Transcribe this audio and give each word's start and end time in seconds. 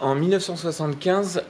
En 0.00 0.14
1975, 0.14 1.42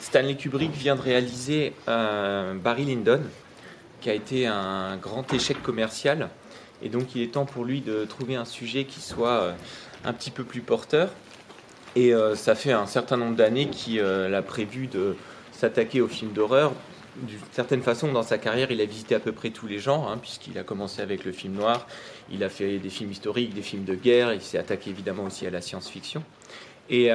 Stanley 0.00 0.34
Kubrick 0.34 0.72
vient 0.72 0.96
de 0.96 1.00
réaliser 1.00 1.72
Barry 1.86 2.84
Lyndon, 2.84 3.22
qui 4.00 4.10
a 4.10 4.14
été 4.14 4.46
un 4.46 4.96
grand 4.96 5.32
échec 5.32 5.62
commercial. 5.62 6.28
Et 6.82 6.88
donc 6.88 7.14
il 7.14 7.22
est 7.22 7.32
temps 7.32 7.46
pour 7.46 7.64
lui 7.64 7.80
de 7.80 8.04
trouver 8.04 8.34
un 8.34 8.44
sujet 8.44 8.84
qui 8.84 9.00
soit 9.00 9.54
un 10.04 10.12
petit 10.12 10.32
peu 10.32 10.42
plus 10.42 10.62
porteur. 10.62 11.10
Et 11.94 12.12
ça 12.34 12.56
fait 12.56 12.72
un 12.72 12.86
certain 12.86 13.16
nombre 13.16 13.36
d'années 13.36 13.68
qu'il 13.68 14.00
a 14.02 14.42
prévu 14.42 14.88
de 14.88 15.16
s'attaquer 15.52 16.00
aux 16.00 16.08
films 16.08 16.32
d'horreur 16.32 16.72
d'une 17.22 17.38
certaine 17.52 17.82
façon, 17.82 18.12
dans 18.12 18.22
sa 18.22 18.36
carrière, 18.36 18.70
il 18.70 18.80
a 18.82 18.84
visité 18.84 19.14
à 19.14 19.20
peu 19.20 19.32
près 19.32 19.48
tous 19.48 19.66
les 19.66 19.78
genres, 19.78 20.10
hein, 20.10 20.18
puisqu'il 20.20 20.58
a 20.58 20.62
commencé 20.62 21.00
avec 21.00 21.24
le 21.24 21.32
film 21.32 21.54
noir, 21.54 21.86
il 22.30 22.44
a 22.44 22.50
fait 22.50 22.78
des 22.78 22.90
films 22.90 23.10
historiques, 23.10 23.54
des 23.54 23.62
films 23.62 23.84
de 23.84 23.94
guerre, 23.94 24.34
il 24.34 24.42
s'est 24.42 24.58
attaqué 24.58 24.90
évidemment 24.90 25.24
aussi 25.24 25.46
à 25.46 25.50
la 25.50 25.62
science-fiction. 25.62 26.22
Et 26.90 27.10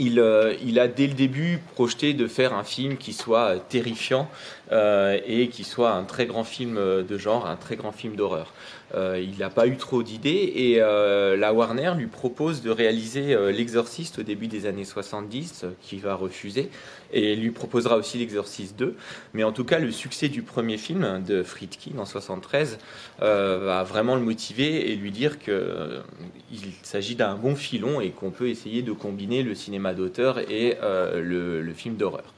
euh, 0.00 0.18
euh, 0.18 0.54
il, 0.64 0.78
a 0.78 0.88
dès 0.88 1.06
le 1.06 1.14
début 1.14 1.58
projeté 1.74 2.14
de 2.14 2.26
faire 2.26 2.54
un 2.54 2.64
film 2.64 2.96
qui 2.96 3.12
soit 3.12 3.58
terrifiant 3.68 4.28
euh, 4.72 5.18
et 5.26 5.48
qui 5.48 5.64
soit 5.64 5.92
un 5.92 6.04
très 6.04 6.26
grand 6.26 6.44
film 6.44 6.76
de 6.76 7.18
genre, 7.18 7.46
un 7.46 7.56
très 7.56 7.76
grand 7.76 7.92
film 7.92 8.16
d'horreur. 8.16 8.52
Euh, 8.94 9.22
il 9.22 9.38
n'a 9.38 9.50
pas 9.50 9.66
eu 9.66 9.76
trop 9.76 10.02
d'idées 10.02 10.52
et 10.56 10.76
euh, 10.80 11.36
la 11.36 11.52
Warner 11.52 11.92
lui 11.96 12.06
propose 12.06 12.62
de 12.62 12.70
réaliser 12.70 13.34
euh, 13.34 13.52
L'Exorciste 13.52 14.18
au 14.18 14.22
début 14.22 14.46
des 14.46 14.64
années 14.64 14.86
70, 14.86 15.66
qui 15.82 15.98
va 15.98 16.14
refuser, 16.14 16.70
et 17.12 17.36
lui 17.36 17.50
proposera 17.50 17.96
aussi 17.96 18.16
L'Exorciste 18.16 18.78
2. 18.78 18.96
Mais 19.34 19.44
en 19.44 19.52
tout 19.52 19.64
cas, 19.64 19.78
le 19.78 19.90
succès 19.90 20.28
du 20.28 20.42
premier 20.42 20.78
film 20.78 21.22
de 21.26 21.42
Friedkin 21.42 21.98
en 21.98 22.06
73 22.06 22.78
va 23.20 23.82
vraiment 23.82 24.14
le 24.14 24.22
motiver 24.22 24.90
et 24.90 24.96
lui 24.96 25.10
dire 25.10 25.38
qu'il 25.38 26.72
s'agit 26.82 27.14
d'un 27.14 27.34
bon 27.34 27.56
filon 27.56 28.00
et 28.00 28.10
qu'on 28.10 28.30
peut 28.30 28.48
essayer 28.48 28.82
de 28.82 28.92
combiner 28.92 29.42
le 29.42 29.54
cinéma 29.54 29.92
d'auteur 29.92 30.38
et 30.38 30.78
le 30.82 31.72
film 31.74 31.96
d'horreur. 31.96 32.34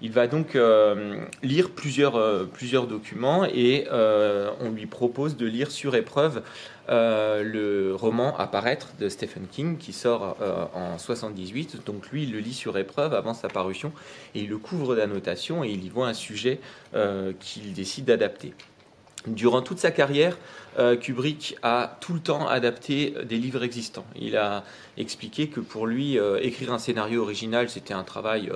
Il 0.00 0.12
va 0.12 0.28
donc 0.28 0.54
euh, 0.54 1.20
lire 1.42 1.70
plusieurs, 1.70 2.16
euh, 2.16 2.44
plusieurs 2.44 2.86
documents 2.86 3.44
et 3.44 3.86
euh, 3.90 4.50
on 4.60 4.70
lui 4.70 4.86
propose 4.86 5.36
de 5.36 5.46
lire 5.46 5.70
sur 5.70 5.94
épreuve 5.94 6.42
le 6.90 7.92
roman 7.92 8.34
Apparaître 8.38 8.88
de 8.98 9.10
Stephen 9.10 9.46
King 9.52 9.76
qui 9.76 9.92
sort 9.92 10.38
en 10.74 10.96
78. 10.96 11.84
Donc 11.84 12.08
lui, 12.08 12.22
il 12.22 12.32
le 12.32 12.38
lit 12.38 12.54
sur 12.54 12.78
épreuve 12.78 13.12
avant 13.12 13.34
sa 13.34 13.48
parution 13.48 13.92
et 14.34 14.40
il 14.40 14.48
le 14.48 14.56
couvre 14.56 14.96
d'annotations 14.96 15.64
et 15.64 15.68
il 15.68 15.84
y 15.84 15.90
voit 15.90 16.08
un 16.08 16.14
sujet 16.14 16.60
qu'il 17.40 17.74
décide 17.74 18.06
d'adapter. 18.06 18.54
Durant 19.26 19.60
toute 19.60 19.78
sa 19.78 19.90
carrière, 19.90 20.38
Kubrick 21.02 21.58
a 21.62 21.98
tout 22.00 22.14
le 22.14 22.20
temps 22.20 22.48
adapté 22.48 23.12
des 23.22 23.36
livres 23.36 23.64
existants. 23.64 24.06
Il 24.16 24.38
a 24.38 24.64
expliqué 24.96 25.48
que 25.48 25.60
pour 25.60 25.86
lui, 25.86 26.16
écrire 26.40 26.72
un 26.72 26.78
scénario 26.78 27.20
original, 27.20 27.68
c'était 27.68 27.92
un 27.92 28.04
travail 28.04 28.50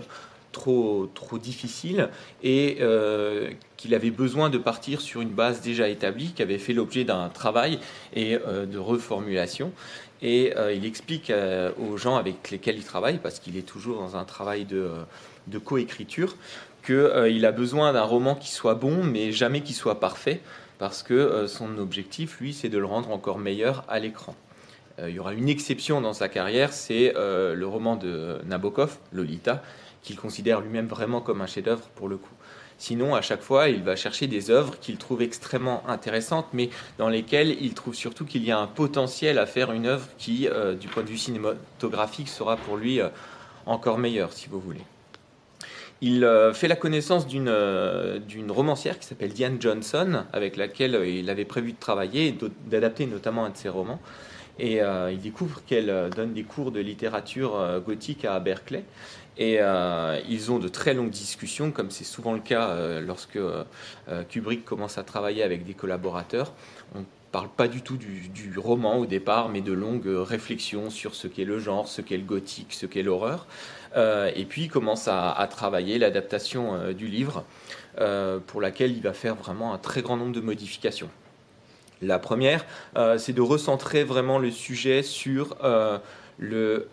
trop, 0.52 1.10
trop 1.14 1.38
difficile 1.38 2.10
et 2.42 2.78
euh, 2.80 3.50
qu'il 3.76 3.94
avait 3.94 4.10
besoin 4.10 4.50
de 4.50 4.58
partir 4.58 5.00
sur 5.00 5.20
une 5.20 5.30
base 5.30 5.60
déjà 5.60 5.88
établie, 5.88 6.32
qui 6.32 6.42
avait 6.42 6.58
fait 6.58 6.74
l'objet 6.74 7.04
d'un 7.04 7.28
travail 7.30 7.80
et 8.14 8.36
euh, 8.36 8.66
de 8.66 8.78
reformulation. 8.78 9.72
Et 10.20 10.56
euh, 10.56 10.72
il 10.72 10.86
explique 10.86 11.32
aux 11.80 11.96
gens 11.96 12.16
avec 12.16 12.50
lesquels 12.50 12.76
il 12.76 12.84
travaille, 12.84 13.18
parce 13.18 13.40
qu'il 13.40 13.56
est 13.56 13.66
toujours 13.66 13.98
dans 13.98 14.16
un 14.16 14.24
travail 14.24 14.64
de, 14.64 14.90
de 15.48 15.58
coécriture, 15.58 16.36
qu'il 16.86 17.44
a 17.44 17.52
besoin 17.52 17.92
d'un 17.92 18.04
roman 18.04 18.36
qui 18.36 18.50
soit 18.50 18.74
bon, 18.74 19.02
mais 19.02 19.32
jamais 19.32 19.62
qui 19.62 19.72
soit 19.72 19.98
parfait, 19.98 20.40
parce 20.78 21.02
que 21.02 21.46
son 21.48 21.78
objectif, 21.78 22.38
lui, 22.40 22.52
c'est 22.52 22.68
de 22.68 22.78
le 22.78 22.86
rendre 22.86 23.10
encore 23.10 23.38
meilleur 23.38 23.84
à 23.88 23.98
l'écran. 23.98 24.34
il 25.00 25.14
y 25.14 25.18
aura 25.18 25.32
une 25.32 25.48
exception 25.48 26.00
dans 26.00 26.12
sa 26.12 26.28
carrière, 26.28 26.72
c'est 26.72 27.12
le 27.14 27.64
roman 27.64 27.96
de 27.96 28.38
Nabokov, 28.46 28.98
Lolita, 29.12 29.62
qu'il 30.02 30.16
considère 30.16 30.60
lui-même 30.60 30.86
vraiment 30.86 31.20
comme 31.20 31.40
un 31.40 31.46
chef-d'œuvre 31.46 31.88
pour 31.94 32.08
le 32.08 32.16
coup. 32.16 32.34
Sinon, 32.82 33.14
à 33.14 33.22
chaque 33.22 33.42
fois, 33.42 33.68
il 33.68 33.84
va 33.84 33.94
chercher 33.94 34.26
des 34.26 34.50
œuvres 34.50 34.76
qu'il 34.80 34.96
trouve 34.96 35.22
extrêmement 35.22 35.88
intéressantes, 35.88 36.48
mais 36.52 36.68
dans 36.98 37.08
lesquelles 37.08 37.56
il 37.60 37.74
trouve 37.74 37.94
surtout 37.94 38.24
qu'il 38.24 38.44
y 38.44 38.50
a 38.50 38.58
un 38.58 38.66
potentiel 38.66 39.38
à 39.38 39.46
faire 39.46 39.70
une 39.70 39.86
œuvre 39.86 40.08
qui, 40.18 40.48
euh, 40.48 40.74
du 40.74 40.88
point 40.88 41.04
de 41.04 41.08
vue 41.08 41.16
cinématographique, 41.16 42.28
sera 42.28 42.56
pour 42.56 42.76
lui 42.76 43.00
euh, 43.00 43.08
encore 43.66 43.98
meilleure, 43.98 44.32
si 44.32 44.48
vous 44.48 44.58
voulez. 44.58 44.80
Il 46.00 46.24
euh, 46.24 46.52
fait 46.52 46.66
la 46.66 46.74
connaissance 46.74 47.28
d'une 47.28 48.50
romancière 48.50 48.98
qui 48.98 49.06
s'appelle 49.06 49.32
Diane 49.32 49.58
Johnson, 49.60 50.24
avec 50.32 50.56
laquelle 50.56 51.00
il 51.06 51.30
avait 51.30 51.44
prévu 51.44 51.74
de 51.74 51.78
travailler 51.78 52.36
d'adapter 52.66 53.06
notamment 53.06 53.44
un 53.44 53.50
de 53.50 53.56
ses 53.56 53.68
romans. 53.68 54.00
Et 54.58 54.80
il 55.10 55.18
découvre 55.18 55.62
qu'elle 55.64 56.10
donne 56.14 56.34
des 56.34 56.42
cours 56.42 56.72
de 56.72 56.80
littérature 56.80 57.80
gothique 57.86 58.26
à 58.26 58.38
Berkeley. 58.38 58.84
Et 59.38 59.58
euh, 59.60 60.20
ils 60.28 60.50
ont 60.50 60.58
de 60.58 60.68
très 60.68 60.94
longues 60.94 61.10
discussions, 61.10 61.70
comme 61.70 61.90
c'est 61.90 62.04
souvent 62.04 62.34
le 62.34 62.40
cas 62.40 62.68
euh, 62.70 63.00
lorsque 63.00 63.36
euh, 63.36 63.64
Kubrick 64.28 64.64
commence 64.64 64.98
à 64.98 65.02
travailler 65.02 65.42
avec 65.42 65.64
des 65.64 65.74
collaborateurs. 65.74 66.52
On 66.94 67.00
ne 67.00 67.04
parle 67.32 67.48
pas 67.48 67.66
du 67.66 67.80
tout 67.80 67.96
du, 67.96 68.58
roman 68.58 68.98
au 68.98 69.06
départ, 69.06 69.48
mais 69.48 69.62
de 69.62 69.72
longues 69.72 70.06
réflexions 70.06 70.90
sur 70.90 71.14
ce 71.14 71.28
qu'est 71.28 71.46
le 71.46 71.58
genre, 71.58 71.88
ce 71.88 72.02
qu'est 72.02 72.18
le 72.18 72.24
gothique, 72.24 72.74
ce 72.74 72.84
qu'est 72.84 73.02
l'horreur. 73.02 73.46
et 73.96 74.44
puis 74.46 74.64
il 74.64 74.68
commence 74.68 75.08
à, 75.08 75.32
à 75.32 75.46
travailler 75.46 75.98
l'adaptation 75.98 76.92
du 76.92 77.06
livre, 77.06 77.44
pour 78.46 78.60
laquelle 78.60 78.92
il 78.92 79.02
va 79.02 79.14
faire 79.14 79.34
vraiment 79.34 79.72
un 79.72 79.78
très 79.78 80.02
grand 80.02 80.18
nombre 80.18 80.34
de 80.34 80.42
modifications. 80.42 81.08
La 82.02 82.18
première, 82.18 82.66
c'est 83.16 83.32
de 83.32 83.40
recentrer 83.40 84.04
vraiment 84.04 84.38
le 84.38 84.50
sujet 84.50 85.02
sur 85.02 85.56
le 86.38 86.88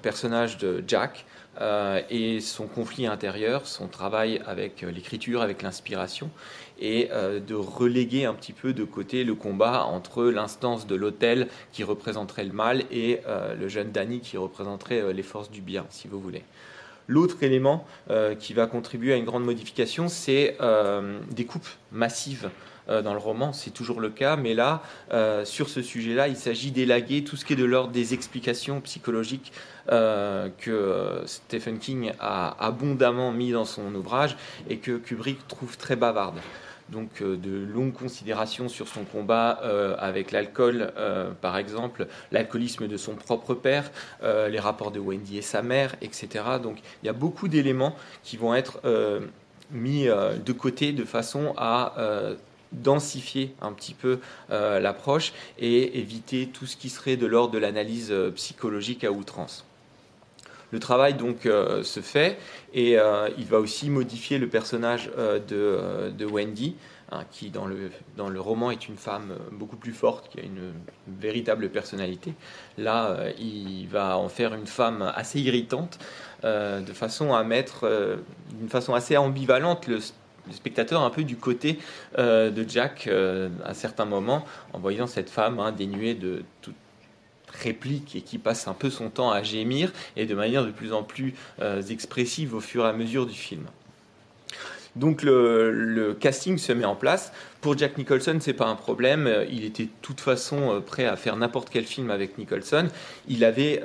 personnage 0.00 0.56
de 0.56 0.82
Jack, 0.88 1.26
euh, 1.60 2.02
et 2.10 2.40
son 2.40 2.66
conflit 2.66 3.06
intérieur, 3.06 3.66
son 3.66 3.88
travail 3.88 4.42
avec 4.46 4.82
euh, 4.82 4.90
l'écriture, 4.90 5.40
avec 5.40 5.62
l'inspiration, 5.62 6.30
et 6.78 7.08
euh, 7.12 7.40
de 7.40 7.54
reléguer 7.54 8.26
un 8.26 8.34
petit 8.34 8.52
peu 8.52 8.74
de 8.74 8.84
côté 8.84 9.24
le 9.24 9.34
combat 9.34 9.84
entre 9.84 10.24
l'instance 10.24 10.86
de 10.86 10.94
l'autel 10.94 11.48
qui 11.72 11.82
représenterait 11.82 12.44
le 12.44 12.52
mal 12.52 12.84
et 12.90 13.20
le 13.58 13.68
jeune 13.68 13.92
Danny 13.92 14.20
qui 14.20 14.36
représenterait 14.36 15.12
les 15.12 15.22
forces 15.22 15.50
du 15.50 15.62
bien, 15.62 15.86
si 15.88 16.08
vous 16.08 16.20
voulez. 16.20 16.42
L'autre 17.08 17.42
élément 17.42 17.86
qui 18.38 18.52
va 18.52 18.66
contribuer 18.66 19.12
à 19.12 19.16
une 19.16 19.24
grande 19.24 19.44
modification, 19.44 20.08
c'est 20.08 20.58
des 21.30 21.44
coupes 21.44 21.68
massives 21.92 22.50
dans 22.88 23.12
le 23.12 23.18
roman, 23.18 23.52
c'est 23.52 23.70
toujours 23.70 24.00
le 24.00 24.10
cas, 24.10 24.36
mais 24.36 24.54
là, 24.54 24.82
sur 25.44 25.68
ce 25.68 25.82
sujet-là, 25.82 26.28
il 26.28 26.36
s'agit 26.36 26.72
d'élaguer 26.72 27.24
tout 27.24 27.36
ce 27.36 27.44
qui 27.44 27.54
est 27.54 27.56
de 27.56 27.64
l'ordre 27.64 27.92
des 27.92 28.12
explications 28.12 28.80
psychologiques 28.80 29.52
euh, 29.90 30.48
que 30.58 31.22
Stephen 31.26 31.78
King 31.78 32.12
a 32.20 32.56
abondamment 32.64 33.32
mis 33.32 33.52
dans 33.52 33.64
son 33.64 33.94
ouvrage 33.94 34.36
et 34.68 34.78
que 34.78 34.96
Kubrick 34.96 35.46
trouve 35.48 35.76
très 35.76 35.96
bavarde 35.96 36.38
donc 36.88 37.20
de 37.20 37.64
longues 37.64 37.92
considérations 37.92 38.68
sur 38.68 38.86
son 38.86 39.02
combat 39.02 39.60
avec 39.98 40.30
l'alcool, 40.30 40.92
par 41.40 41.58
exemple, 41.58 42.06
l'alcoolisme 42.30 42.86
de 42.86 42.96
son 42.96 43.16
propre 43.16 43.54
père, 43.54 43.90
les 44.22 44.60
rapports 44.60 44.92
de 44.92 45.00
Wendy 45.00 45.36
et 45.38 45.42
sa 45.42 45.62
mère, 45.62 45.96
etc. 46.00 46.44
Donc 46.62 46.78
il 47.02 47.06
y 47.06 47.08
a 47.08 47.12
beaucoup 47.12 47.48
d'éléments 47.48 47.96
qui 48.22 48.36
vont 48.36 48.54
être 48.54 48.80
mis 49.72 50.04
de 50.04 50.52
côté 50.52 50.92
de 50.92 51.02
façon 51.02 51.54
à 51.56 52.36
densifier 52.72 53.54
un 53.60 53.72
petit 53.72 53.94
peu 53.94 54.20
euh, 54.50 54.80
l'approche 54.80 55.32
et 55.58 55.98
éviter 55.98 56.48
tout 56.48 56.66
ce 56.66 56.76
qui 56.76 56.88
serait 56.88 57.16
de 57.16 57.26
l'ordre 57.26 57.52
de 57.52 57.58
l'analyse 57.58 58.10
euh, 58.10 58.30
psychologique 58.32 59.04
à 59.04 59.12
outrance. 59.12 59.64
Le 60.72 60.78
travail 60.78 61.14
donc 61.14 61.46
euh, 61.46 61.82
se 61.82 62.00
fait 62.00 62.38
et 62.74 62.96
il 63.38 63.46
va 63.46 63.58
aussi 63.58 63.88
modifier 63.88 64.38
le 64.38 64.48
personnage 64.48 65.10
de, 65.16 66.24
Wendy, 66.24 66.76
hein, 67.10 67.20
qui 67.30 67.48
dans 67.48 67.66
le, 67.66 67.90
dans 68.18 68.28
le 68.28 68.38
roman 68.38 68.70
est 68.70 68.86
une 68.86 68.98
femme 68.98 69.34
beaucoup 69.52 69.76
plus 69.76 69.92
forte, 69.92 70.28
qui 70.28 70.40
a 70.40 70.42
une, 70.42 70.72
véritable 71.18 71.70
personnalité. 71.70 72.34
Là, 72.76 73.16
il 73.38 73.86
va 73.86 74.18
en 74.18 74.28
faire 74.28 74.52
une 74.52 74.66
femme 74.66 75.10
assez 75.14 75.40
irritante, 75.40 75.98
de 76.42 76.92
façon 76.92 77.32
à 77.32 77.44
mettre 77.44 78.18
d'une 78.52 78.68
façon 78.68 78.92
assez 78.92 79.16
ambivalente 79.16 79.86
le 79.86 80.00
spectateur 80.52 81.02
un 81.02 81.10
peu 81.10 81.24
du 81.24 81.36
côté 81.36 81.78
euh, 82.18 82.50
de 82.50 82.68
Jack 82.68 83.06
euh, 83.06 83.48
à 83.64 83.74
certains 83.74 84.04
moments, 84.04 84.44
en 84.72 84.78
voyant 84.78 85.06
cette 85.06 85.30
femme 85.30 85.58
hein, 85.58 85.72
dénuée 85.72 86.14
de 86.14 86.44
toute 86.62 86.74
réplique 87.52 88.16
et 88.16 88.20
qui 88.20 88.38
passe 88.38 88.68
un 88.68 88.74
peu 88.74 88.90
son 88.90 89.10
temps 89.10 89.30
à 89.30 89.42
gémir 89.42 89.92
et 90.16 90.26
de 90.26 90.34
manière 90.34 90.64
de 90.64 90.70
plus 90.70 90.92
en 90.92 91.02
plus 91.02 91.34
euh, 91.60 91.82
expressive 91.82 92.54
au 92.54 92.60
fur 92.60 92.84
et 92.84 92.88
à 92.88 92.92
mesure 92.92 93.26
du 93.26 93.34
film. 93.34 93.64
Donc 94.94 95.22
le, 95.22 96.16
casting 96.18 96.56
se 96.56 96.72
met 96.72 96.86
en 96.86 96.94
place. 96.94 97.30
Pour 97.60 97.76
Jack 97.76 97.98
Nicholson, 97.98 98.38
c'est 98.40 98.54
pas 98.54 98.66
un 98.66 98.76
problème. 98.76 99.28
Il 99.50 99.64
était 99.64 99.84
de 99.84 99.90
toute 100.00 100.20
façon 100.20 100.82
prêt 100.86 101.04
à 101.04 101.16
faire 101.16 101.36
n'importe 101.36 101.68
quel 101.68 101.84
film 101.84 102.10
avec 102.10 102.38
Nicholson. 102.38 102.88
Il 103.28 103.44
avait 103.44 103.82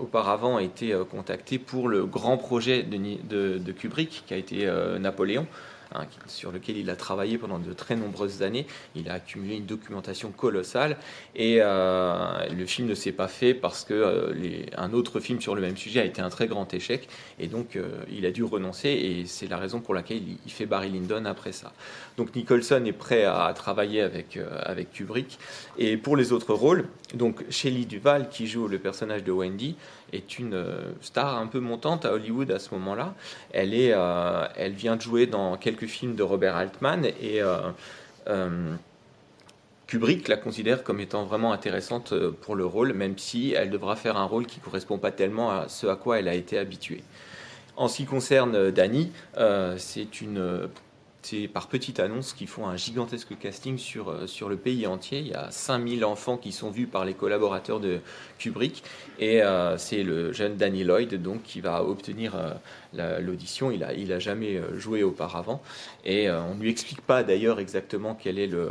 auparavant 0.00 0.58
été 0.58 0.96
contacté 1.10 1.58
pour 1.58 1.88
le 1.88 2.06
grand 2.06 2.38
projet 2.38 2.82
de, 2.82 3.72
Kubrick, 3.72 4.24
qui 4.26 4.32
a 4.32 4.38
été 4.38 4.66
Napoléon. 4.98 5.46
Hein, 5.94 6.06
sur 6.26 6.52
lequel 6.52 6.76
il 6.76 6.90
a 6.90 6.96
travaillé 6.96 7.38
pendant 7.38 7.58
de 7.58 7.72
très 7.72 7.96
nombreuses 7.96 8.42
années. 8.42 8.66
Il 8.94 9.08
a 9.08 9.14
accumulé 9.14 9.56
une 9.56 9.66
documentation 9.66 10.30
colossale 10.30 10.96
et 11.34 11.58
le 11.58 12.66
film 12.66 12.88
ne 12.88 12.94
s'est 12.94 13.12
pas 13.12 13.28
fait 13.28 13.54
parce 13.54 13.84
que 13.84 14.70
un 14.76 14.92
autre 14.92 15.20
film 15.20 15.40
sur 15.40 15.54
le 15.54 15.60
même 15.60 15.76
sujet 15.76 16.00
a 16.00 16.04
été 16.04 16.20
un 16.20 16.30
très 16.30 16.46
grand 16.46 16.72
échec 16.74 17.08
et 17.38 17.46
donc 17.46 17.78
il 18.10 18.26
a 18.26 18.30
dû 18.30 18.44
renoncer 18.44 18.88
et 18.88 19.26
c'est 19.26 19.46
la 19.46 19.56
raison 19.56 19.80
pour 19.80 19.94
laquelle 19.94 20.22
il, 20.44 20.52
fait 20.52 20.66
Barry 20.66 20.90
Lyndon 20.90 21.24
après 21.24 21.52
ça. 21.52 21.72
Donc 22.16 22.34
Nicholson 22.34 22.82
est 22.84 22.92
prêt 22.92 23.24
à 23.24 23.52
travailler 23.54 24.00
avec, 24.00 24.38
avec 24.62 24.92
Kubrick 24.92 25.38
et 25.78 25.96
pour 25.96 26.16
les 26.16 26.32
autres 26.32 26.54
rôles, 26.54 26.86
donc 27.14 27.44
Shelley 27.50 27.84
Duval 27.84 28.28
qui 28.28 28.46
joue 28.46 28.68
le 28.68 28.78
personnage 28.78 29.24
de 29.24 29.32
Wendy 29.32 29.76
est 30.12 30.38
une 30.38 30.54
euh, 30.54 30.92
star 31.00 31.38
un 31.38 31.46
peu 31.46 31.60
montante 31.60 32.04
à 32.04 32.12
Hollywood 32.12 32.50
à 32.50 32.58
ce 32.58 32.74
moment-là. 32.74 33.14
Elle, 33.52 33.74
est, 33.74 33.92
euh, 33.92 34.46
elle 34.56 34.72
vient 34.72 34.96
de 34.96 35.02
jouer 35.02 35.26
dans 35.26 35.56
quelques 35.56 35.86
films 35.86 36.14
de 36.14 36.22
Robert 36.22 36.56
Altman 36.56 37.04
et 37.04 37.40
euh, 37.42 38.76
Kubrick 39.86 40.28
la 40.28 40.36
considère 40.36 40.84
comme 40.84 41.00
étant 41.00 41.24
vraiment 41.24 41.52
intéressante 41.52 42.14
pour 42.42 42.54
le 42.54 42.64
rôle, 42.64 42.92
même 42.92 43.18
si 43.18 43.52
elle 43.52 43.70
devra 43.70 43.96
faire 43.96 44.16
un 44.16 44.24
rôle 44.24 44.46
qui 44.46 44.60
ne 44.60 44.64
correspond 44.64 44.98
pas 44.98 45.10
tellement 45.10 45.50
à 45.50 45.68
ce 45.68 45.86
à 45.86 45.96
quoi 45.96 46.18
elle 46.18 46.28
a 46.28 46.34
été 46.34 46.58
habituée. 46.58 47.02
En 47.76 47.88
ce 47.88 47.96
qui 47.96 48.04
concerne 48.04 48.70
Dani, 48.70 49.10
c'est 49.78 50.20
une 50.20 50.68
c'est 51.22 51.48
par 51.48 51.68
petite 51.68 52.00
annonce 52.00 52.32
qu'ils 52.32 52.48
font 52.48 52.66
un 52.66 52.76
gigantesque 52.76 53.38
casting 53.38 53.76
sur, 53.78 54.08
euh, 54.08 54.26
sur 54.26 54.48
le 54.48 54.56
pays 54.56 54.86
entier. 54.86 55.18
Il 55.18 55.28
y 55.28 55.34
a 55.34 55.50
5000 55.50 56.04
enfants 56.04 56.36
qui 56.36 56.52
sont 56.52 56.70
vus 56.70 56.86
par 56.86 57.04
les 57.04 57.14
collaborateurs 57.14 57.80
de 57.80 58.00
Kubrick. 58.38 58.82
Et 59.18 59.42
euh, 59.42 59.76
c'est 59.76 60.02
le 60.02 60.32
jeune 60.32 60.56
Danny 60.56 60.82
Lloyd 60.82 61.14
donc, 61.20 61.42
qui 61.42 61.60
va 61.60 61.84
obtenir 61.84 62.34
euh, 62.94 63.20
l'audition. 63.20 63.70
Il 63.70 63.80
n'a 63.80 63.92
il 63.92 64.12
a 64.12 64.18
jamais 64.18 64.60
joué 64.76 65.02
auparavant. 65.02 65.62
Et 66.04 66.30
on 66.30 66.54
ne 66.54 66.62
lui 66.62 66.70
explique 66.70 67.02
pas 67.02 67.22
d'ailleurs 67.22 67.60
exactement 67.60 68.18
quel 68.20 68.38
est 68.38 68.46
le 68.46 68.70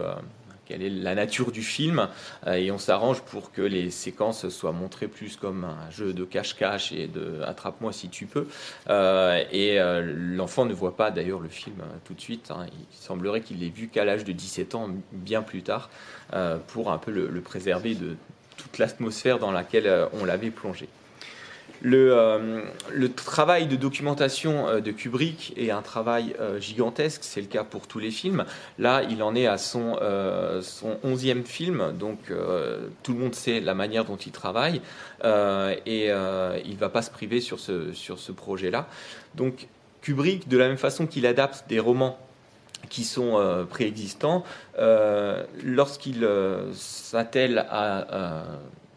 quelle 0.70 0.84
est 0.84 0.90
la 0.90 1.16
nature 1.16 1.52
du 1.52 1.64
film, 1.64 2.08
euh, 2.46 2.54
et 2.54 2.70
on 2.70 2.78
s'arrange 2.78 3.22
pour 3.24 3.52
que 3.52 3.64
les 3.64 3.90
séquences 3.90 4.48
soient 4.50 4.72
montrées 4.72 5.08
plus 5.08 5.36
comme 5.36 5.64
un 5.64 5.90
jeu 5.90 6.14
de 6.14 6.24
cache-cache 6.24 6.92
et 6.92 7.08
de 7.08 7.42
attrape-moi 7.42 7.92
si 7.92 8.08
tu 8.08 8.28
peux. 8.28 8.46
Euh, 8.88 9.44
et 9.52 9.80
euh, 9.80 10.04
l'enfant 10.16 10.66
ne 10.66 10.74
voit 10.74 10.96
pas 10.96 11.10
d'ailleurs 11.10 11.40
le 11.40 11.50
film 11.50 11.78
tout 12.06 12.14
de 12.14 12.22
suite. 12.22 12.52
Hein. 12.52 12.68
Il 12.72 12.98
semblerait 12.98 13.42
qu'il 13.42 13.60
l'ait 13.60 13.70
vu 13.70 13.88
qu'à 13.88 14.06
l'âge 14.06 14.24
de 14.24 14.32
17 14.32 14.76
ans, 14.76 14.90
bien 15.12 15.42
plus 15.42 15.64
tard, 15.64 15.90
pour 16.68 16.92
un 16.92 17.00
peu 17.00 17.10
le 17.12 17.42
préserver 17.42 17.96
de 17.96 18.16
toute 18.56 18.78
l'atmosphère 18.78 19.40
dans 19.40 19.52
laquelle 19.52 20.08
on 20.14 20.26
l'avait 20.26 20.52
plongé. 20.52 20.88
Euh, 21.86 22.62
le, 22.92 23.12
travail 23.12 23.68
de 23.68 23.76
documentation 23.76 24.68
euh, 24.68 24.80
de 24.82 24.92
Kubrick 24.92 25.54
est 25.58 25.72
un 25.72 25.82
travail 25.82 26.36
euh, 26.40 26.60
gigantesque, 26.60 27.22
c'est 27.24 27.42
le 27.42 27.48
cas 27.48 27.64
pour 27.64 27.88
tous 27.88 28.00
les 28.00 28.12
films. 28.12 28.46
Là, 28.78 29.04
il 29.10 29.24
en 29.24 29.36
est 29.36 29.48
à 29.48 29.58
son, 29.58 29.98
son 30.62 30.98
onzième 31.04 31.44
film, 31.44 31.94
donc 31.98 32.18
tout 33.04 33.14
le 33.14 33.20
monde 33.20 33.36
sait 33.36 33.60
la 33.60 33.74
manière 33.74 34.06
dont 34.06 34.18
il 34.18 34.32
travaille 34.32 34.82
et 35.24 36.06
il 36.06 36.10
ne 36.10 36.80
va 36.80 36.90
pas 36.90 37.02
se 37.02 37.12
priver 37.12 37.42
sur 37.42 37.60
ce 37.60 38.32
projet-là. 38.32 38.88
Donc 39.36 39.68
Kubrick, 40.02 40.48
de 40.48 40.58
la 40.58 40.68
même 40.68 40.78
façon 40.78 41.08
qu'il 41.08 41.26
adapte 41.26 41.66
des 41.70 41.80
romans 41.80 42.18
qui 42.90 43.04
sont 43.04 43.66
préexistants, 43.70 44.44
lorsqu'il 45.64 46.28
s'attelle 46.74 47.66
à 47.70 48.44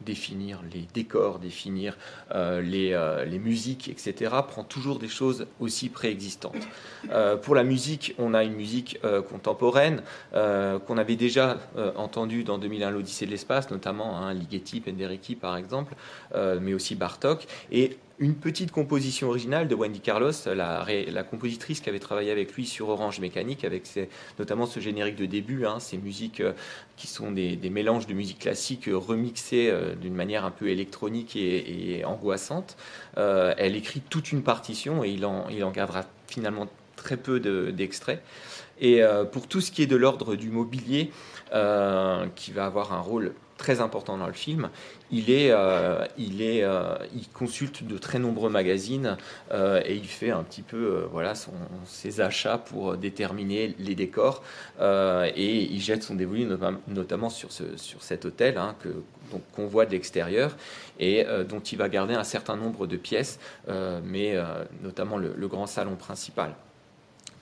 définir 0.02 0.60
les 0.72 0.86
décors, 0.92 1.38
définir 1.38 1.96
euh, 2.34 2.60
les, 2.60 2.92
euh, 2.92 3.24
les, 3.24 3.38
musiques, 3.38 3.88
etc., 3.88 4.34
prend 4.46 4.64
toujours 4.64 4.98
des 4.98 5.08
choses 5.08 5.46
aussi 5.60 5.88
préexistantes. 5.88 6.68
Euh, 7.10 7.36
pour 7.36 7.54
la 7.54 7.64
musique, 7.64 8.14
on 8.18 8.34
a 8.34 8.44
une 8.44 8.54
musique 8.54 8.98
contemporaine 9.30 10.02
qu'on 10.32 10.98
avait 10.98 11.16
déjà 11.16 11.58
entendue 11.96 12.44
dans 12.44 12.58
2001 12.58 12.90
l'Odyssée 12.90 13.26
de 13.26 13.30
l'espace, 13.30 13.70
notamment 13.70 14.18
hein, 14.18 14.34
Ligeti, 14.34 14.80
Penderecki 14.80 15.36
par 15.36 15.56
exemple, 15.56 15.94
mais 16.34 16.74
aussi 16.74 16.94
Bartok. 16.94 17.46
Et 17.70 17.96
une 18.22 18.36
petite 18.36 18.70
composition 18.70 19.28
originale 19.30 19.66
de 19.66 19.74
Wendy 19.74 19.98
Carlos, 19.98 20.30
la, 20.46 21.24
compositrice 21.28 21.80
qui 21.80 21.88
avait 21.88 21.98
travaillé 21.98 22.30
avec 22.30 22.52
lui 22.54 22.66
sur 22.66 22.88
Orange 22.88 23.18
Mécanique, 23.18 23.64
avec 23.64 23.82
notamment 24.38 24.66
ce 24.66 24.78
générique 24.78 25.16
de 25.16 25.26
début, 25.26 25.66
hein, 25.66 25.80
ces 25.80 25.98
musiques 25.98 26.38
euh, 26.38 26.52
qui 26.96 27.08
sont 27.08 27.32
des, 27.32 27.58
mélanges 27.68 28.06
de 28.06 28.14
musique 28.14 28.38
classique 28.38 28.86
euh, 28.86 28.96
remixées 28.96 29.68
euh, 29.70 29.96
d'une 29.96 30.14
manière 30.14 30.44
un 30.44 30.52
peu 30.52 30.68
électronique 30.68 31.34
et, 31.34 32.04
angoissante. 32.04 32.76
elle 33.16 33.74
écrit 33.74 34.00
toute 34.00 34.30
une 34.30 34.42
partition 34.42 35.02
et 35.02 35.10
il 35.10 35.26
en, 35.26 35.48
il 35.48 35.64
en 35.64 35.72
gardera 35.72 36.04
finalement 36.28 36.68
très 36.94 37.16
peu 37.16 37.40
d'extraits. 37.72 38.22
et 38.80 39.02
pour 39.32 39.48
tout 39.48 39.60
ce 39.60 39.70
qui 39.70 39.82
est 39.82 39.86
de 39.86 39.96
l'ordre 39.96 40.36
du 40.36 40.50
mobilier, 40.50 41.10
qui 42.34 42.52
va 42.52 42.66
avoir 42.66 42.92
un 42.92 43.00
rôle 43.00 43.34
très 43.62 43.80
important 43.80 44.18
dans 44.18 44.26
le 44.26 44.32
film. 44.32 44.70
Il, 45.12 45.30
est, 45.30 45.50
euh, 45.50 46.06
il, 46.16 46.40
est, 46.40 46.64
euh, 46.64 46.96
il 47.14 47.28
consulte 47.28 47.84
de 47.84 47.98
très 47.98 48.18
nombreux 48.18 48.48
magazines 48.48 49.18
euh, 49.52 49.82
et 49.84 49.94
il 49.94 50.06
fait 50.06 50.30
un 50.30 50.42
petit 50.42 50.62
peu 50.62 51.06
ses 51.84 52.22
achats 52.22 52.56
pour 52.56 52.96
déterminer 52.96 53.76
les 53.78 53.94
décors. 53.94 54.42
et 54.80 55.62
il 55.62 55.80
jette 55.80 56.02
son 56.02 56.14
dévolu 56.14 56.48
notamment 56.88 57.28
sur, 57.28 57.52
ce, 57.52 57.76
sur 57.76 58.02
cet 58.02 58.24
hôtel 58.24 58.56
hein, 58.56 58.74
qu'on 59.52 59.66
voit 59.66 59.84
de 59.84 59.92
l'extérieur 59.92 60.56
et 60.98 61.26
dont 61.48 61.60
il 61.60 61.78
va 61.78 61.88
garder 61.88 62.14
un 62.14 62.24
certain 62.24 62.56
nombre 62.56 62.86
de 62.86 62.96
pièces, 62.96 63.38
mais 64.04 64.36
notamment 64.82 65.18
le 65.18 65.48
grand 65.48 65.66
salon 65.66 65.96
principal. 65.96 66.54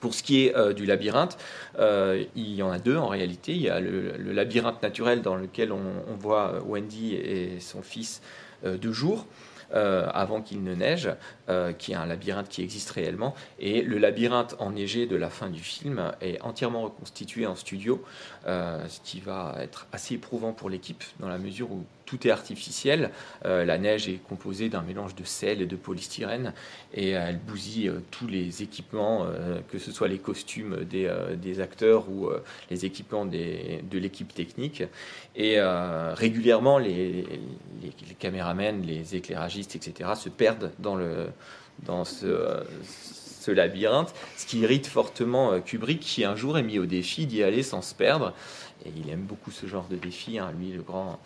Pour 0.01 0.15
ce 0.15 0.23
qui 0.23 0.47
est 0.47 0.57
euh, 0.57 0.73
du 0.73 0.85
labyrinthe, 0.87 1.37
euh, 1.77 2.23
il 2.35 2.55
y 2.55 2.63
en 2.63 2.71
a 2.71 2.79
deux 2.79 2.97
en 2.97 3.07
réalité. 3.07 3.53
Il 3.53 3.61
y 3.61 3.69
a 3.69 3.79
le, 3.79 4.17
labyrinthe 4.33 4.81
naturel 4.81 5.21
dans 5.21 5.35
lequel 5.35 5.71
on, 5.71 6.15
voit 6.19 6.59
Wendy 6.65 7.13
et 7.13 7.59
son 7.59 7.83
fils 7.83 8.21
euh, 8.65 8.77
de 8.77 8.91
jour. 8.91 9.27
avant 9.73 10.41
qu'il 10.41 10.63
ne 10.63 10.75
neige, 10.75 11.09
qui 11.77 11.91
est 11.91 11.95
un 11.95 12.05
labyrinthe 12.05 12.49
qui 12.49 12.61
existe 12.61 12.89
réellement. 12.91 13.35
Et 13.59 13.81
le 13.81 13.97
labyrinthe 13.97 14.55
enneigé 14.59 15.05
de 15.05 15.15
la 15.15 15.29
fin 15.29 15.49
du 15.49 15.61
film 15.61 16.11
est 16.21 16.41
entièrement 16.41 16.83
reconstitué 16.83 17.45
en 17.45 17.55
studio, 17.55 18.03
ce 18.45 18.99
qui 19.03 19.19
va 19.19 19.55
être 19.59 19.87
assez 19.91 20.15
éprouvant 20.15 20.53
pour 20.53 20.69
l'équipe 20.69 21.03
dans 21.19 21.29
la 21.29 21.37
mesure 21.37 21.71
où 21.71 21.85
tout 22.11 22.27
est 22.27 22.31
artificiel. 22.31 23.11
Euh, 23.45 23.63
la 23.63 23.77
neige 23.77 24.09
est 24.09 24.19
composée 24.27 24.67
d'un 24.67 24.81
mélange 24.81 25.15
de 25.15 25.23
sel 25.23 25.61
et 25.61 25.65
de 25.65 25.77
polystyrène 25.77 26.53
et 26.93 27.11
elle 27.11 27.37
bousille 27.39 27.87
euh, 27.87 28.01
tous 28.11 28.27
les 28.27 28.63
équipements, 28.63 29.23
euh, 29.23 29.61
que 29.71 29.79
ce 29.79 29.93
soit 29.93 30.09
les 30.09 30.17
costumes 30.17 30.83
des, 30.83 31.59
acteurs 31.61 32.09
ou 32.09 32.29
les 32.69 32.85
équipements 32.85 33.25
de 33.25 33.97
l'équipe 33.97 34.33
technique. 34.33 34.83
Et 35.35 35.57
régulièrement, 35.61 36.77
les, 36.77 37.25
les, 37.81 38.15
caméramens, 38.17 38.81
les 38.85 39.15
éclairagistes, 39.15 39.75
etc., 39.75 40.11
se 40.15 40.29
perdent 40.29 40.71
dans, 40.79 40.95
le, 40.95 41.27
dans 41.85 42.05
ce, 42.05 42.63
ce 42.83 43.51
labyrinthe, 43.51 44.13
ce 44.37 44.45
qui 44.45 44.59
irrite 44.59 44.87
fortement 44.87 45.59
Kubrick, 45.61 45.99
qui 45.99 46.23
un 46.23 46.35
jour 46.35 46.57
est 46.57 46.63
mis 46.63 46.79
au 46.79 46.85
défi 46.85 47.25
d'y 47.25 47.43
aller 47.43 47.63
sans 47.63 47.81
se 47.81 47.95
perdre. 47.95 48.33
Et 48.85 48.91
il 48.95 49.09
aime 49.09 49.21
beaucoup 49.21 49.51
ce 49.51 49.67
genre 49.67 49.87
de 49.89 49.95
défi, 49.95 50.39
hein, 50.39 50.51
lui, 50.57 50.71
le 50.71 50.81
grand 50.81 51.19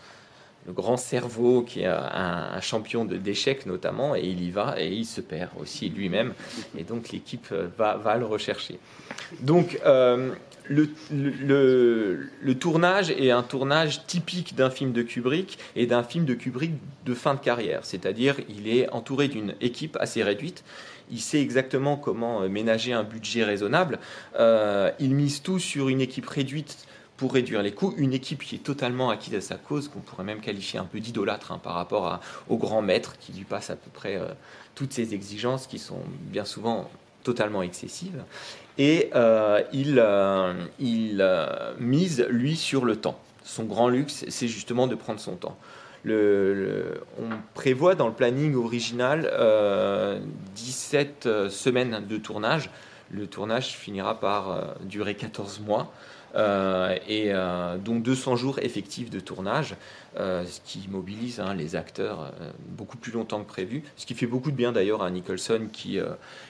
le 0.65 0.73
grand 0.73 0.97
cerveau 0.97 1.61
qui 1.61 1.81
est 1.81 1.85
un, 1.87 2.59
champion 2.61 3.05
d'échecs 3.05 3.65
notamment, 3.65 4.15
et 4.15 4.23
il 4.23 4.43
y 4.43 4.49
va 4.49 4.75
et 4.79 4.91
il 4.91 5.05
se 5.05 5.21
perd 5.21 5.51
aussi 5.59 5.89
lui-même, 5.89 6.33
et 6.77 6.83
donc 6.83 7.09
l'équipe 7.09 7.47
euh, 7.51 7.67
va, 7.77 7.97
va, 7.97 8.17
le 8.17 8.25
rechercher. 8.25 8.79
Donc 9.41 9.79
euh, 9.85 10.31
le, 10.67 10.89
le, 11.11 12.55
tournage 12.55 13.11
est 13.11 13.29
un 13.29 13.43
tournage 13.43 14.05
typique 14.07 14.55
d'un 14.55 14.71
film 14.71 14.93
de 14.93 15.03
Kubrick 15.03 15.59
et 15.75 15.85
d'un 15.85 16.03
film 16.03 16.25
de 16.25 16.33
Kubrick 16.33 16.71
de 17.05 17.13
fin 17.13 17.35
de 17.35 17.39
carrière, 17.39 17.81
c'est-à-dire 17.83 18.37
il 18.49 18.67
est 18.67 18.89
entouré 18.89 19.27
d'une 19.27 19.53
équipe 19.61 19.97
assez 19.99 20.23
réduite. 20.23 20.63
Il 21.11 21.19
sait 21.19 21.39
exactement 21.39 21.97
comment 21.97 22.41
euh, 22.41 22.49
ménager 22.49 22.93
un 22.93 23.03
budget 23.03 23.43
raisonnable. 23.43 23.99
il 24.39 25.13
mise 25.13 25.43
tout 25.43 25.59
sur 25.59 25.89
une 25.89 26.01
équipe 26.01 26.27
réduite 26.27 26.87
pour 27.17 27.33
réduire 27.33 27.61
les 27.61 27.71
coûts, 27.71 27.93
une 27.97 28.13
équipe 28.13 28.43
qui 28.43 28.55
est 28.55 28.63
totalement 28.63 29.09
acquise 29.09 29.35
à 29.35 29.41
sa 29.41 29.55
cause, 29.55 29.87
qu'on 29.87 29.99
pourrait 29.99 30.25
même 30.25 30.41
qualifier 30.41 30.79
un 30.79 30.85
peu 30.85 30.99
d'idolâtre 30.99 31.51
hein, 31.51 31.59
par 31.63 31.73
rapport 31.73 32.19
au 32.49 32.57
grand 32.57 32.81
maître 32.81 33.17
qui 33.19 33.31
lui 33.31 33.45
passe 33.45 33.69
à 33.69 33.75
peu 33.75 33.89
près 33.93 34.17
euh, 34.17 34.27
toutes 34.75 34.91
ses 34.91 35.13
exigences 35.13 35.67
qui 35.67 35.79
sont 35.79 36.01
bien 36.19 36.45
souvent 36.45 36.89
totalement 37.23 37.61
excessives. 37.61 38.23
Et 38.77 39.09
euh, 39.15 39.61
il, 39.71 39.95
euh, 39.99 41.73
mise, 41.79 42.25
lui, 42.29 42.57
sur 42.57 42.83
le 42.83 42.97
temps. 42.97 43.17
Son 43.43 43.63
grand 43.63 43.87
luxe, 43.87 44.25
c'est 44.27 44.47
justement 44.47 44.87
de 44.87 44.95
prendre 44.95 45.19
son 45.19 45.35
temps. 45.35 45.57
On 46.07 47.29
prévoit 47.55 47.95
dans 47.95 48.07
le 48.07 48.13
planning 48.13 48.53
original 48.55 49.31
17 50.55 51.49
semaines 51.49 52.05
de 52.07 52.17
tournage. 52.17 52.69
Le 53.09 53.25
tournage 53.25 53.69
finira 53.69 54.19
par 54.19 54.75
durer 54.83 55.15
14 55.15 55.61
mois. 55.61 55.91
Et 56.35 57.31
dont 57.83 57.99
200 57.99 58.35
jours 58.35 58.59
effectifs 58.59 59.09
de 59.09 59.19
tournage, 59.19 59.75
ce 60.17 60.59
qui 60.65 60.87
mobilise 60.89 61.39
hein, 61.39 61.53
les 61.53 61.75
acteurs 61.75 62.33
beaucoup 62.69 62.97
plus 62.97 63.11
longtemps 63.11 63.41
que 63.41 63.47
prévu, 63.47 63.83
ce 63.95 64.05
qui 64.05 64.15
fait 64.15 64.27
beaucoup 64.27 64.51
de 64.51 64.55
bien 64.55 64.71
d'ailleurs 64.71 65.03
à 65.03 65.09
Nicholson 65.09 65.67
qui 65.71 65.99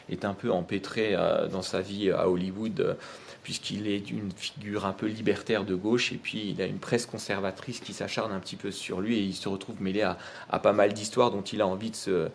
est 0.10 0.26
un 0.26 0.34
peu 0.34 0.52
empêtré 0.52 1.16
dans 1.52 1.62
sa 1.62 1.82
vie 1.82 2.12
à 2.12 2.30
Hollywood 2.30 2.98
puisqu'il 3.46 3.88
est 3.88 4.10
une 4.10 4.32
figure 4.36 4.88
un 4.88 4.92
peu 4.92 5.06
libertaire 5.06 5.66
de 5.66 5.76
gauche, 5.76 6.12
et 6.12 6.16
puis 6.16 6.50
il 6.50 6.60
a 6.64 6.66
une 6.66 6.80
presse 6.80 7.06
conservatrice 7.06 7.80
qui 7.80 7.94
s'acharne 7.94 8.32
un 8.32 8.40
petit 8.40 8.56
peu 8.56 8.72
sur 8.72 9.02
lui, 9.02 9.20
et 9.20 9.22
il 9.22 9.36
se 9.36 9.48
retrouve 9.48 9.80
mêlé 9.84 10.02
à 10.02 10.60
pas 10.60 10.74
mal 10.74 10.94
d'histoires 10.94 11.30
dont 11.30 11.44
il 11.44 11.62
a 11.62 11.68
envie 11.68 11.92
de 11.92 11.96
se, 11.96 12.30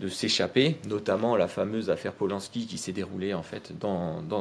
de 0.00 0.08
s'échapper, 0.08 0.76
notamment 0.88 1.36
la 1.36 1.46
fameuse 1.46 1.90
affaire 1.90 2.12
Polanski 2.14 2.66
qui 2.66 2.78
s'est 2.78 2.92
déroulée 2.92 3.34
en 3.34 3.42
fait 3.42 3.78
dans, 3.78 4.22
dans, 4.22 4.40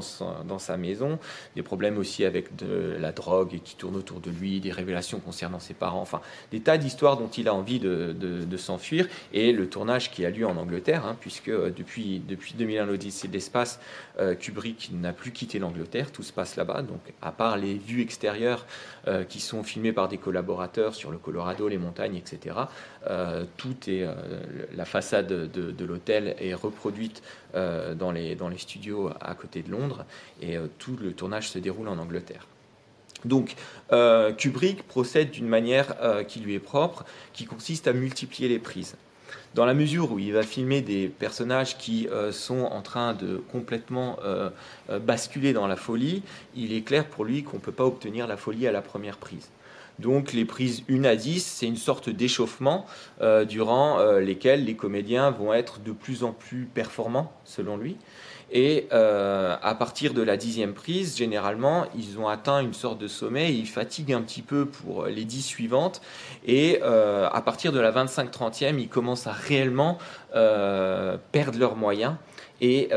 sa, 0.59 0.77
maison, 0.77 1.19
des 1.55 1.63
problèmes 1.63 1.97
aussi 1.97 2.23
avec 2.23 2.55
de 2.55 2.95
la 2.97 3.11
drogue 3.11 3.59
qui 3.63 3.75
tourne 3.75 3.97
autour 3.97 4.21
de 4.21 4.31
lui, 4.31 4.61
des 4.61 4.71
révélations 4.71 5.19
concernant 5.19 5.59
ses 5.59 5.73
parents, 5.73 6.01
enfin 6.01 6.21
des 6.51 6.61
tas 6.61 6.77
d'histoires 6.77 7.17
dont 7.17 7.27
il 7.27 7.49
a 7.49 7.53
envie 7.53 7.79
de, 7.79 8.13
de, 8.13 8.57
s'enfuir, 8.57 9.07
et 9.33 9.51
le 9.51 9.67
tournage 9.69 10.11
qui 10.11 10.25
a 10.25 10.29
lieu 10.29 10.47
en 10.47 10.55
Angleterre, 10.55 11.05
hein, 11.05 11.17
puisque 11.19 11.49
euh, 11.49 11.71
depuis, 11.75 12.19
depuis 12.19 12.53
2001 12.57 12.85
l'Odyssée 12.85 13.27
de 13.27 13.33
l'espace, 13.33 13.79
euh, 14.19 14.35
Kubrick 14.35 14.91
n'a 14.93 15.13
plus 15.13 15.31
quitté 15.31 15.59
l'Angleterre, 15.59 16.11
tout 16.11 16.23
se 16.23 16.33
passe 16.33 16.55
là-bas, 16.55 16.81
donc 16.81 17.01
à 17.21 17.31
part 17.31 17.57
les 17.57 17.75
vues 17.75 18.01
extérieures 18.01 18.65
euh, 19.09 19.23
qui 19.25 19.41
sont 19.41 19.63
filmées 19.63 19.91
par 19.91 20.07
des 20.07 20.17
collaborateurs 20.17 20.95
sur 20.95 21.11
le 21.11 21.17
Colorado, 21.17 21.67
les 21.67 21.77
montagnes, 21.77 22.15
etc., 22.15 22.55
tout 23.57 23.75
est 23.89 24.05
la 24.75 24.85
façade 24.85 25.27
de, 25.27 25.85
l'hôtel 25.85 26.35
est 26.39 26.53
reproduite 26.53 27.21
euh, 27.55 27.95
dans, 27.95 28.11
les, 28.11 28.37
studios 28.57 29.09
à 29.21 29.33
côté 29.33 29.61
de 29.61 29.71
Londres 29.71 30.05
et 30.41 30.57
euh, 30.57 30.67
tout 30.77 30.95
le 31.01 31.13
tournage 31.13 31.49
se 31.49 31.59
déroule 31.59 31.87
en 31.87 31.97
Angleterre. 31.97 32.45
Donc 33.25 33.55
euh, 33.91 34.31
Kubrick 34.31 34.83
procède 34.83 35.31
d'une 35.31 35.47
manière 35.47 35.95
qui 36.27 36.39
lui 36.39 36.53
est 36.53 36.59
propre, 36.59 37.05
qui 37.33 37.45
consiste 37.45 37.87
à 37.87 37.93
multiplier 37.93 38.49
les 38.49 38.59
prises. 38.59 38.95
Dans 39.55 39.65
la 39.65 39.73
mesure 39.73 40.11
où 40.11 40.19
il 40.19 40.31
va 40.31 40.43
filmer 40.43 40.81
des 40.81 41.07
personnages 41.07 41.77
qui 41.77 42.07
sont 42.31 42.61
en 42.61 42.81
train 42.81 43.13
de 43.13 43.37
complètement 43.51 44.19
basculer 45.01 45.53
dans 45.53 45.67
la 45.67 45.75
folie, 45.75 46.23
il 46.55 46.73
est 46.73 46.81
clair 46.81 47.05
pour 47.05 47.25
lui 47.25 47.43
qu'on 47.43 47.57
ne 47.57 47.61
peut 47.61 47.71
pas 47.71 47.85
obtenir 47.85 48.27
la 48.27 48.37
folie 48.37 48.67
à 48.67 48.71
la 48.71 48.81
première 48.81 49.17
prise. 49.17 49.49
Donc 49.99 50.31
les 50.31 50.45
prises 50.45 50.83
1 50.89 51.03
à 51.03 51.15
10, 51.15 51.45
c'est 51.45 51.67
une 51.67 51.75
sorte 51.75 52.09
d'échauffement 52.09 52.85
euh, 53.21 53.43
durant 53.43 53.99
euh, 53.99 54.21
lesquels 54.21 54.63
les 54.63 54.75
comédiens 54.75 55.29
vont 55.29 55.53
être 55.53 55.79
de 55.79 55.91
plus 55.91 56.23
en 56.23 56.31
plus 56.31 56.65
performants, 56.73 57.33
selon 57.43 57.75
lui. 57.75 57.97
Et 58.51 58.87
euh, 58.93 59.57
à 59.61 59.75
partir 59.75 60.13
de 60.13 60.23
la 60.23 60.37
dixième 60.37 60.73
prise, 60.73 61.17
généralement, 61.17 61.85
ils 61.95 62.17
ont 62.17 62.29
atteint 62.29 62.61
une 62.61 62.73
sorte 62.73 62.97
de 62.97 63.09
sommet, 63.09 63.53
ils 63.53 63.67
fatiguent 63.67 64.13
un 64.13 64.21
petit 64.21 64.41
peu 64.41 64.65
pour 64.65 65.05
les 65.05 65.25
dix 65.25 65.43
suivantes, 65.43 66.01
et 66.47 66.81
à 66.81 67.41
partir 67.45 67.71
de 67.71 67.79
la 67.79 67.91
25-30e, 67.91 68.79
ils 68.79 68.89
commencent 68.89 69.27
à 69.27 69.33
réellement 69.33 69.99
perdre 70.31 71.59
leurs 71.59 71.75
moyens 71.75 72.15
et 72.59 72.89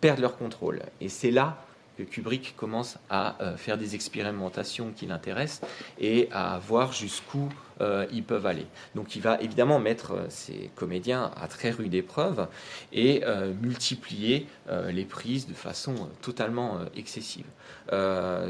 perdre 0.00 0.22
leur 0.22 0.36
contrôle. 0.36 0.82
Et 1.00 1.08
c'est 1.08 1.30
là 1.30 1.58
que 1.98 2.04
Kubrick 2.04 2.54
commence 2.56 2.96
à 3.10 3.42
euh, 3.42 3.56
faire 3.56 3.76
des 3.76 3.96
expérimentations 3.96 4.92
qui 4.94 5.06
l'intéressent 5.06 5.68
et 5.98 6.28
à 6.30 6.60
voir 6.64 6.92
jusqu'où 6.92 7.48
euh, 7.80 8.06
ils 8.12 8.22
peuvent 8.22 8.46
aller. 8.46 8.66
Donc 8.94 9.16
il 9.16 9.22
va 9.22 9.40
évidemment 9.40 9.80
mettre 9.80 10.12
euh, 10.12 10.26
ses 10.28 10.70
comédiens 10.76 11.32
à 11.36 11.48
très 11.48 11.70
rude 11.70 11.94
épreuve 11.94 12.46
et 12.92 13.22
multiplier 13.60 14.46
les 14.88 15.04
prises 15.04 15.46
de 15.46 15.54
façon 15.54 16.08
totalement 16.22 16.78
excessive. 16.96 17.46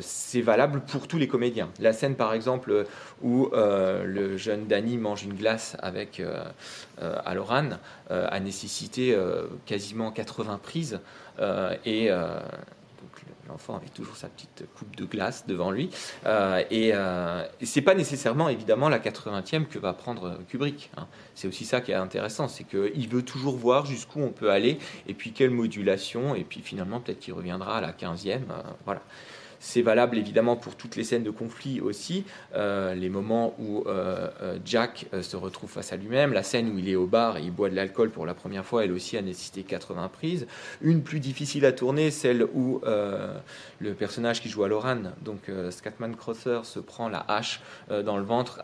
c'est 0.01 0.43
valable 0.43 0.81
pour 0.81 1.09
tous 1.09 1.19
les 1.19 1.29
comédiens. 1.29 1.71
La 1.81 1.93
scène 1.93 2.17
par 2.17 2.35
exemple 2.35 2.87
où 3.23 3.51
le 3.53 4.37
jeune 4.37 4.67
Danny 4.67 4.97
mange 4.97 5.25
une 5.25 5.35
glace 5.35 5.77
avec 5.81 6.23
Aloran 7.01 7.71
a 8.11 8.41
nécessité 8.41 9.17
quasiment 9.67 10.11
80 10.11 10.61
prises 10.63 11.01
et 11.85 12.11
L'enfant 13.49 13.77
avait 13.77 13.89
toujours 13.89 14.17
sa 14.17 14.29
petite 14.29 14.65
coupe 14.75 14.95
de 14.95 15.07
glace 15.07 15.47
devant 15.47 15.71
lui. 15.71 15.89
Euh, 16.27 16.63
et, 16.71 16.91
euh, 16.93 17.45
c'est 17.63 17.81
pas 17.81 17.95
nécessairement, 17.95 18.51
évidemment, 18.51 18.91
la 18.91 18.99
80e 18.99 19.67
que 19.67 19.79
va 19.79 19.95
prendre 19.95 20.39
Kubrick. 20.49 20.91
Hein. 20.97 21.07
C'est 21.35 21.49
aussi 21.49 21.65
ça 21.65 21.81
qui 21.81 21.93
est 21.93 21.95
intéressant, 21.95 22.47
c'est 22.49 22.65
qu'il 22.65 23.09
veut 23.09 23.23
toujours 23.23 23.57
voir 23.57 23.87
jusqu'où 23.87 24.21
on 24.21 24.31
peut 24.31 24.51
aller, 24.51 24.79
et 25.07 25.15
puis 25.15 25.33
quelle 25.33 25.51
modulation, 25.51 26.35
et 26.35 26.45
puis 26.45 26.61
finalement, 26.61 27.01
peut-être 27.01 27.21
qu'il 27.21 27.33
reviendra 27.33 27.79
à 27.79 27.81
la 27.81 27.93
15e. 27.93 28.29
Euh, 28.29 28.63
voilà. 28.85 29.01
C'est 29.61 29.83
valable 29.83 30.19
évidemment 30.19 30.57
pour 30.57 30.77
toutes 30.77 30.97
les 30.97 31.05
scènes 31.05 31.25
de 31.25 31.31
conflit 31.31 31.81
aussi, 31.81 32.25
euh, 32.55 32.95
les 32.95 33.09
moments 33.09 33.55
où 33.59 33.85
euh, 33.87 34.29
euh, 34.41 34.59
Jack 34.65 35.07
se 35.21 35.37
retrouve 35.37 35.71
face 35.71 35.93
à 35.93 35.97
lui-même, 35.97 36.33
la 36.33 36.43
scène 36.43 36.71
où 36.71 36.79
il 36.79 36.89
est 36.89 36.97
au 36.97 37.07
bar 37.07 37.39
et 37.39 37.43
il 37.43 37.51
boit 37.51 37.69
de 37.69 37.75
l'alcool 37.75 38.11
pour 38.11 38.27
la 38.27 38.35
première 38.35 38.65
fois, 38.65 38.85
elle 38.85 38.93
aussi 38.93 39.17
a 39.17 39.23
nécessité 39.23 39.63
80 39.63 40.09
prises. 40.09 40.47
Une 40.81 41.03
plus 41.03 41.21
difficile 41.21 41.67
à 41.67 41.73
tourner, 41.73 42.11
celle 42.11 42.45
où 42.55 42.81
le 42.85 43.95
personnage 43.95 44.41
qui 44.41 44.49
joue 44.49 44.65
à 44.65 44.69
Loran, 44.69 45.13
donc 45.23 45.51
Scatman 45.71 46.15
Crosser, 46.17 46.61
se 46.65 46.79
prend 46.79 47.09
la 47.09 47.25
hache 47.29 47.61
dans 47.91 48.17
le 48.17 48.25
ventre 48.25 48.63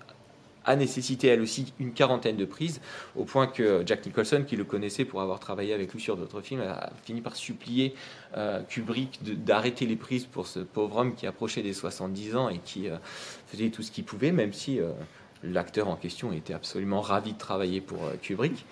a 0.65 0.77
nécessité 0.77 1.29
elle 1.29 1.41
aussi 1.41 1.73
une 1.79 1.93
quarantaine 1.93 2.37
de 2.37 2.45
prises, 2.45 2.81
au 3.17 3.25
point 3.25 3.47
que 3.47 3.83
Jack 3.87 4.07
Nicholson, 4.07 4.45
qui 4.47 4.57
le 4.57 4.65
connaissait 4.65 5.05
pour 5.05 5.21
avoir 5.21 5.41
travaillé 5.41 5.75
avec 5.75 5.93
lui 5.93 6.01
sur 6.01 6.17
d'autres 6.17 6.41
films, 6.41 6.63
a 6.63 6.91
fini 7.05 7.21
par 7.21 7.37
supplier 7.37 7.95
euh, 8.37 8.63
Kubrick 8.69 9.21
d'arrêter 9.45 9.87
les 9.87 9.97
prises 9.97 10.27
pour 10.27 10.47
ce 10.47 10.61
pauvre 10.61 10.99
homme 10.99 11.15
qui 11.15 11.27
approchait 11.27 11.63
des 11.63 11.73
70 11.73 12.37
ans 12.37 12.49
et 12.49 12.59
qui 12.59 12.89
euh, 12.89 12.97
faisait 13.47 13.71
tout 13.71 13.83
ce 13.83 13.91
qu'il 13.91 14.05
pouvait, 14.05 14.33
même 14.33 14.53
si 14.53 14.81
euh, 14.81 14.91
l'acteur 15.43 15.89
en 15.89 15.97
question 15.97 16.33
était 16.33 16.55
absolument 16.55 17.01
ravi 17.01 17.33
de 17.33 17.39
travailler 17.39 17.81
pour 17.81 17.99
Kubrick. 18.23 18.65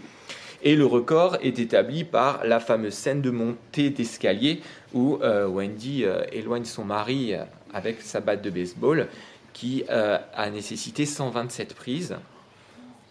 Et 0.65 0.77
le 0.77 0.87
record 0.87 1.37
est 1.43 1.59
établi 1.59 2.05
par 2.05 2.45
la 2.45 2.61
fameuse 2.61 2.95
scène 2.95 3.21
de 3.21 3.31
montée 3.31 3.91
d'escalier 3.91 4.61
où 4.95 5.19
Wendy 5.21 6.05
éloigne 6.31 6.65
son 6.65 6.85
mari 6.85 7.35
avec 7.73 8.01
sa 8.01 8.21
batte 8.21 8.43
de 8.43 8.51
baseball 8.51 9.09
qui 9.53 9.85
euh, 9.91 10.19
a 10.35 10.51
nécessité 10.51 11.07
127 11.07 11.75
prises, 11.75 12.17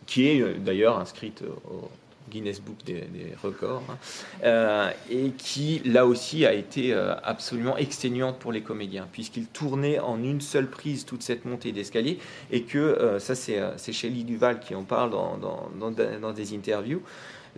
qui 0.05 0.27
est 0.27 0.41
euh, 0.41 0.55
d'ailleurs 0.57 0.97
inscrite 0.97 1.43
au 1.69 1.89
Guinness 2.29 2.61
Book 2.61 2.77
des, 2.85 3.03
records, 3.43 3.83
hein, 3.89 3.97
euh, 4.43 4.89
et 5.09 5.31
qui 5.31 5.81
là 5.83 6.05
aussi 6.05 6.45
a 6.45 6.53
été 6.53 6.93
absolument 7.23 7.75
exténuante 7.77 8.39
pour 8.39 8.53
les 8.53 8.61
comédiens, 8.61 9.07
puisqu'ils 9.11 9.47
tournaient 9.47 9.99
en 9.99 10.23
une 10.23 10.39
seule 10.39 10.69
prise 10.69 11.05
toute 11.05 11.23
cette 11.23 11.43
montée 11.43 11.73
d'escalier, 11.73 12.19
et 12.51 12.63
que 12.63 13.17
ça 13.19 13.35
c'est 13.35 13.91
Shelley 13.91 14.23
Duval 14.23 14.61
qui 14.61 14.75
en 14.75 14.83
parle 14.83 15.09
dans, 15.09 15.37
dans, 15.37 16.31
des 16.31 16.55
interviews, 16.55 17.01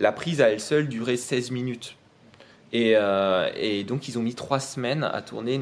la 0.00 0.10
prise 0.10 0.40
à 0.40 0.48
elle 0.48 0.60
seule 0.60 0.88
durait 0.88 1.16
16 1.18 1.52
minutes. 1.52 1.96
Et, 2.72 2.94
et 3.56 3.84
donc 3.84 4.08
ils 4.08 4.18
ont 4.18 4.22
mis 4.22 4.34
trois 4.34 4.58
semaines 4.58 5.04
à 5.04 5.22
tourner 5.22 5.60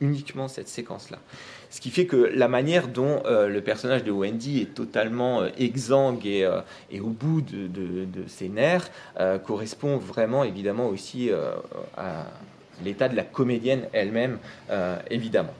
uniquement 0.00 0.48
cette 0.48 0.68
séquence-là. 0.68 1.18
Ce 1.70 1.80
qui 1.80 1.90
fait 1.90 2.06
que 2.06 2.16
la 2.16 2.48
manière 2.48 2.88
dont 2.88 3.22
euh, 3.26 3.48
le 3.48 3.60
personnage 3.60 4.02
de 4.02 4.10
Wendy 4.10 4.62
est 4.62 4.74
totalement 4.74 5.42
euh, 5.42 5.48
exsangue 5.58 6.26
euh, 6.26 6.62
et, 6.90 7.00
au 7.00 7.08
bout 7.08 7.42
de, 7.42 8.06
ses 8.26 8.48
nerfs 8.48 8.90
correspond 9.44 9.96
vraiment 9.96 10.44
évidemment 10.44 10.86
aussi 10.86 11.30
à 11.96 12.26
l'état 12.84 13.08
de 13.08 13.16
la 13.16 13.24
comédienne 13.24 13.86
elle-même, 13.92 14.38
évidemment. 15.10 15.54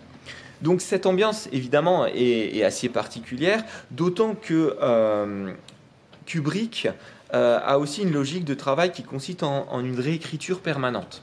Donc 0.62 0.80
cette 0.80 1.06
ambiance 1.06 1.48
évidemment 1.52 2.06
est, 2.06 2.62
assez 2.62 2.88
particulière, 2.88 3.64
d'autant 3.90 4.34
que 4.34 4.76
Kubrick 6.26 6.88
a 7.30 7.78
aussi 7.78 8.02
une 8.02 8.12
logique 8.12 8.44
de 8.44 8.54
travail 8.54 8.92
qui 8.92 9.02
consiste 9.02 9.42
en 9.42 9.80
une 9.80 9.98
réécriture 9.98 10.60
permanente. 10.60 11.22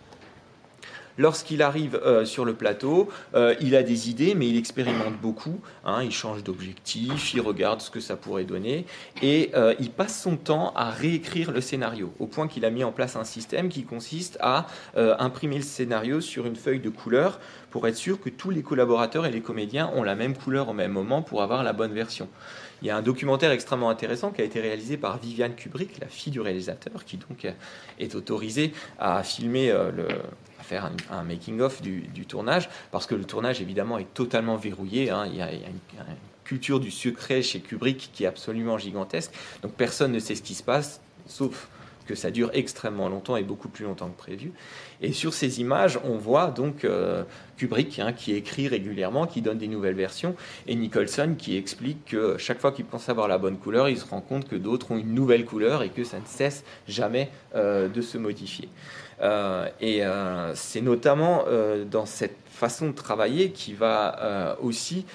Lorsqu'il 1.17 1.61
arrive 1.61 1.99
euh, 2.03 2.25
sur 2.25 2.43
le 2.43 2.53
plateau, 2.53 3.09
euh, 3.35 3.55
il 3.61 3.75
a 3.75 3.83
des 3.83 4.09
idées, 4.09 4.35
mais 4.35 4.47
il 4.47 4.57
expérimente 4.57 5.19
beaucoup. 5.21 5.59
Hein. 5.85 6.03
il 6.03 6.11
change 6.11 6.43
d'objectif, 6.43 7.33
il 7.33 7.41
regarde 7.41 7.79
ce 7.81 7.89
que 7.89 7.99
ça 7.99 8.17
pourrait 8.17 8.43
donner, 8.43 8.85
et 9.21 9.51
euh, 9.55 9.73
il 9.79 9.91
passe 9.91 10.21
son 10.21 10.35
temps 10.35 10.73
à 10.75 10.89
réécrire 10.89 11.51
le 11.51 11.61
scénario, 11.61 12.13
au 12.19 12.27
point 12.27 12.47
qu'il 12.47 12.65
a 12.65 12.69
mis 12.69 12.83
en 12.83 12.91
place 12.91 13.15
un 13.15 13.23
système 13.23 13.69
qui 13.69 13.83
consiste 13.83 14.37
à 14.41 14.67
imprimer 14.95 15.57
le 15.57 15.63
scénario 15.63 16.21
sur 16.21 16.45
une 16.45 16.55
feuille 16.55 16.79
de 16.79 16.89
couleur 16.89 17.39
pour 17.69 17.87
être 17.87 17.97
sûr 17.97 18.19
que 18.19 18.29
tous 18.29 18.51
les 18.51 18.63
collaborateurs 18.63 19.25
et 19.25 19.31
les 19.31 19.41
comédiens 19.41 19.91
ont 19.95 20.03
la 20.03 20.15
même 20.15 20.35
couleur 20.35 20.69
au 20.69 20.73
même 20.73 20.91
moment 20.91 21.21
pour 21.21 21.41
avoir 21.41 21.63
la 21.63 21.73
bonne 21.73 21.93
version. 21.93 22.29
Il 22.81 22.87
y 22.87 22.91
a 22.91 22.97
un 22.97 23.01
documentaire 23.01 23.51
extrêmement 23.51 23.89
intéressant 23.89 24.31
qui 24.31 24.41
a 24.41 24.45
été 24.45 24.59
réalisé 24.59 24.97
par 24.97 25.17
Viviane 25.17 25.55
Kubrick, 25.55 25.99
la 25.99 26.07
fille 26.07 26.31
du 26.31 26.41
réalisateur, 26.41 27.05
qui 27.05 27.17
donc 27.17 27.47
est 27.99 28.15
autorisée 28.15 28.73
à 28.99 29.23
filmer 29.23 29.69
le, 29.71 30.07
faire 30.65 30.91
un, 31.11 31.23
making-of 31.23 31.81
du, 31.81 32.25
tournage, 32.25 32.69
parce 32.91 33.05
que 33.05 33.15
le 33.15 33.23
tournage, 33.23 33.61
évidemment, 33.61 33.97
est 33.97 34.13
totalement 34.13 34.57
verrouillé. 34.57 35.09
Hein. 35.09 35.27
Il, 35.27 35.37
y 35.37 35.41
a, 35.41 35.51
une, 35.51 35.79
culture 36.43 36.79
du 36.79 36.91
secret 36.91 37.41
chez 37.41 37.59
Kubrick 37.59 38.11
qui 38.13 38.23
est 38.23 38.27
absolument 38.27 38.77
gigantesque. 38.77 39.31
Donc 39.63 39.73
personne 39.73 40.11
ne 40.11 40.19
sait 40.19 40.35
ce 40.35 40.43
qui 40.43 40.53
se 40.53 40.61
passe, 40.63 41.01
sauf 41.25 41.67
que 42.05 42.13
ça 42.13 42.29
dure 42.29 42.51
extrêmement 42.53 43.09
longtemps 43.09 43.35
et 43.35 43.43
beaucoup 43.43 43.67
plus 43.67 43.83
longtemps 43.83 44.09
que 44.09 44.17
prévu. 44.17 44.51
Et 45.01 45.11
sur 45.11 45.33
ces 45.33 45.59
images, 45.59 45.99
on 46.03 46.17
voit 46.17 46.47
donc 46.47 46.85
euh, 46.85 47.23
Kubrick 47.57 47.99
hein, 47.99 48.13
qui 48.13 48.33
écrit 48.33 48.67
régulièrement, 48.67 49.27
qui 49.27 49.41
donne 49.41 49.57
des 49.57 49.67
nouvelles 49.67 49.95
versions, 49.95 50.35
et 50.67 50.75
Nicholson 50.75 51.35
qui 51.37 51.57
explique 51.57 52.05
que 52.05 52.37
chaque 52.37 52.59
fois 52.59 52.71
qu'il 52.71 52.85
pense 52.85 53.09
avoir 53.09 53.27
la 53.27 53.37
bonne 53.37 53.57
couleur, 53.57 53.89
il 53.89 53.97
se 53.97 54.05
rend 54.05 54.21
compte 54.21 54.47
que 54.47 54.55
d'autres 54.55 54.91
ont 54.91 54.97
une 54.97 55.13
nouvelle 55.13 55.45
couleur 55.45 55.83
et 55.83 55.89
que 55.89 56.03
ça 56.03 56.17
ne 56.17 56.25
cesse 56.25 56.63
jamais 56.87 57.29
euh, 57.55 57.87
de 57.87 58.01
se 58.01 58.17
modifier. 58.17 58.69
Euh, 59.21 59.67
et 59.79 60.01
c'est 60.55 60.81
notamment 60.81 61.45
dans 61.89 62.05
cette 62.05 62.37
façon 62.47 62.87
de 62.87 62.93
travailler 62.93 63.51
qui 63.51 63.73
va 63.73 64.57
aussi 64.61 65.05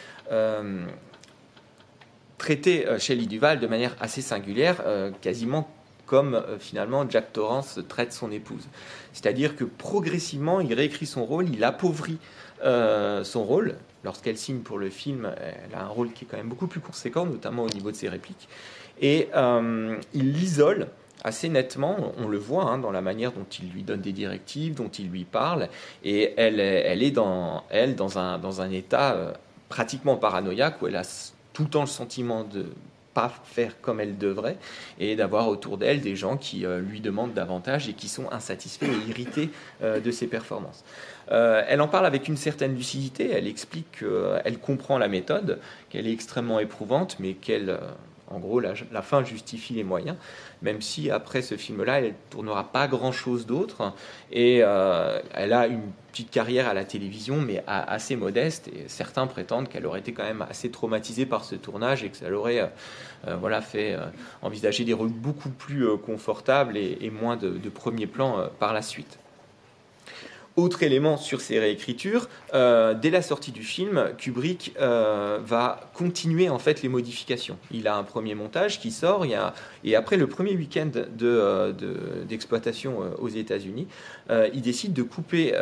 traiter 2.38 2.86
Shelley 2.98 3.26
Duval 3.26 3.60
de 3.60 3.66
manière 3.66 3.94
assez 4.00 4.22
singulière, 4.22 4.82
quasiment 5.20 5.68
comme 6.10 6.34
euh, 6.34 6.58
finalement 6.58 7.08
Jack 7.08 7.32
Torrance 7.32 7.78
traite 7.88 8.12
son 8.12 8.32
épouse. 8.32 8.66
C'est-à-dire 9.12 9.54
que 9.54 9.62
progressivement, 9.62 10.58
il 10.60 10.74
réécrit 10.74 11.06
son 11.06 11.24
rôle, 11.24 11.48
il 11.48 11.62
appauvrit 11.62 12.18
euh, 12.64 13.22
son 13.22 13.44
rôle. 13.44 13.76
Lorsqu'elle 14.02 14.36
signe 14.36 14.58
pour 14.58 14.78
le 14.78 14.90
film, 14.90 15.30
elle 15.40 15.78
a 15.78 15.84
un 15.84 15.86
rôle 15.86 16.12
qui 16.12 16.24
est 16.24 16.28
quand 16.28 16.36
même 16.36 16.48
beaucoup 16.48 16.66
plus 16.66 16.80
conséquent, 16.80 17.26
notamment 17.26 17.62
au 17.62 17.68
niveau 17.68 17.92
de 17.92 17.96
ses 17.96 18.08
répliques. 18.08 18.48
Et 19.00 19.28
euh, 19.36 19.96
il 20.12 20.32
l'isole 20.32 20.88
assez 21.22 21.48
nettement, 21.48 22.12
on 22.18 22.26
le 22.26 22.38
voit 22.38 22.64
hein, 22.64 22.78
dans 22.78 22.90
la 22.90 23.02
manière 23.02 23.30
dont 23.30 23.46
il 23.60 23.70
lui 23.70 23.84
donne 23.84 24.00
des 24.00 24.12
directives, 24.12 24.74
dont 24.74 24.88
il 24.88 25.10
lui 25.10 25.24
parle, 25.24 25.68
et 26.02 26.32
elle, 26.38 26.58
est 26.58 27.10
dans, 27.10 27.62
elle, 27.68 27.94
dans 27.94 28.18
un 28.18 28.70
état 28.70 29.34
pratiquement 29.68 30.16
paranoïaque 30.16 30.80
où 30.82 30.88
elle 30.88 30.96
a 30.96 31.06
tout 31.52 31.64
le 31.64 31.68
temps 31.68 31.82
le 31.82 31.86
sentiment 31.86 32.42
de 32.42 32.66
faire 33.28 33.80
comme 33.80 34.00
elle 34.00 34.18
devrait 34.18 34.56
et 34.98 35.16
d'avoir 35.16 35.48
autour 35.48 35.78
d'elle 35.78 36.00
des 36.00 36.16
gens 36.16 36.36
qui 36.36 36.64
euh, 36.64 36.80
lui 36.80 37.00
demandent 37.00 37.34
davantage 37.34 37.88
et 37.88 37.92
qui 37.92 38.08
sont 38.08 38.30
insatisfaits 38.32 38.86
et 38.86 39.10
irrités 39.10 39.50
euh, 39.82 40.00
de 40.00 40.10
ses 40.10 40.26
performances. 40.26 40.84
Euh, 41.30 41.62
elle 41.68 41.80
en 41.80 41.88
parle 41.88 42.06
avec 42.06 42.28
une 42.28 42.36
certaine 42.36 42.74
lucidité, 42.74 43.30
elle 43.30 43.46
explique 43.46 44.00
qu'elle 44.00 44.58
comprend 44.58 44.98
la 44.98 45.08
méthode, 45.08 45.60
qu'elle 45.88 46.06
est 46.06 46.12
extrêmement 46.12 46.58
éprouvante, 46.58 47.16
mais 47.20 47.34
qu'elle 47.34 47.78
en 48.30 48.38
gros, 48.38 48.60
la, 48.60 49.02
fin 49.02 49.24
justifie 49.24 49.74
les 49.74 49.82
moyens, 49.82 50.16
même 50.62 50.80
si 50.80 51.10
après 51.10 51.42
ce 51.42 51.56
film-là, 51.56 51.98
elle 51.98 52.04
ne 52.06 52.12
tournera 52.30 52.64
pas 52.64 52.86
grand-chose 52.86 53.44
d'autre. 53.44 53.92
Et 54.30 54.60
euh, 54.62 55.20
elle 55.34 55.52
a 55.52 55.66
une 55.66 55.90
petite 56.12 56.30
carrière 56.30 56.68
à 56.68 56.74
la 56.74 56.84
télévision, 56.84 57.40
mais 57.40 57.64
assez 57.66 58.14
modeste. 58.14 58.68
Et 58.68 58.84
certains 58.86 59.26
prétendent 59.26 59.68
qu'elle 59.68 59.84
aurait 59.84 59.98
été 59.98 60.12
quand 60.12 60.22
même 60.22 60.46
assez 60.48 60.70
traumatisée 60.70 61.26
par 61.26 61.44
ce 61.44 61.56
tournage 61.56 62.04
et 62.04 62.08
que 62.08 62.16
ça 62.16 62.28
l'aurait 62.28 62.60
euh, 62.60 62.66
euh, 63.26 63.36
voilà, 63.36 63.60
fait 63.60 63.98
envisager 64.42 64.84
des 64.84 64.92
rôles 64.92 65.10
beaucoup 65.10 65.50
plus 65.50 65.96
confortables 65.98 66.76
et, 66.76 67.10
moins 67.10 67.36
de, 67.36 67.68
premier 67.68 68.06
plan 68.06 68.48
par 68.60 68.72
la 68.72 68.82
suite. 68.82 69.18
Autre 70.56 70.82
élément 70.82 71.16
sur 71.16 71.40
ces 71.40 71.60
réécritures, 71.60 72.28
euh, 72.54 72.92
dès 72.94 73.10
la 73.10 73.22
sortie 73.22 73.52
du 73.52 73.62
film, 73.62 74.10
Kubrick 74.18 74.74
euh, 74.80 75.38
va 75.44 75.80
continuer 75.94 76.48
en 76.48 76.58
fait 76.58 76.82
les 76.82 76.88
modifications. 76.88 77.56
Il 77.70 77.86
a 77.86 77.96
un 77.96 78.02
premier 78.02 78.34
montage 78.34 78.80
qui 78.80 78.90
sort, 78.90 79.24
il 79.24 79.30
y 79.30 79.34
a, 79.34 79.54
et 79.84 79.94
après 79.94 80.16
le 80.16 80.26
premier 80.26 80.56
week-end 80.56 80.90
euh, 81.22 81.72
d'exploitation 82.28 83.00
de, 83.00 83.16
aux 83.20 83.28
États-Unis, 83.28 83.86
il 84.52 84.60
décide 84.60 84.92
de 84.92 85.02
couper 85.02 85.54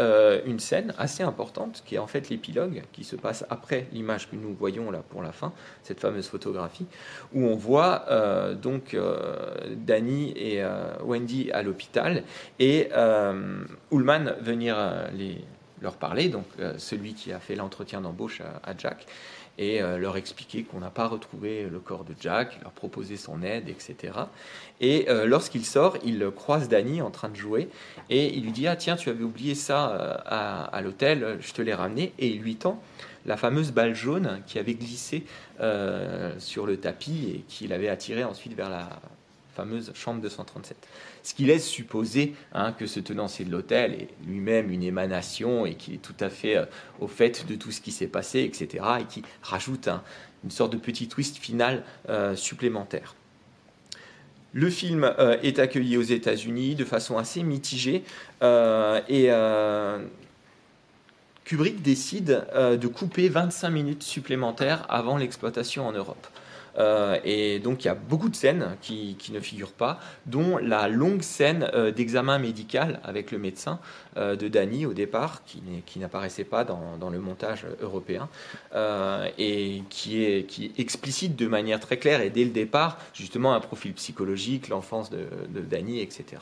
une 0.47 0.61
scène 0.61 0.95
assez 0.99 1.23
importante, 1.23 1.83
qui 1.87 1.95
est 1.95 1.99
en 1.99 2.07
fait 2.07 2.29
l'épilogue, 2.29 2.83
qui 2.93 3.03
se 3.03 3.17
passe 3.17 3.45
après 3.49 3.87
l'image 3.93 4.31
que 4.31 4.37
nous 4.37 4.55
voyons 4.55 4.91
là 4.91 5.03
pour 5.09 5.23
la 5.23 5.33
fin, 5.33 5.53
cette 5.83 6.01
fameuse 6.01 6.29
photographie, 6.29 6.87
où 7.35 7.47
on 7.47 7.57
voit 7.57 8.05
donc 8.61 8.95
Danny 9.87 10.35
et 10.37 10.63
Wendy 11.03 11.51
à 11.53 11.63
l'hôpital 11.63 12.25
et 12.59 12.91
Ullman 13.91 14.35
venir 14.43 14.78
euh, 14.79 15.35
leur 15.81 15.95
parler, 15.95 16.29
donc 16.29 16.45
euh, 16.59 16.75
celui 16.77 17.15
qui 17.15 17.33
a 17.33 17.39
fait 17.39 17.55
l'entretien 17.55 18.01
d'embauche 18.01 18.41
à, 18.41 18.77
Jack, 18.77 19.07
et 19.59 19.81
euh, 19.81 19.97
leur 19.97 20.17
expliquer 20.17 20.65
qu'on 20.65 20.81
n'a 20.81 20.91
pas 20.91 21.07
retrouvé 21.07 21.69
le 21.71 21.79
corps 21.79 22.03
de 22.03 22.15
Jack, 22.19 22.59
leur 22.63 22.73
proposer 22.73 23.17
son 23.17 23.43
aide, 23.43 23.69
etc. 23.69 24.13
Et 24.81 25.07
lorsqu'il 25.25 25.65
sort, 25.65 25.97
il 26.05 26.31
croise 26.35 26.69
Danny 26.69 27.01
en 27.01 27.11
train 27.11 27.29
de 27.29 27.37
jouer, 27.37 27.69
et 28.11 28.37
il 28.37 28.43
lui 28.43 28.51
dit 28.51 28.67
Ah 28.67 28.75
tiens, 28.75 28.97
tu 28.97 29.09
avais 29.09 29.23
oublié 29.23 29.55
ça 29.55 29.87
à, 30.27 30.81
l'hôtel, 30.83 31.39
je 31.41 31.53
te 31.53 31.63
l'ai 31.63 31.75
ramené, 31.75 32.13
et 32.19 32.27
il 32.27 32.41
lui 32.41 32.57
tend 32.57 32.83
la 33.25 33.37
fameuse 33.37 33.71
balle 33.71 33.95
jaune 33.95 34.43
qui 34.49 34.59
avait 34.59 34.75
glissé 34.75 35.25
sur 36.39 36.67
le 36.67 36.77
tapis 36.77 37.35
et 37.37 37.39
qu'il 37.47 37.73
avait 37.73 37.89
attiré 37.89 38.25
ensuite 38.25 38.55
vers 38.55 38.71
la 38.71 38.89
fameuse 39.59 39.93
chambre 39.95 40.21
237 40.21 40.77
ce 41.29 41.35
qui 41.35 41.45
laisse 41.45 41.67
supposer 41.67 42.35
hein, 42.53 42.73
que 42.73 42.87
ce 42.87 43.01
tenancier 43.01 43.45
de 43.45 43.51
l'hôtel 43.51 43.93
est 43.93 44.09
lui-même 44.27 44.71
une 44.71 44.83
émanation 44.83 45.67
et 45.67 45.75
qu'il 45.75 45.95
est 45.95 45.99
tout 45.99 46.17
à 46.21 46.31
fait 46.31 46.57
euh, 46.57 46.65
au 47.01 47.07
fait 47.07 47.47
de 47.47 47.55
tout 47.55 47.71
ce 47.71 47.83
qui 47.83 47.93
s'est 47.93 48.07
passé, 48.07 48.41
etc., 48.41 48.85
et 49.01 49.05
qui 49.05 49.23
rajoute 49.43 49.89
une 50.45 50.51
sorte 50.51 50.73
de 50.73 50.79
petit 50.79 51.09
twist 51.09 51.37
final 51.37 51.83
euh, 52.09 52.35
supplémentaire. 52.35 53.15
Le 54.55 54.71
film 54.71 55.05
euh, 55.05 55.37
est 55.43 55.59
accueilli 55.59 55.99
aux 55.99 56.03
États-Unis 56.03 56.75
de 56.75 56.85
façon 56.85 57.19
assez 57.19 57.43
mitigée 57.43 58.05
et 58.41 59.31
Kubrick 61.45 61.83
décide 61.83 62.47
de 62.55 62.87
couper 62.87 63.29
25 63.29 63.71
minutes 63.71 64.03
supplémentaires 64.03 64.87
avant 64.89 65.17
l'exploitation 65.19 65.87
en 65.87 65.93
Europe. 65.93 66.27
Euh, 66.79 67.19
et 67.25 67.59
donc 67.59 67.85
il 67.85 67.89
y 67.89 67.91
a 67.91 67.95
beaucoup 67.95 68.29
de 68.29 68.37
scènes 68.37 68.77
qui, 68.81 69.17
ne 69.33 69.41
figurent 69.41 69.73
pas, 69.73 69.99
dont 70.27 70.59
la 70.59 70.89
longue 70.89 71.23
scène 71.23 71.71
euh, 71.75 71.91
d'examen 71.91 72.39
médical 72.39 73.01
avec 73.05 73.31
le 73.31 73.39
médecin 73.39 73.81
euh, 74.17 74.37
de 74.37 74.49
Danny 74.49 74.87
au 74.87 74.95
départ, 74.95 75.43
qui, 75.45 75.99
n'apparaissait 75.99 76.45
pas 76.45 76.65
dans, 76.65 77.11
le 77.11 77.19
montage 77.19 77.67
européen, 77.81 78.29
et 79.39 79.83
qui 79.89 80.73
explicite 80.79 81.37
de 81.37 81.47
manière 81.47 81.81
très 81.81 81.97
claire 81.99 82.21
et 82.21 82.31
dès 82.31 82.45
le 82.45 82.51
départ 82.51 82.99
justement 83.13 83.55
un 83.55 83.61
profil 83.61 83.93
psychologique, 83.95 84.69
l'enfance 84.69 85.11
de, 85.11 85.27
de 85.49 85.61
Danny, 85.61 86.01
etc. 86.01 86.41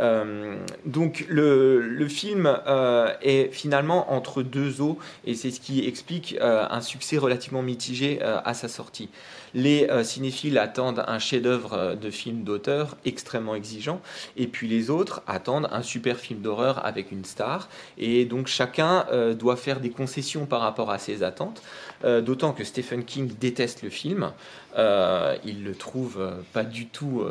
Euh, 0.00 0.56
donc 0.86 1.26
le, 1.28 2.08
film 2.08 2.58
euh, 2.66 3.12
est 3.22 3.52
finalement 3.52 4.12
entre 4.12 4.42
deux 4.42 4.80
eaux 4.80 4.98
et 5.24 5.34
c'est 5.34 5.50
ce 5.50 5.60
qui 5.60 5.86
explique 5.86 6.36
euh, 6.40 6.66
un 6.68 6.80
succès 6.80 7.18
relativement 7.18 7.62
mitigé 7.62 8.20
à 8.22 8.54
sa 8.54 8.68
sortie. 8.68 9.08
Les 9.52 9.88
cinéphiles 10.04 10.58
attendent 10.58 11.04
un 11.06 11.18
chef-d'œuvre 11.18 11.96
de 12.00 12.10
film 12.10 12.44
d'auteur 12.44 12.96
extrêmement 13.04 13.56
exigeant 13.56 14.00
et 14.36 14.46
puis 14.46 14.68
les 14.68 14.90
autres 14.90 15.22
attendent 15.26 15.68
un 15.72 15.82
super 15.82 16.18
film 16.18 16.40
d'horreur 16.40 16.84
avec 16.86 17.10
une 17.10 17.24
star 17.24 17.68
et 17.98 18.24
donc 18.26 18.46
chacun 18.46 19.06
doit 19.38 19.56
faire 19.56 19.80
des 19.80 19.90
concessions 19.90 20.46
par 20.46 20.60
rapport 20.60 20.90
à 20.90 20.98
ses 20.98 21.24
attentes. 21.24 21.62
D'autant 22.04 22.52
que 22.52 22.62
Stephen 22.62 23.04
King 23.04 23.32
déteste 23.40 23.82
le 23.82 23.90
film. 23.90 24.32
Euh, 24.76 25.36
il 25.44 25.64
le 25.64 25.74
trouve 25.74 26.16
euh, 26.20 26.30
pas 26.52 26.62
du 26.62 26.86
tout, 26.86 27.24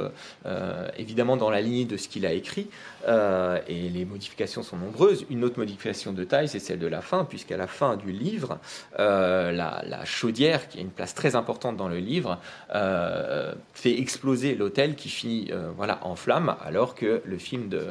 euh, 0.46 0.88
évidemment, 0.98 1.38
dans 1.38 1.50
la 1.50 1.62
lignée 1.62 1.86
de 1.86 1.98
ce 1.98 2.08
qu'il 2.08 2.26
a 2.26 2.34
écrit. 2.34 2.68
et 3.08 3.90
les 3.90 4.06
modifications 4.06 4.64
sont 4.64 4.78
nombreuses. 4.78 5.26
Une 5.30 5.44
autre 5.44 5.58
modification 5.58 6.14
de 6.14 6.24
taille, 6.24 6.48
c'est 6.48 6.60
celle 6.60 6.80
de 6.80 6.88
la 6.88 7.02
fin, 7.02 7.26
puisqu'à 7.26 7.58
la 7.58 7.68
fin 7.68 7.96
du 7.98 8.12
livre, 8.12 8.60
la, 8.98 10.06
chaudière, 10.06 10.68
qui 10.68 10.80
a 10.80 10.82
une 10.82 10.90
place 10.90 11.14
très 11.16 11.36
importante 11.36 11.78
dans 11.78 11.88
le 11.88 12.00
livre, 12.00 12.40
fait 13.74 14.00
exploser 14.00 14.56
l'hôtel 14.56 14.96
qui 14.96 15.10
finit 15.10 15.52
voilà, 15.76 16.00
en 16.04 16.16
flammes, 16.16 16.56
alors 16.64 16.96
que 16.96 17.22
le 17.26 17.38
film 17.38 17.70
de 17.70 17.88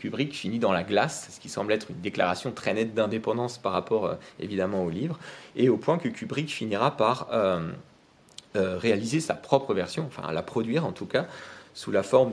Kubrick 0.00 0.34
finit 0.34 0.58
dans 0.58 0.72
la 0.72 0.82
glace, 0.82 1.28
ce 1.32 1.40
qui 1.40 1.48
semble 1.48 1.72
être 1.72 1.90
une 1.90 2.00
déclaration 2.00 2.52
très 2.52 2.74
nette 2.74 2.94
d'indépendance 2.94 3.58
par 3.58 3.72
rapport 3.72 4.16
évidemment 4.40 4.84
au 4.84 4.90
livre, 4.90 5.18
et 5.56 5.68
au 5.68 5.76
point 5.76 5.98
que 5.98 6.08
Kubrick 6.08 6.48
finira 6.48 6.96
par 6.96 7.28
euh, 7.32 7.60
réaliser 8.54 9.20
sa 9.20 9.34
propre 9.34 9.74
version, 9.74 10.04
enfin 10.06 10.32
la 10.32 10.42
produire 10.42 10.84
en 10.84 10.92
tout 10.92 11.06
cas, 11.06 11.26
sous 11.78 11.92
la 11.92 12.02
forme 12.02 12.32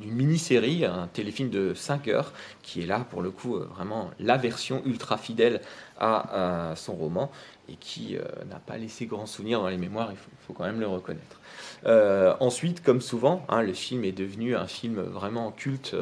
d'une 0.00 0.14
mini-série, 0.14 0.86
un 0.86 1.08
téléfilm 1.12 1.50
de 1.50 1.74
5 1.74 2.08
heures, 2.08 2.32
qui 2.62 2.82
est 2.82 2.86
là 2.86 3.00
pour 3.10 3.20
le 3.20 3.30
coup 3.30 3.56
euh, 3.56 3.68
vraiment 3.76 4.10
la 4.18 4.38
version 4.38 4.80
ultra 4.86 5.18
fidèle 5.18 5.60
à, 5.98 6.72
son 6.74 6.94
roman 6.94 7.30
et 7.68 7.76
qui 7.76 8.16
euh, 8.16 8.22
n'a 8.48 8.58
pas 8.58 8.78
laissé 8.78 9.04
grand 9.04 9.26
souvenir 9.26 9.60
dans 9.60 9.68
les 9.68 9.76
mémoires, 9.76 10.08
il 10.10 10.16
faut, 10.16 10.54
quand 10.54 10.64
même 10.64 10.80
le 10.80 10.86
reconnaître. 10.86 11.38
Ensuite, 11.86 12.82
comme 12.82 13.00
souvent, 13.00 13.44
hein, 13.48 13.62
le 13.62 13.72
film 13.72 14.04
est 14.04 14.12
devenu 14.12 14.56
un 14.56 14.66
film 14.66 15.00
vraiment 15.00 15.52
culte 15.52 15.94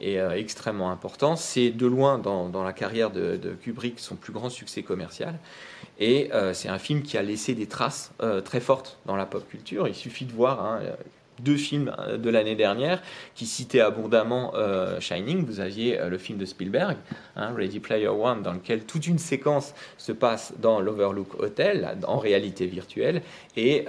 et 0.00 0.16
extrêmement 0.16 0.90
important. 0.90 1.36
C'est 1.36 1.70
de 1.70 1.86
loin 1.86 2.18
dans, 2.18 2.62
la 2.62 2.72
carrière 2.72 3.10
de, 3.10 3.56
Kubrick 3.62 3.98
son 3.98 4.16
plus 4.16 4.32
grand 4.32 4.50
succès 4.50 4.82
commercial. 4.82 5.38
Et 6.00 6.30
euh, 6.32 6.54
c'est 6.54 6.68
un 6.68 6.78
film 6.78 7.02
qui 7.02 7.18
a 7.18 7.22
laissé 7.22 7.54
des 7.54 7.66
traces 7.66 8.12
euh, 8.22 8.40
très 8.40 8.60
fortes 8.60 8.98
dans 9.04 9.16
la 9.16 9.26
pop 9.26 9.46
culture. 9.48 9.86
Il 9.86 9.94
suffit 9.94 10.24
de 10.24 10.32
voir 10.32 10.64
hein, 10.64 10.80
deux 11.42 11.56
films 11.56 11.94
euh, 11.98 12.16
de 12.16 12.30
l'année 12.30 12.54
dernière 12.54 13.02
qui 13.34 13.46
citaient 13.46 13.80
abondamment 13.80 14.52
euh, 14.54 15.00
Shining. 15.00 15.44
Vous 15.44 15.60
aviez 15.60 15.98
le 16.08 16.18
film 16.18 16.38
de 16.38 16.44
Spielberg, 16.44 16.96
hein, 17.36 17.52
Ready 17.56 17.80
Player 17.80 18.08
One, 18.08 18.42
dans 18.42 18.52
lequel 18.52 18.84
toute 18.84 19.06
une 19.06 19.18
séquence 19.18 19.74
se 19.98 20.12
passe 20.12 20.54
dans 20.58 20.80
l'Overlook 20.80 21.40
Hotel, 21.42 21.96
en 22.06 22.18
réalité 22.18 22.66
virtuelle, 22.66 23.22
et 23.56 23.86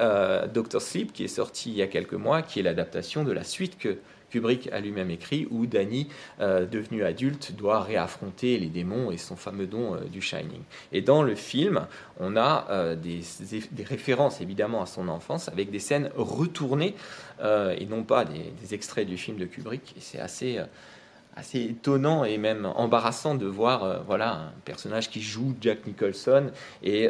Doctor 0.54 0.82
Sleep, 0.82 1.14
qui 1.14 1.24
est 1.24 1.28
sorti 1.28 1.70
il 1.70 1.78
y 1.78 1.82
a 1.82 1.88
quelques 1.88 2.14
mois, 2.14 2.42
qui 2.42 2.60
est 2.60 2.64
l'adaptation 2.64 3.24
de 3.24 3.32
la 3.32 3.44
suite 3.44 3.78
que 3.78 3.98
Kubrick 4.32 4.70
a 4.72 4.80
lui-même 4.80 5.12
écrit, 5.12 5.48
où 5.52 5.66
Danny, 5.66 6.08
euh, 6.40 6.66
devenu 6.66 7.04
adulte, 7.04 7.54
doit 7.56 7.82
réaffronter 7.82 8.58
les 8.58 8.68
démons 8.68 9.12
et 9.12 9.18
son 9.18 9.36
fameux 9.36 9.68
don 9.68 9.96
euh, 9.96 10.00
du 10.06 10.22
Shining. 10.22 10.62
Et 10.92 11.02
dans 11.02 11.22
le 11.22 11.36
film, 11.36 11.86
on 12.20 12.38
a 12.38 12.68
euh, 12.70 12.96
des, 12.96 13.22
références 13.84 14.42
évidemment 14.42 14.82
à 14.82 14.86
son 14.86 15.08
enfance, 15.10 15.50
avec 15.50 15.70
des 15.70 15.80
scènes 15.80 16.10
retournées, 16.16 16.96
et 17.44 17.88
non 17.88 18.04
pas 18.04 18.24
des, 18.24 18.74
extraits 18.74 19.08
du 19.08 19.18
film 19.18 19.38
de 19.38 19.46
Kubrick. 19.46 19.96
Et 19.98 20.00
c'est 20.00 20.20
assez 20.20 20.60
assez 21.36 21.62
étonnant 21.62 22.26
et 22.26 22.38
même 22.38 22.66
embarrassant 22.76 23.36
de 23.36 23.46
voir 23.48 24.04
voilà 24.04 24.34
un 24.34 24.54
personnage 24.64 25.10
qui 25.10 25.22
joue 25.22 25.56
Jack 25.60 25.88
Nicholson 25.88 26.52
et, 26.84 27.10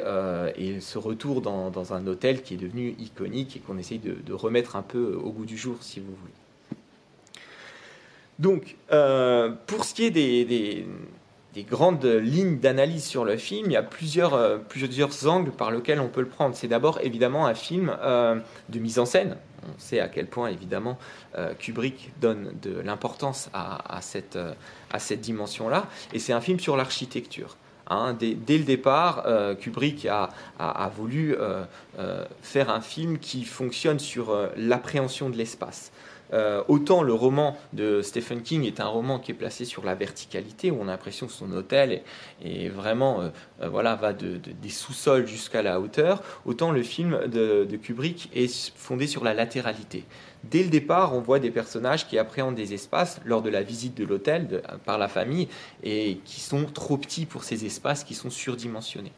et 0.56 0.80
ce 0.80 0.98
retour 0.98 1.42
dans, 1.42 1.94
un 1.94 2.08
hôtel 2.08 2.44
qui 2.44 2.54
est 2.54 2.58
devenu 2.58 2.96
iconique 2.98 3.58
et 3.58 3.60
qu'on 3.60 3.78
essaye 3.78 4.00
de, 4.00 4.34
remettre 4.34 4.78
un 4.78 4.84
peu 4.84 5.20
au 5.22 5.32
goût 5.32 5.46
du 5.46 5.58
jour 5.58 5.76
si 5.82 6.00
vous 6.00 6.16
voulez. 6.16 6.41
Donc, 8.42 8.76
euh, 8.92 9.52
pour 9.68 9.86
ce 9.86 9.94
qui 9.94 10.06
est 10.06 10.10
des, 10.10 10.86
grandes 11.70 12.04
lignes 12.06 12.58
d'analyse 12.58 13.06
sur 13.06 13.24
le 13.24 13.38
film, 13.38 13.68
il 13.68 13.74
y 13.74 13.78
a 13.78 13.84
plusieurs, 13.84 14.34
euh, 14.34 14.58
plusieurs 14.58 15.28
angles 15.28 15.52
par 15.52 15.70
lesquels 15.70 16.00
on 16.00 16.08
peut 16.08 16.22
le 16.22 16.28
prendre. 16.28 16.56
C'est 16.56 16.68
d'abord 16.68 17.00
évidemment 17.04 17.46
un 17.46 17.54
film 17.54 17.96
euh, 18.02 18.40
de 18.70 18.80
mise 18.80 18.98
en 18.98 19.06
scène. 19.06 19.38
On 19.64 19.78
sait 19.78 20.00
à 20.00 20.08
quel 20.08 20.26
point 20.26 20.50
évidemment 20.50 20.98
Kubrick 21.60 22.14
donne 22.20 22.52
de 22.64 22.80
l'importance 22.80 23.52
à, 23.54 24.00
cette, 24.02 24.40
dimension-là. 25.22 25.86
Et 26.14 26.20
c'est 26.20 26.34
un 26.34 26.42
film 26.42 26.60
sur 26.60 26.76
l'architecture. 26.76 27.58
Hein. 27.86 28.18
dès, 28.20 28.58
le 28.58 28.64
départ, 28.64 29.24
Kubrick 29.60 30.08
a 30.08 30.92
voulu 30.98 31.36
faire 32.42 32.72
un 32.72 32.82
film 32.82 33.20
qui 33.20 33.44
fonctionne 33.44 34.00
sur 34.00 34.36
l'appréhension 34.58 35.30
de 35.30 35.38
l'espace. 35.38 35.92
Euh, 36.34 36.64
autant 36.68 37.04
le 37.04 37.14
roman 37.14 37.58
de 37.74 38.02
Stephen 38.02 38.42
King 38.42 38.66
est 38.66 38.80
un 38.80 38.88
roman 38.88 39.20
qui 39.20 39.32
est 39.32 39.36
placé 39.36 39.66
sur 39.66 39.84
la 39.84 39.96
verticalité, 39.96 40.72
où 40.72 40.78
on 40.80 40.88
a 40.88 40.92
l'impression 40.92 41.28
que 41.28 41.34
son 41.34 41.52
hôtel 41.52 42.02
vraiment, 42.74 43.22
euh, 43.22 43.30
euh, 43.62 43.70
voilà, 43.70 43.96
va 43.96 44.14
de, 44.14 44.38
des 44.38 44.70
sous-sols 44.70 45.28
jusqu'à 45.28 45.62
la 45.62 45.80
hauteur, 45.80 46.24
autant 46.46 46.72
le 46.72 46.84
film 46.84 47.28
de, 47.28 47.68
Kubrick 47.82 48.30
est 48.34 48.72
fondé 48.76 49.08
sur 49.08 49.24
la 49.24 49.34
latéralité. 49.34 50.06
Dès 50.44 50.64
le 50.64 50.70
départ, 50.70 51.16
on 51.16 51.20
voit 51.20 51.40
des 51.40 51.52
personnages 51.52 52.08
qui 52.08 52.18
appréhendent 52.18 52.56
des 52.56 52.74
espaces 52.74 53.22
lors 53.26 53.42
de 53.42 53.50
la 53.50 53.62
visite 53.62 53.96
de 53.96 54.06
l'hôtel 54.06 54.64
par 54.86 54.98
la 54.98 55.08
famille 55.08 55.48
et 55.84 56.18
qui 56.26 56.40
sont 56.40 56.66
trop 56.66 56.98
petits 56.98 57.26
pour 57.26 57.44
ces 57.44 57.66
espaces, 57.66 58.04
qui 58.04 58.16
sont 58.16 58.32
surdimensionnés. 58.32 59.12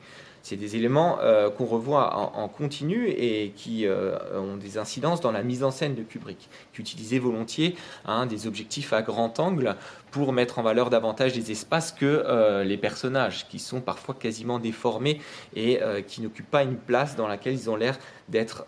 C'est 0.44 0.58
des 0.58 0.76
éléments 0.76 1.20
euh, 1.22 1.50
qu'on 1.50 1.64
revoit 1.64 2.14
en, 2.38 2.50
continu 2.50 3.08
et 3.08 3.54
qui 3.56 3.88
euh, 3.88 4.18
ont 4.38 4.58
des 4.58 4.78
incidences 4.78 5.22
dans 5.22 5.32
la 5.32 5.42
mise 5.42 5.64
en 5.64 5.72
scène 5.72 5.96
de 5.96 6.04
Kubrick, 6.04 6.50
qui 6.74 6.82
utilisait 6.82 7.18
volontiers 7.18 7.78
hein, 8.06 8.26
des 8.26 8.46
objectifs 8.46 8.92
à 8.92 9.02
grand 9.02 9.40
angle 9.40 9.78
pour 10.12 10.34
mettre 10.34 10.60
en 10.60 10.62
valeur 10.62 10.90
davantage 10.90 11.32
des 11.32 11.52
espaces 11.52 11.94
que 11.94 12.06
euh, 12.06 12.66
les 12.66 12.76
personnages, 12.76 13.48
qui 13.48 13.58
sont 13.58 13.80
parfois 13.80 14.16
quasiment 14.16 14.60
déformés 14.60 15.22
et 15.56 15.80
qui 16.08 16.22
n'occupent 16.22 16.52
pas 16.52 16.64
une 16.64 16.76
place 16.76 17.16
dans 17.16 17.28
laquelle 17.28 17.54
ils 17.54 17.70
ont 17.70 17.78
l'air 17.78 17.98
d'être 18.28 18.66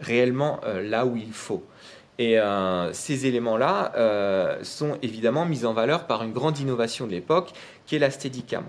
réellement 0.00 0.60
là 0.82 1.06
où 1.06 1.16
il 1.16 1.32
faut. 1.32 1.64
Et 2.18 2.36
ces 2.92 3.26
éléments-là 3.26 4.58
sont 4.62 4.98
évidemment 5.02 5.46
mis 5.46 5.64
en 5.64 5.72
valeur 5.72 6.06
par 6.06 6.22
une 6.22 6.32
grande 6.32 6.58
innovation 6.58 7.06
de 7.06 7.12
l'époque, 7.12 7.52
qui 7.86 7.96
est 7.96 7.98
la 7.98 8.10
Steadicam. 8.10 8.64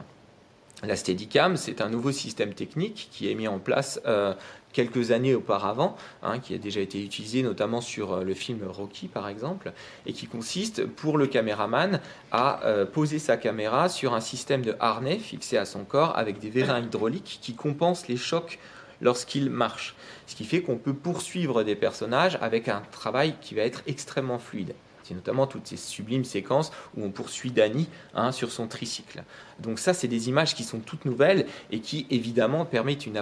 La 0.84 0.96
Steadicam, 0.96 1.58
c'est 1.58 1.80
un 1.80 1.90
nouveau 1.90 2.12
système 2.12 2.56
technique 2.56 3.10
qui 3.12 3.30
est 3.30 3.36
mis 3.36 3.48
en 3.48 3.60
place 3.60 4.02
euh, 4.08 4.34
quelques 4.74 5.12
années 5.12 5.36
auparavant, 5.36 5.96
hein, 6.24 6.40
qui 6.40 6.56
a 6.56 6.58
déjà 6.58 6.80
été 6.80 7.04
utilisé 7.04 7.44
notamment 7.44 7.82
sur 7.82 8.14
euh, 8.14 8.24
le 8.24 8.34
film 8.34 8.62
Rocky 8.68 9.08
par 9.08 9.28
exemple, 9.28 9.74
et 10.08 10.14
qui 10.14 10.26
consiste 10.26 10.88
pour 10.88 11.20
le 11.20 11.28
caméraman 11.28 12.00
à 12.32 12.66
euh, 12.66 12.86
poser 12.86 13.20
sa 13.20 13.38
caméra 13.38 13.90
sur 13.90 14.16
un 14.16 14.22
système 14.22 14.64
de 14.64 14.76
harnais 14.80 15.20
fixé 15.20 15.56
à 15.58 15.66
son 15.66 15.84
corps 15.84 16.18
avec 16.18 16.40
des 16.40 16.50
vérins 16.50 16.80
hydrauliques 16.80 17.38
qui 17.44 17.54
compensent 17.54 18.08
les 18.08 18.18
chocs 18.18 18.58
lorsqu'il 19.02 19.52
marche. 19.52 19.96
Ce 20.26 20.36
qui 20.36 20.46
fait 20.46 20.62
qu'on 20.62 20.78
peut 20.78 20.94
poursuivre 20.96 21.64
des 21.64 21.76
personnages 21.76 22.40
avec 22.42 22.70
un 22.70 22.82
travail 22.92 23.36
qui 23.40 23.54
va 23.54 23.62
être 23.62 23.84
extrêmement 23.86 24.40
fluide. 24.40 24.74
C'est 25.12 25.16
notamment 25.16 25.46
toutes 25.46 25.68
ces 25.68 25.76
sublimes 25.76 26.24
séquences 26.24 26.72
où 26.96 27.04
on 27.04 27.10
poursuit 27.10 27.52
Danny 27.52 27.90
hein, 28.16 28.32
sur 28.32 28.50
son 28.50 28.68
tricycle. 28.68 29.24
Donc 29.60 29.78
ça, 29.78 29.94
c'est 29.94 30.08
des 30.08 30.30
images 30.30 30.56
qui 30.56 30.64
sont 30.64 30.80
toutes 30.80 31.04
nouvelles 31.04 31.48
et 31.70 31.82
qui 31.82 32.08
évidemment 32.10 32.64
permettent 32.64 33.06
une, 33.06 33.18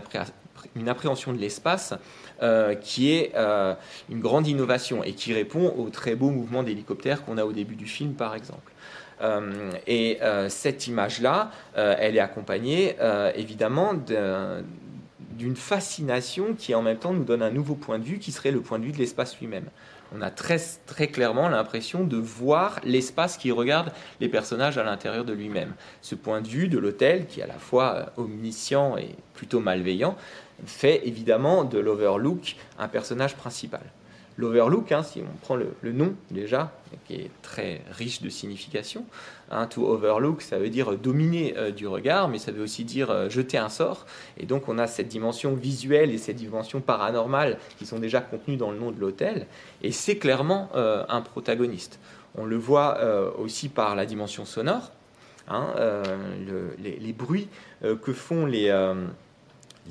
appréhension 0.88 1.34
de 1.34 1.40
l'espace 1.40 1.96
euh, 2.44 2.76
qui 2.76 3.12
est 3.12 3.32
euh, 3.34 3.74
une 4.08 4.20
grande 4.20 4.46
innovation 4.46 5.04
et 5.04 5.14
qui 5.14 5.34
répond 5.34 5.74
au 5.76 5.90
très 5.90 6.14
beau 6.14 6.30
mouvement 6.30 6.62
d'hélicoptère 6.62 7.26
qu'on 7.26 7.40
a 7.40 7.44
au 7.44 7.54
début 7.54 7.76
du 7.76 7.88
film, 7.88 8.14
par 8.14 8.36
exemple. 8.36 8.72
Euh, 9.22 9.72
et 9.88 10.20
cette 10.48 10.86
image-là, 10.86 11.50
elle 11.74 12.18
est 12.18 12.20
accompagnée 12.20 12.98
évidemment 13.34 13.96
d'une 13.96 15.56
fascination 15.56 16.54
qui 16.54 16.76
en 16.76 16.84
même 16.84 16.98
temps 16.98 17.14
nous 17.14 17.24
donne 17.24 17.42
un 17.42 17.50
nouveau 17.50 17.74
point 17.74 17.98
de 17.98 18.04
vue 18.04 18.20
qui 18.20 18.32
serait 18.32 18.52
le 18.52 18.62
point 18.62 18.78
de 18.78 18.84
vue 18.84 18.92
de 18.92 19.00
l'espace 19.00 19.40
lui-même 19.40 19.66
on 20.16 20.22
a 20.22 20.30
très, 20.30 20.60
clairement 21.08 21.50
l'impression 21.50 22.04
de 22.04 22.18
voir 22.18 22.80
l'espace 22.84 23.38
qui 23.38 23.52
regarde 23.52 23.92
les 24.20 24.30
personnages 24.30 24.78
à 24.78 24.84
l'intérieur 24.84 25.26
de 25.26 25.34
lui-même. 25.34 25.74
Ce 26.02 26.16
point 26.16 26.42
de 26.42 26.48
vue 26.48 26.68
de 26.68 26.78
l'hôtel, 26.78 27.28
qui 27.28 27.42
est 27.42 27.44
à 27.44 27.48
la 27.48 27.60
fois 27.60 27.96
euh, 27.96 28.24
omniscient 28.24 28.98
et 28.98 29.16
plutôt 29.34 29.60
malveillant, 29.60 30.16
fait 30.66 31.08
évidemment 31.08 31.64
de 31.64 31.80
l'Overlook 31.80 32.56
un 32.78 32.88
personnage 32.88 33.36
principal. 33.36 33.82
L'Overlook, 34.40 34.94
hein, 34.94 35.04
si 35.04 35.20
on 35.20 35.38
prend 35.42 35.58
le, 35.58 35.92
nom 35.92 36.16
déjà, 36.32 36.72
qui 37.06 37.16
est 37.16 37.30
très 37.42 37.82
riche 37.92 38.22
de 38.22 38.30
signification, 38.30 39.04
hein, 39.52 39.68
to 39.68 39.86
overlook, 39.86 40.42
ça 40.42 40.58
veut 40.58 40.70
dire 40.70 40.96
dominer 40.96 41.56
euh, 41.58 41.72
du 41.72 41.88
regard, 41.88 42.30
mais 42.30 42.40
ça 42.40 42.54
veut 42.54 42.64
aussi 42.64 42.86
dire 42.86 43.12
euh, 43.12 43.30
jeter 43.30 43.58
un 43.58 43.68
sort. 43.68 44.06
Et 44.38 44.46
donc 44.46 44.70
on 44.70 44.78
a 44.78 44.88
cette 44.88 45.10
dimension 45.10 45.56
visuelle 45.56 46.12
et 46.12 46.18
cette 46.18 46.38
dimension 46.38 46.80
paranormale 46.80 47.58
qui 47.78 47.86
sont 47.86 48.00
déjà 48.00 48.22
contenues 48.22 48.56
dans 48.56 48.72
le 48.72 48.80
nom 48.80 48.92
de 48.92 49.00
l'hôtel. 49.02 49.46
Et 49.82 49.92
c'est 49.92 50.16
clairement 50.16 50.70
euh, 50.74 51.04
un 51.10 51.20
protagoniste. 51.20 52.00
On 52.36 52.46
le 52.46 52.56
voit 52.56 53.00
aussi 53.40 53.70
par 53.70 53.96
la 53.96 54.06
dimension 54.06 54.46
sonore, 54.46 54.92
hein, 55.48 55.74
les, 56.78 57.12
bruits 57.12 57.50
que 57.82 58.14
font 58.14 58.46
les, 58.46 58.70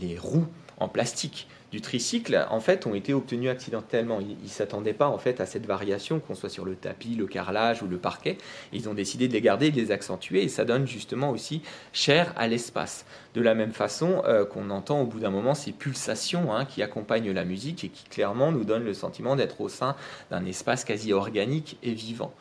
les 0.00 0.16
roues 0.16 0.46
en 0.78 0.86
plastique 0.86 1.48
du 1.70 1.80
tricycle, 1.82 2.46
en 2.50 2.60
fait, 2.60 2.86
ont 2.86 2.94
été 2.94 3.12
obtenus 3.12 3.50
accidentellement. 3.50 4.20
Ils 4.20 4.42
ne 4.42 4.48
s'attendaient 4.48 4.94
pas 4.94 5.08
en 5.08 5.18
fait 5.18 5.40
à 5.40 5.46
cette 5.46 5.66
variation, 5.66 6.18
qu'on 6.18 6.34
soit 6.34 6.48
sur 6.48 6.64
le 6.64 6.74
tapis, 6.74 7.14
le 7.14 7.26
carrelage 7.26 7.82
ou 7.82 7.86
le 7.86 7.98
parquet. 7.98 8.38
Ils 8.72 8.88
ont 8.88 8.94
décidé 8.94 9.28
de 9.28 9.34
les 9.34 9.42
garder, 9.42 9.70
de 9.70 9.76
les 9.76 9.90
accentuer, 9.90 10.42
et 10.42 10.48
ça 10.48 10.64
donne 10.64 10.86
justement 10.86 11.30
aussi 11.30 11.62
cher 11.92 12.32
à 12.36 12.48
l'espace. 12.48 13.04
De 13.34 13.42
la 13.42 13.54
même 13.54 13.72
façon 13.72 14.22
euh, 14.24 14.46
qu'on 14.46 14.70
entend 14.70 15.02
au 15.02 15.06
bout 15.06 15.20
d'un 15.20 15.30
moment 15.30 15.54
ces 15.54 15.72
pulsations 15.72 16.54
hein, 16.54 16.64
qui 16.64 16.82
accompagnent 16.82 17.32
la 17.32 17.44
musique 17.44 17.84
et 17.84 17.88
qui 17.88 18.04
clairement 18.04 18.50
nous 18.50 18.64
donnent 18.64 18.84
le 18.84 18.94
sentiment 18.94 19.36
d'être 19.36 19.60
au 19.60 19.68
sein 19.68 19.94
d'un 20.30 20.44
espace 20.46 20.84
quasi 20.84 21.12
organique 21.12 21.78
et 21.82 21.92
vivant. 21.92 22.32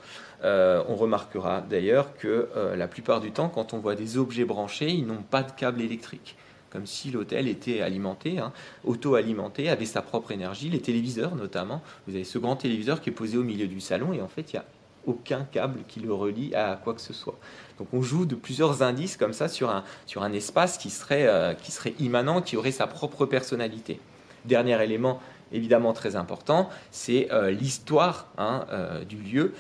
Euh, 0.44 0.84
on 0.88 0.96
remarquera 0.96 1.62
d'ailleurs 1.62 2.16
que 2.16 2.50
euh, 2.56 2.76
la 2.76 2.88
plupart 2.88 3.20
du 3.20 3.32
temps, 3.32 3.50
quand 3.50 3.74
on 3.74 3.80
voit 3.80 3.96
des 3.96 4.18
objets 4.18 4.46
branchés, 4.46 4.90
ils 4.90 5.06
n'ont 5.06 5.24
pas 5.24 5.44
de 5.44 5.52
câble 5.52 5.82
électrique 5.82 6.38
comme 6.70 6.86
si 6.86 7.12
l'hôtel 7.12 7.48
était 7.48 7.82
alimenté, 7.82 8.40
hein, 8.40 8.52
auto-alimenté, 8.84 9.70
avait 9.70 9.86
sa 9.86 10.02
propre 10.02 10.32
énergie, 10.32 10.70
les 10.70 10.82
téléviseurs 10.82 11.36
notamment. 11.36 11.82
Vous 12.08 12.16
avez 12.16 12.24
ce 12.24 12.38
grand 12.38 12.56
téléviseur 12.56 13.02
qui 13.02 13.10
est 13.10 13.14
posé 13.14 13.38
au 13.38 13.44
milieu 13.44 13.68
du 13.68 13.80
salon 13.80 14.14
et 14.14 14.22
en 14.22 14.28
fait, 14.28 14.54
il 14.54 14.58
n'y 14.58 14.60
a 14.60 14.66
aucun 15.08 15.46
câble 15.52 15.80
qui 15.88 16.02
le 16.02 16.14
relie 16.14 16.54
à 16.54 16.80
quoi 16.82 16.94
que 16.94 17.02
ce 17.02 17.14
soit. 17.14 17.38
Donc 17.80 17.88
on 17.94 18.02
joue 18.02 18.26
de 18.26 18.36
plusieurs 18.36 18.84
indices 18.84 19.18
comme 19.18 19.34
ça 19.34 19.48
sur 19.48 19.70
un, 19.70 20.34
espace 20.34 20.78
qui 20.78 20.90
serait, 20.90 21.28
euh, 21.28 21.54
qui 21.54 21.72
serait 21.72 21.96
immanent, 22.00 22.42
qui 22.42 22.58
aurait 22.58 22.72
sa 22.72 22.86
propre 22.86 23.26
personnalité. 23.26 24.00
Dernier 24.46 24.82
élément 24.84 25.20
évidemment 25.54 25.94
très 25.94 26.18
important, 26.18 26.70
c'est 26.92 27.30
euh, 27.32 27.52
l'histoire 27.52 28.28
hein, 28.38 28.66
euh, 28.72 29.04
du 29.06 29.18
lieu 29.18 29.54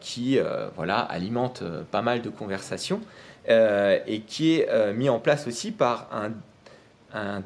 qui 0.00 0.38
voilà, 0.76 0.98
alimente 0.98 1.62
pas 1.90 2.02
mal 2.02 2.20
de 2.20 2.28
conversations. 2.28 3.00
Euh, 3.48 4.00
et 4.08 4.20
qui 4.20 4.54
est 4.54 4.68
euh, 4.70 4.92
mis 4.92 5.08
en 5.08 5.20
place 5.20 5.46
aussi 5.46 5.70
par 5.70 6.08
un, 6.12 6.32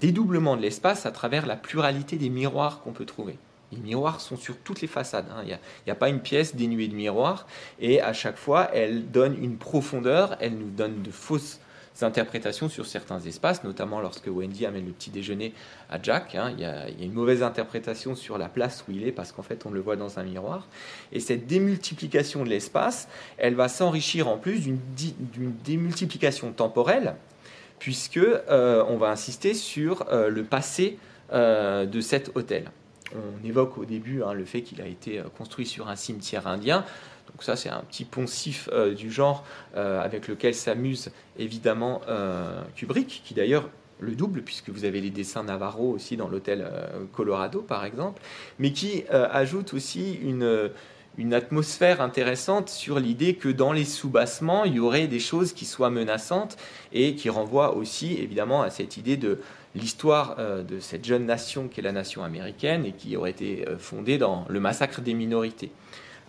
dédoublement 0.00 0.56
de 0.56 0.62
l'espace 0.62 1.06
à 1.06 1.12
travers 1.12 1.46
la 1.46 1.54
pluralité 1.54 2.16
des 2.16 2.28
miroirs 2.28 2.80
qu'on 2.80 2.90
peut 2.90 3.04
trouver. 3.04 3.38
Les 3.70 3.78
miroirs 3.78 4.20
sont 4.20 4.36
sur 4.36 4.56
toutes 4.56 4.80
les 4.80 4.88
façades. 4.88 5.26
Hein. 5.30 5.42
Il 5.44 5.58
n'y 5.86 5.92
a, 5.92 5.94
pas 5.94 6.08
une 6.08 6.18
pièce 6.18 6.56
dénuée 6.56 6.88
de 6.88 6.94
miroirs. 6.96 7.46
Et 7.78 8.00
à 8.00 8.12
chaque 8.12 8.36
fois, 8.36 8.68
elle 8.74 9.12
donne 9.12 9.40
une 9.40 9.58
profondeur, 9.58 10.36
elle 10.40 10.54
nous 10.54 10.70
donne 10.70 11.02
de 11.02 11.12
fausses 11.12 11.60
interprétations 12.03 12.68
sur 12.68 12.87
certains 12.87 13.20
espaces, 13.20 13.64
notamment 13.64 14.00
lorsque 14.00 14.26
Wendy 14.26 14.66
amène 14.66 14.87
le 14.87 14.92
petit 14.92 15.11
déjeuner 15.11 15.53
à 15.90 16.00
Jack. 16.03 16.35
Hein. 16.35 16.53
il, 16.57 16.61
y 16.61 16.64
a, 16.64 16.88
une 16.88 17.12
mauvaise 17.12 17.42
interprétation 17.42 18.14
sur 18.14 18.38
la 18.38 18.48
place 18.48 18.85
où 18.88 18.92
il 18.92 19.07
est 19.07 19.12
parce 19.12 19.33
qu'en 19.33 19.42
fait 19.42 19.66
on 19.66 19.70
le 19.70 19.81
voit 19.81 19.96
dans 19.96 20.18
un 20.18 20.22
miroir. 20.22 20.66
Et 21.12 21.20
cette 21.20 21.46
démultiplication 21.46 22.44
de 22.44 22.48
l'espace, 22.48 23.09
elle 23.38 23.55
va 23.55 23.68
s'enrichir 23.68 24.29
en 24.29 24.38
plus 24.38 24.61
d'une 24.61 25.53
démultiplication 25.64 26.53
temporelle, 26.53 27.14
puisque 27.79 28.18
euh, 28.18 28.85
on 28.88 28.96
va 28.96 29.11
insister 29.11 29.55
sur 29.55 30.07
euh, 30.11 30.29
le 30.29 30.44
passé 30.44 30.98
euh, 31.33 31.87
de 31.87 32.00
cet 32.00 32.37
hôtel. 32.37 32.70
On 33.14 33.44
évoque 33.44 33.76
au 33.76 33.85
début 33.85 34.22
hein, 34.22 34.35
le 34.35 34.44
fait 34.44 34.62
qu'il 34.62 34.81
a 34.81 34.87
été 34.87 35.20
construit 35.37 35.66
sur 35.66 35.88
un 35.88 35.96
cimetière 35.96 36.46
indien. 36.46 36.85
Donc 37.33 37.43
ça, 37.43 37.57
c'est 37.57 37.69
un 37.69 37.83
petit 37.88 38.05
poncif 38.05 38.69
euh, 38.73 38.95
du 38.95 39.11
genre 39.11 39.45
euh, 39.77 40.03
avec 40.03 40.29
lequel 40.29 40.55
s'amuse 40.55 41.11
évidemment 41.38 42.01
euh, 42.09 42.61
Kubrick, 42.75 43.23
qui 43.25 43.35
d'ailleurs 43.35 43.69
le 44.01 44.12
double, 44.12 44.43
puisque 44.43 44.71
vous 44.71 44.85
avez 44.85 45.01
les 45.01 45.11
dessins 45.11 45.45
Navarro 45.45 45.90
aussi 45.90 46.16
dans 46.16 46.29
l'hôtel 46.29 46.66
Colorado, 47.12 47.61
par 47.61 47.85
exemple, 47.85 48.23
mais 48.59 48.73
qui 48.73 49.05
ajoute 49.11 49.75
aussi 49.75 50.19
une, 50.23 51.35
atmosphère 51.35 52.01
intéressante 52.01 52.71
sur 52.71 52.99
l'idée 52.99 53.35
que 53.35 53.51
dans 53.51 53.75
les 53.75 53.85
sous-bassements, 53.85 54.64
il 54.64 54.77
y 54.77 54.81
aurait 54.81 55.07
des 55.07 55.21
choses 55.21 55.53
qui 55.53 55.66
soient 55.66 55.90
menaçantes 55.90 56.57
et 56.95 57.14
qui 57.14 57.29
renvoient 57.29 57.77
aussi 57.77 58.14
évidemment 58.14 58.62
à 58.62 58.71
cette 58.71 58.97
idée 58.97 59.19
de 59.19 59.38
l'histoire 59.75 60.37
de 60.64 60.81
cette 60.81 61.05
jeune 61.05 61.27
nation 61.27 61.69
qu'est 61.69 61.83
la 61.83 61.93
nation 61.93 62.25
américaine 62.25 62.87
et 62.87 62.93
qui 62.93 63.19
aurait 63.19 63.33
été 63.33 63.66
fondée 63.79 64.16
dans 64.16 64.47
le 64.49 64.61
massacre 64.61 65.03
des 65.03 65.12
minorités 65.12 65.71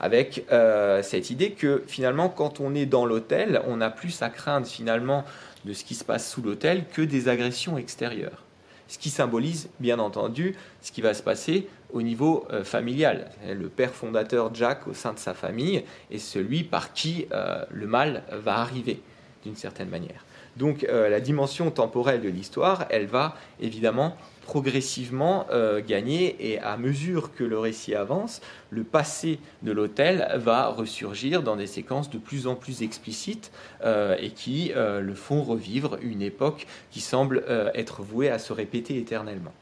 avec 0.01 0.45
euh, 0.51 1.03
cette 1.03 1.29
idée 1.29 1.51
que 1.51 1.83
finalement, 1.87 2.27
quand 2.27 2.59
on 2.59 2.73
est 2.73 2.87
dans 2.87 3.05
l'hôtel, 3.05 3.61
on 3.67 3.79
a 3.81 3.91
plus 3.91 4.21
à 4.23 4.29
craindre 4.29 4.65
finalement 4.65 5.23
de 5.63 5.73
ce 5.73 5.85
qui 5.85 5.93
se 5.93 6.03
passe 6.03 6.29
sous 6.29 6.41
l'hôtel 6.41 6.85
que 6.91 7.03
des 7.03 7.29
agressions 7.29 7.77
extérieures. 7.77 8.43
Ce 8.87 8.97
qui 8.97 9.11
symbolise, 9.11 9.69
bien 9.79 9.99
entendu, 9.99 10.55
ce 10.81 10.91
qui 10.91 11.01
va 11.01 11.13
se 11.13 11.21
passer 11.21 11.67
au 11.93 12.01
niveau 12.01 12.45
euh, 12.51 12.63
familial. 12.63 13.29
Le 13.47 13.69
père 13.69 13.93
fondateur 13.93 14.53
Jack 14.53 14.87
au 14.87 14.95
sein 14.95 15.13
de 15.13 15.19
sa 15.19 15.35
famille 15.35 15.83
est 16.09 16.17
celui 16.17 16.63
par 16.63 16.93
qui 16.93 17.27
euh, 17.31 17.63
le 17.69 17.85
mal 17.85 18.23
va 18.31 18.57
arriver, 18.57 19.01
d'une 19.43 19.55
certaine 19.55 19.89
manière. 19.89 20.25
Donc 20.57 20.85
la 20.89 21.19
dimension 21.21 21.71
temporelle 21.71 22.21
de 22.21 22.29
l'histoire, 22.29 22.85
elle 22.89 23.05
va 23.05 23.35
évidemment 23.59 24.17
progressivement 24.51 25.45
euh, 25.51 25.81
gagner 25.81 26.51
et 26.51 26.59
à 26.59 26.75
mesure 26.75 27.33
que 27.33 27.43
le 27.45 27.57
récit 27.57 27.95
avance, 27.95 28.41
le 28.69 28.83
passé 28.83 29.39
de 29.61 29.71
l'hôtel 29.71 30.27
va 30.35 30.67
ressurgir 30.67 31.43
dans 31.43 31.55
des 31.55 31.67
séquences 31.67 32.09
de 32.09 32.17
plus 32.17 32.47
en 32.47 32.55
plus 32.55 32.81
explicites 32.81 33.51
euh, 33.85 34.17
et 34.19 34.31
qui 34.31 34.73
euh, 34.75 34.99
le 34.99 35.13
font 35.13 35.41
revivre 35.43 35.97
une 36.01 36.21
époque 36.21 36.67
qui 36.89 36.99
semble 36.99 37.45
être 37.73 38.01
vouée 38.01 38.29
à 38.29 38.39
se 38.39 38.53
répéter 38.53 38.97
éternellement. 38.97 39.53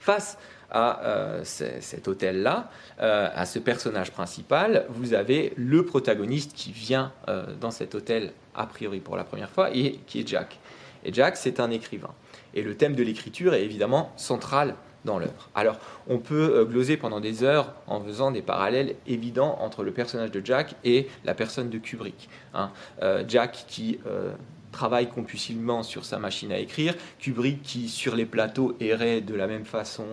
Face 0.00 0.38
à 0.70 1.40
cet 1.44 2.08
hôtel-là, 2.08 2.70
à 2.98 3.46
ce 3.46 3.58
personnage 3.58 4.10
principal, 4.10 4.84
vous 4.90 5.14
avez 5.14 5.52
le 5.56 5.84
protagoniste 5.84 6.52
qui 6.54 6.72
vient 6.72 7.12
dans 7.60 7.70
cet 7.70 7.94
hôtel 7.94 8.32
a 8.54 8.66
priori 8.66 9.00
pour 9.00 9.16
la 9.16 9.24
première 9.24 9.50
fois 9.50 9.70
et 9.74 10.00
qui 10.06 10.20
est 10.20 10.28
Jack. 10.28 10.58
Et 11.04 11.12
Jack, 11.12 11.36
c'est 11.36 11.60
un 11.60 11.70
écrivain. 11.70 12.10
Et 12.54 12.62
le 12.62 12.76
thème 12.76 12.94
de 12.94 13.02
l'écriture 13.02 13.54
est 13.54 13.64
évidemment 13.64 14.12
central 14.16 14.74
dans 15.04 15.18
l'œuvre. 15.18 15.48
Alors, 15.54 15.76
on 16.08 16.18
peut 16.18 16.54
euh, 16.54 16.64
gloser 16.64 16.96
pendant 16.96 17.20
des 17.20 17.44
heures 17.44 17.72
en 17.86 18.00
faisant 18.00 18.30
des 18.30 18.42
parallèles 18.42 18.96
évidents 19.06 19.58
entre 19.60 19.84
le 19.84 19.92
personnage 19.92 20.30
de 20.30 20.44
Jack 20.44 20.74
et 20.84 21.08
la 21.24 21.34
personne 21.34 21.70
de 21.70 21.78
Kubrick. 21.78 22.28
Hein. 22.52 22.70
Euh, 23.02 23.24
Jack 23.26 23.64
qui 23.68 24.00
euh, 24.06 24.32
travaille 24.78 25.08
compulsivement 25.08 25.82
sur 25.82 26.04
sa 26.04 26.20
machine 26.20 26.52
à 26.52 26.58
écrire, 26.58 26.94
Kubrick 27.18 27.62
qui 27.62 27.88
sur 27.88 28.14
les 28.14 28.26
plateaux 28.26 28.76
errait 28.78 29.20
de 29.20 29.34
la 29.34 29.48
même 29.48 29.64
façon 29.64 30.04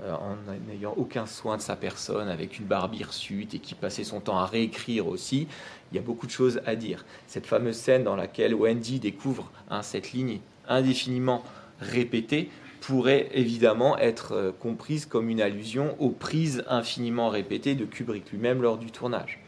en 0.00 0.36
n'ayant 0.66 0.94
aucun 0.96 1.26
soin 1.26 1.58
de 1.58 1.62
sa 1.62 1.76
personne, 1.76 2.28
avec 2.28 2.58
une 2.58 2.64
barbe 2.64 2.94
hirsute 2.94 3.52
et 3.52 3.58
qui 3.58 3.74
passait 3.74 4.04
son 4.04 4.20
temps 4.20 4.38
à 4.38 4.46
réécrire 4.46 5.08
aussi. 5.08 5.46
Il 5.92 5.96
y 5.96 5.98
a 5.98 6.02
beaucoup 6.02 6.26
de 6.26 6.32
choses 6.32 6.62
à 6.64 6.74
dire. 6.74 7.04
Cette 7.26 7.46
fameuse 7.46 7.76
scène 7.76 8.02
dans 8.02 8.16
laquelle 8.16 8.54
Wendy 8.54 8.98
découvre 8.98 9.50
hein, 9.68 9.82
cette 9.82 10.12
ligne 10.12 10.40
indéfiniment 10.68 11.42
répétée 11.80 12.48
pourrait 12.80 13.28
évidemment 13.34 13.98
être 13.98 14.32
euh, 14.32 14.52
comprise 14.52 15.04
comme 15.04 15.28
une 15.28 15.40
allusion 15.40 15.96
aux 15.98 16.10
prises 16.10 16.64
infiniment 16.68 17.28
répétées 17.28 17.74
de 17.74 17.84
Kubrick 17.84 18.30
lui-même 18.30 18.62
lors 18.62 18.78
du 18.78 18.90
tournage. 18.90 19.40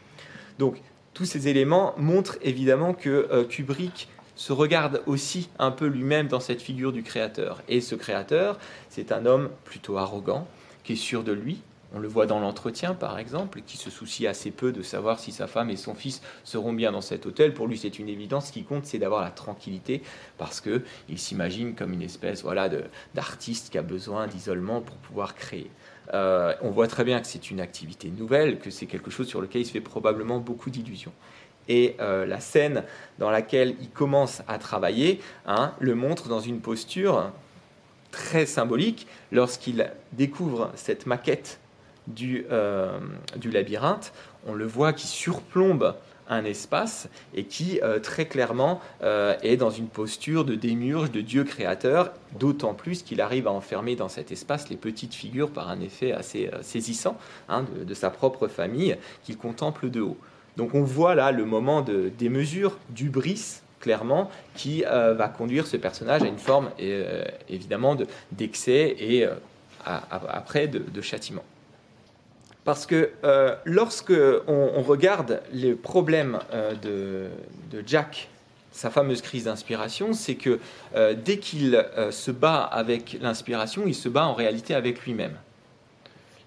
Donc 0.59 0.77
tous 1.13 1.25
ces 1.25 1.47
éléments 1.47 1.93
montrent 1.97 2.37
évidemment 2.41 2.93
que 2.93 3.27
euh, 3.31 3.43
Kubrick 3.43 4.09
se 4.35 4.53
regarde 4.53 5.01
aussi 5.05 5.49
un 5.59 5.71
peu 5.71 5.85
lui-même 5.85 6.27
dans 6.27 6.39
cette 6.39 6.61
figure 6.61 6.91
du 6.91 7.03
créateur. 7.03 7.61
Et 7.67 7.81
ce 7.81 7.95
créateur, 7.95 8.57
c'est 8.89 9.11
un 9.11 9.25
homme 9.25 9.49
plutôt 9.65 9.97
arrogant, 9.97 10.47
qui 10.83 10.93
est 10.93 10.97
sûr 10.97 11.23
de 11.23 11.31
lui, 11.31 11.61
on 11.93 11.99
le 11.99 12.07
voit 12.07 12.25
dans 12.25 12.39
l'entretien, 12.39 12.93
par 12.93 13.19
exemple, 13.19 13.61
qui 13.65 13.75
se 13.75 13.89
soucie 13.89 14.25
assez 14.25 14.51
peu 14.51 14.71
de 14.71 14.81
savoir 14.81 15.19
si 15.19 15.33
sa 15.33 15.47
femme 15.47 15.69
et 15.69 15.75
son 15.75 15.93
fils 15.93 16.21
seront 16.45 16.71
bien 16.71 16.93
dans 16.93 17.01
cet 17.01 17.25
hôtel. 17.25 17.53
Pour 17.53 17.67
lui, 17.67 17.77
c'est 17.77 17.99
une 17.99 18.07
évidence. 18.07 18.47
Ce 18.47 18.51
qui 18.53 18.63
compte, 18.63 18.85
c'est 18.85 18.97
d'avoir 18.97 19.21
la 19.21 19.31
tranquillité, 19.31 20.01
parce 20.37 20.61
que 20.61 20.83
il 21.09 21.19
s'imagine 21.19 21.75
comme 21.75 21.91
une 21.91 22.01
espèce, 22.01 22.43
voilà, 22.43 22.69
d'artiste 23.13 23.71
qui 23.71 23.77
a 23.77 23.81
besoin 23.81 24.27
d'isolement 24.27 24.79
pour 24.79 24.95
pouvoir 24.97 25.35
créer. 25.35 25.69
Euh, 26.13 26.53
on 26.61 26.71
voit 26.71 26.87
très 26.87 27.03
bien 27.03 27.19
que 27.19 27.27
c'est 27.27 27.51
une 27.51 27.59
activité 27.59 28.09
nouvelle, 28.09 28.59
que 28.59 28.69
c'est 28.69 28.85
quelque 28.85 29.11
chose 29.11 29.27
sur 29.27 29.41
lequel 29.41 29.61
il 29.61 29.65
se 29.65 29.71
fait 29.71 29.81
probablement 29.81 30.39
beaucoup 30.39 30.69
d'illusions. 30.69 31.13
Et 31.67 31.95
euh, 31.99 32.25
la 32.25 32.39
scène 32.39 32.83
dans 33.19 33.29
laquelle 33.29 33.75
il 33.81 33.89
commence 33.89 34.41
à 34.47 34.57
travailler 34.57 35.21
hein, 35.45 35.73
le 35.79 35.95
montre 35.95 36.27
dans 36.27 36.39
une 36.39 36.59
posture 36.59 37.31
très 38.11 38.45
symbolique 38.45 39.07
lorsqu'il 39.31 39.89
découvre 40.11 40.71
cette 40.75 41.05
maquette 41.05 41.59
du, 42.07 42.45
euh, 42.51 42.99
du 43.37 43.51
labyrinthe, 43.51 44.11
on 44.47 44.53
le 44.53 44.65
voit 44.65 44.91
qui 44.91 45.07
surplombe 45.07 45.95
un 46.27 46.45
espace 46.45 47.09
et 47.35 47.43
qui 47.43 47.79
euh, 47.83 47.99
très 47.99 48.25
clairement 48.25 48.81
est 49.01 49.57
dans 49.57 49.69
une 49.69 49.87
posture 49.87 50.45
de 50.45 50.55
démurge 50.55 51.11
de 51.11 51.21
Dieu 51.21 51.43
créateur, 51.43 52.11
d'autant 52.39 52.73
plus 52.73 53.03
qu'il 53.03 53.21
arrive 53.21 53.47
à 53.47 53.51
enfermer 53.51 53.95
dans 53.95 54.09
cet 54.09 54.31
espace 54.31 54.69
les 54.69 54.77
petites 54.77 55.13
figures 55.13 55.51
par 55.51 55.69
un 55.69 55.79
effet 55.79 56.11
assez 56.11 56.49
saisissant 56.61 57.17
hein, 57.49 57.65
de, 57.85 57.93
sa 57.93 58.09
propre 58.09 58.47
famille 58.47 58.97
qu'il 59.23 59.37
contemple 59.37 59.89
de 59.89 60.01
haut. 60.01 60.17
Donc 60.57 60.75
on 60.75 60.83
voit 60.83 61.15
là 61.15 61.31
le 61.31 61.45
moment 61.45 61.81
de 61.81 62.11
démesure, 62.17 62.77
du 62.89 63.09
bris 63.09 63.61
clairement, 63.79 64.29
qui 64.55 64.83
va 64.83 65.27
conduire 65.27 65.65
ce 65.65 65.75
personnage 65.75 66.21
à 66.21 66.27
une 66.27 66.37
forme 66.37 66.69
évidemment 67.49 67.97
d'excès 68.31 68.95
et 68.99 69.25
après 69.83 70.67
de 70.67 71.01
châtiment. 71.01 71.41
Parce 72.63 72.85
que 72.85 73.11
euh, 73.23 73.55
lorsque 73.65 74.13
on, 74.47 74.81
regarde 74.83 75.41
les 75.51 75.73
problèmes 75.73 76.39
euh, 76.53 77.29
de, 77.71 77.83
Jack, 77.85 78.29
sa 78.71 78.89
fameuse 78.89 79.21
crise 79.21 79.45
d'inspiration, 79.45 80.13
c'est 80.13 80.35
que 80.35 80.59
euh, 80.95 81.15
dès 81.15 81.37
qu'il 81.37 81.83
se 82.11 82.31
bat 82.31 82.61
avec 82.61 83.17
l'inspiration, 83.19 83.83
il 83.87 83.95
se 83.95 84.09
bat 84.09 84.25
en 84.25 84.33
réalité 84.33 84.75
avec 84.75 85.01
lui-même. 85.05 85.35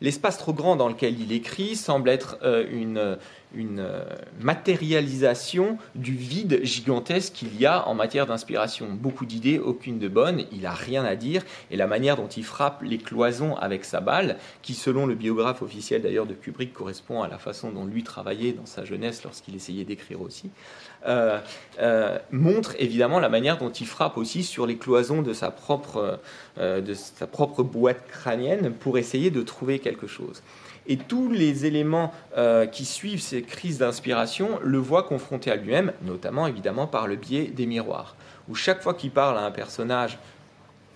L'espace 0.00 0.38
trop 0.38 0.52
grand 0.52 0.76
dans 0.76 0.88
lequel 0.88 1.20
il 1.20 1.32
écrit 1.32 1.76
semble 1.76 2.08
être 2.10 2.38
une, 2.70 3.16
une 3.54 3.80
euh, 3.80 4.04
matérialisation 4.40 5.78
du 5.94 6.12
vide 6.12 6.60
gigantesque 6.62 7.32
qu'il 7.34 7.60
y 7.60 7.66
a 7.66 7.86
en 7.88 7.94
matière 7.94 8.26
d'inspiration. 8.26 8.88
Beaucoup 8.90 9.26
d'idées, 9.26 9.58
aucune 9.58 9.98
de 9.98 10.08
bonne, 10.08 10.44
il 10.52 10.62
n'a 10.62 10.72
rien 10.72 11.04
à 11.04 11.16
dire, 11.16 11.42
et 11.70 11.76
la 11.76 11.86
manière 11.86 12.16
dont 12.16 12.28
il 12.28 12.44
frappe 12.44 12.82
les 12.82 12.98
cloisons 12.98 13.56
avec 13.56 13.84
sa 13.84 14.00
balle, 14.00 14.38
qui 14.62 14.74
selon 14.74 15.06
le 15.06 15.14
biographe 15.14 15.62
officiel 15.62 16.02
d'ailleurs 16.02 16.26
de 16.26 16.34
Kubrick 16.34 16.72
correspond 16.72 17.22
à 17.22 17.28
la 17.28 17.38
façon 17.38 17.70
dont 17.70 17.84
lui 17.84 18.02
travaillait 18.02 18.52
dans 18.52 18.66
sa 18.66 18.84
jeunesse 18.84 19.22
lorsqu'il 19.24 19.54
essayait 19.54 19.84
d'écrire 19.84 20.20
aussi, 20.20 20.50
euh, 21.06 21.38
euh, 21.80 22.18
montre 22.30 22.74
évidemment 22.78 23.20
la 23.20 23.28
manière 23.28 23.58
dont 23.58 23.70
il 23.70 23.86
frappe 23.86 24.16
aussi 24.16 24.42
sur 24.42 24.66
les 24.66 24.76
cloisons 24.76 25.22
de 25.22 25.32
sa 25.32 25.50
propre, 25.50 26.18
de 26.58 26.94
sa 26.94 27.26
propre 27.26 27.62
boîte 27.62 28.06
crânienne 28.08 28.72
pour 28.72 28.98
essayer 28.98 29.30
de 29.30 29.42
trouver 29.42 29.78
quelque 29.78 30.06
chose. 30.06 30.42
Et 30.86 30.98
tous 30.98 31.30
les 31.30 31.64
éléments 31.64 32.12
euh, 32.36 32.66
qui 32.66 32.84
suivent 32.84 33.20
ces 33.20 33.42
crises 33.42 33.78
d'inspiration 33.78 34.58
le 34.62 34.78
voient 34.78 35.04
confronté 35.04 35.50
à 35.50 35.56
lui-même, 35.56 35.92
notamment 36.02 36.46
évidemment 36.46 36.86
par 36.86 37.06
le 37.06 37.16
biais 37.16 37.44
des 37.44 37.66
miroirs, 37.66 38.16
où 38.48 38.54
chaque 38.54 38.82
fois 38.82 38.94
qu'il 38.94 39.10
parle 39.10 39.38
à 39.38 39.44
un 39.44 39.50
personnage 39.50 40.18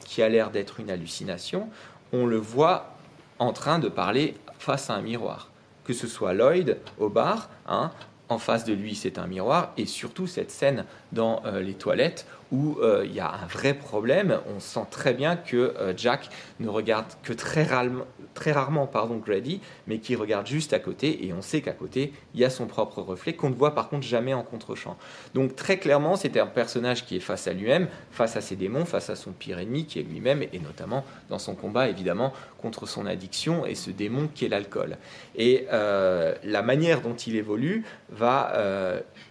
qui 0.01 0.23
a 0.23 0.29
l'air 0.29 0.51
d'être 0.51 0.81
une 0.81 0.91
hallucination, 0.91 1.69
on 2.13 2.27
le 2.27 2.37
voit 2.37 2.97
en 3.39 3.53
train 3.53 3.79
de 3.79 3.89
parler 3.89 4.37
face 4.59 4.91
à 4.91 4.95
un 4.95 5.01
miroir. 5.01 5.51
Que 5.85 5.95
ce 5.95 6.07
soit 6.07 6.35
Lloyd 6.35 6.79
au 6.99 7.09
bar, 7.09 7.49
hein, 7.67 7.91
en 8.29 8.39
face 8.39 8.65
de 8.65 8.75
lui 8.75 8.95
c'est 8.95 9.19
un 9.19 9.27
miroir, 9.27 9.73
et 9.79 9.87
surtout 9.87 10.27
cette 10.27 10.51
scène 10.51 10.85
dans 11.13 11.43
euh, 11.47 11.61
les 11.61 11.73
toilettes 11.73 12.27
où 12.53 12.77
euh, 12.81 13.05
il 13.07 13.15
y 13.15 13.21
a 13.21 13.31
un 13.31 13.47
vrai 13.47 13.73
problème. 13.73 14.39
On 14.55 14.61
sent 14.61 14.87
très 14.91 15.15
bien 15.15 15.37
que 15.37 15.75
Jack 15.97 16.29
ne 16.61 16.69
regarde 16.69 17.07
que 17.23 17.33
très, 17.33 17.63
rarement, 17.63 18.05
très 18.39 18.53
rarement 18.53 18.87
pardon, 18.87 19.17
Grady, 19.17 19.61
mais 19.89 19.99
qui 19.99 20.15
regarde 20.15 20.47
juste 20.47 20.73
à 20.73 20.79
côté, 20.79 21.27
et 21.27 21.33
on 21.33 21.43
sait 21.43 21.61
qu'à 21.61 21.73
côté, 21.73 22.13
il 22.35 22.41
y 22.41 22.45
a 22.45 22.51
son 22.51 22.67
propre 22.67 23.03
reflet, 23.03 23.33
qu'on 23.33 23.51
ne 23.51 23.55
voit 23.57 23.75
par 23.75 23.89
contre 23.89 24.07
jamais 24.07 24.33
en 24.33 24.45
contre-champ. 24.45 24.97
Donc 25.35 25.57
très 25.57 25.79
clairement, 25.79 26.15
c'était 26.15 26.39
un 26.39 26.47
personnage 26.47 27.05
qui 27.05 27.17
est 27.17 27.21
face 27.21 27.49
à 27.49 27.53
lui-même, 27.53 27.89
face 28.13 28.37
à 28.37 28.41
ses 28.41 28.55
démons, 28.55 28.85
face 28.85 29.11
à 29.11 29.17
son 29.17 29.33
pire 29.33 29.59
ennemi, 29.59 29.87
qui 29.87 29.99
est 29.99 30.05
lui-même, 30.05 30.45
et 30.53 30.61
notamment 30.61 31.05
dans 31.29 31.41
son 31.41 31.57
combat, 31.57 31.89
évidemment, 31.89 32.33
contre 32.63 32.87
son 32.87 33.07
addiction 33.07 33.67
et 33.67 33.75
ce 33.75 33.91
démon 33.91 34.29
qui 34.33 34.45
est 34.45 34.49
l'alcool. 34.49 34.99
Et 35.35 35.67
euh, 35.73 36.35
la 36.45 36.63
manière 36.63 37.01
dont 37.01 37.17
il 37.17 37.35
évolue 37.35 37.85
va 38.11 38.53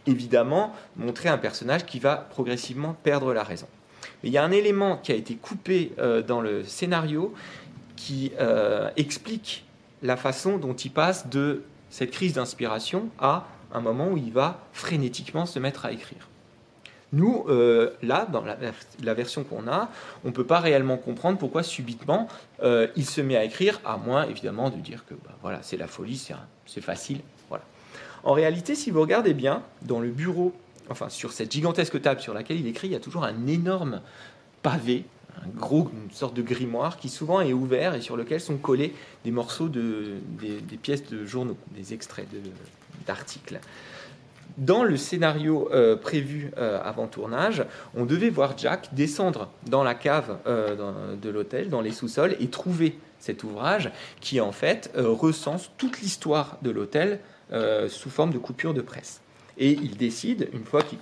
évidemment 0.06 0.74
montrer 0.98 1.30
un 1.30 1.38
personnage 1.38 1.86
qui 1.86 2.00
va 2.00 2.16
progressivement 2.18 2.96
perdre 3.04 3.34
la 3.34 3.44
raison. 3.44 3.68
Mais 4.24 4.30
il 4.30 4.34
y 4.34 4.38
a 4.38 4.44
un 4.44 4.52
élément 4.52 4.98
qui 4.98 5.12
a 5.12 5.16
été 5.16 5.36
coupé 5.36 5.92
euh, 6.00 6.22
dans 6.22 6.42
le 6.42 6.64
scénario 6.64 7.34
qui 7.98 8.32
euh, 8.40 8.90
explique 8.96 9.66
la 10.02 10.16
façon 10.16 10.58
dont 10.58 10.74
il 10.74 10.92
passe 10.92 11.28
de 11.28 11.64
cette 11.90 12.12
crise 12.12 12.34
d'inspiration 12.34 13.10
à 13.20 13.46
un 13.74 13.82
moment 13.82 14.08
où 14.10 14.18
il 14.18 14.32
va 14.32 14.62
frénétiquement 14.72 15.46
se 15.46 15.60
mettre 15.60 15.86
à 15.86 15.92
écrire. 15.92 16.30
Nous, 17.12 17.46
euh, 17.50 17.92
là, 18.02 18.26
dans 18.32 18.44
la, 18.44 19.14
version 19.14 19.44
qu'on 19.44 19.68
a, 19.68 19.90
on 20.24 20.30
ne 20.30 20.34
peut 20.34 20.46
pas 20.46 20.60
réellement 20.60 20.98
comprendre 20.98 21.38
pourquoi 21.38 21.64
subitement 21.64 22.30
il 22.62 23.06
se 23.06 23.22
met 23.22 23.36
à 23.36 23.44
écrire, 23.44 23.82
à 23.84 23.98
moins 23.98 24.26
évidemment 24.26 24.70
de 24.70 24.78
dire 24.78 25.06
que 25.06 25.14
bah, 25.14 25.36
voilà, 25.42 25.60
c'est 25.62 25.78
la 25.78 25.88
folie, 25.88 26.22
c'est 26.66 26.82
facile, 26.82 27.22
en 28.28 28.34
réalité, 28.34 28.76
si 28.76 28.92
vous 28.92 29.00
regardez 29.00 29.34
bien, 29.34 29.64
dans 29.84 30.02
le 30.02 30.10
bureau, 30.10 30.54
enfin 30.90 31.08
sur 31.08 31.32
cette 31.32 31.50
gigantesque 31.50 32.02
table 32.02 32.20
sur 32.20 32.34
laquelle 32.34 32.60
il 32.60 32.68
écrit, 32.68 32.90
il 32.90 32.92
y 32.92 32.96
a 32.96 33.00
toujours 33.00 33.24
un 33.24 33.48
énorme 33.48 34.02
pavé, 34.64 35.06
un 35.44 35.60
gros, 35.60 35.90
une 35.94 36.12
sorte 36.12 36.36
de 36.36 36.42
grimoire 36.42 36.98
qui 36.98 37.10
souvent 37.10 37.42
est 37.42 37.54
ouvert 37.54 37.96
et 37.96 38.02
sur 38.02 38.18
lequel 38.18 38.40
sont 38.40 38.58
collés 38.58 38.94
des 39.24 39.32
morceaux 39.32 39.70
de, 39.70 40.16
des, 40.40 40.78
pièces 40.78 41.06
de 41.08 41.26
journaux, 41.26 41.58
des 41.76 41.94
extraits 41.94 42.28
d'articles. 43.06 43.60
Dans 44.58 44.84
le 44.84 44.98
scénario 44.98 45.70
euh, 45.72 45.96
prévu 45.96 46.52
euh, 46.58 46.82
avant 46.84 47.06
tournage, 47.08 47.64
on 47.96 48.06
devait 48.06 48.32
voir 48.32 48.58
Jack 48.58 48.94
descendre 48.94 49.50
dans 49.68 49.84
la 49.84 49.94
cave 49.94 50.40
euh, 50.48 51.16
de 51.16 51.30
l'hôtel, 51.30 51.70
dans 51.70 51.82
les 51.82 51.92
sous-sols, 51.92 52.36
et 52.40 52.48
trouver 52.48 52.98
cet 53.20 53.44
ouvrage 53.44 53.92
qui 54.20 54.42
en 54.42 54.52
fait 54.52 54.92
recense 54.96 55.72
toute 55.78 56.02
l'histoire 56.02 56.58
de 56.62 56.70
l'hôtel 56.70 57.20
sous 57.88 58.10
forme 58.10 58.32
de 58.32 58.38
coupure 58.38 58.74
de 58.74 58.82
presse. 58.82 59.22
Et 59.58 59.72
il 59.72 59.98
décide, 59.98 60.50
une 60.54 60.64
fois 60.64 60.82
qu'il 60.84 61.00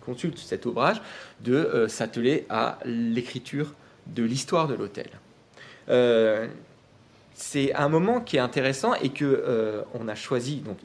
consulte 0.00 0.38
cet 0.38 0.66
ouvrage, 0.66 1.00
de 1.40 1.54
euh, 1.54 1.88
s'atteler 1.88 2.46
à 2.48 2.78
l'écriture 2.84 3.74
de 4.06 4.22
l'histoire 4.24 4.66
de 4.68 4.74
l'hôtel. 4.74 5.08
Euh, 5.88 6.48
c'est 7.34 7.72
un 7.74 7.88
moment 7.88 8.20
qui 8.20 8.36
est 8.36 8.40
intéressant 8.40 8.94
et 8.94 9.08
que 9.08 9.82
on 9.94 10.06
a 10.06 10.14
choisi, 10.14 10.56
donc 10.56 10.76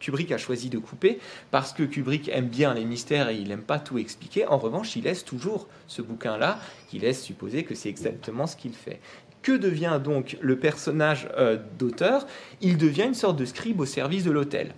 Kubrick 0.00 0.32
a 0.32 0.38
choisi 0.38 0.70
de 0.70 0.78
couper 0.78 1.20
parce 1.50 1.72
que 1.72 1.82
Kubrick 1.82 2.28
aime 2.30 2.48
bien 2.48 2.72
les 2.72 2.86
mystères 2.86 3.28
et 3.28 3.36
il 3.36 3.48
n'aime 3.48 3.62
pas 3.62 3.78
tout 3.78 3.98
expliquer. 3.98 4.46
En 4.46 4.56
revanche, 4.56 4.96
il 4.96 5.04
laisse 5.04 5.24
toujours 5.24 5.68
ce 5.86 6.00
bouquin-là 6.00 6.58
qui 6.88 6.98
laisse 6.98 7.22
supposer 7.22 7.64
que 7.64 7.74
c'est 7.74 7.90
exactement 7.90 8.46
ce 8.46 8.56
qu'il 8.56 8.72
fait. 8.72 8.98
Que 9.44 9.52
devient 9.52 10.00
donc 10.02 10.38
le 10.40 10.58
personnage 10.58 11.28
euh, 11.36 11.58
d'auteur? 11.78 12.26
Il 12.62 12.78
devient 12.78 13.04
une 13.04 13.14
sorte 13.14 13.36
de 13.36 13.44
scribe 13.44 13.78
au 13.78 13.84
service 13.84 14.24
de 14.24 14.30
l'hôtel. 14.30 14.72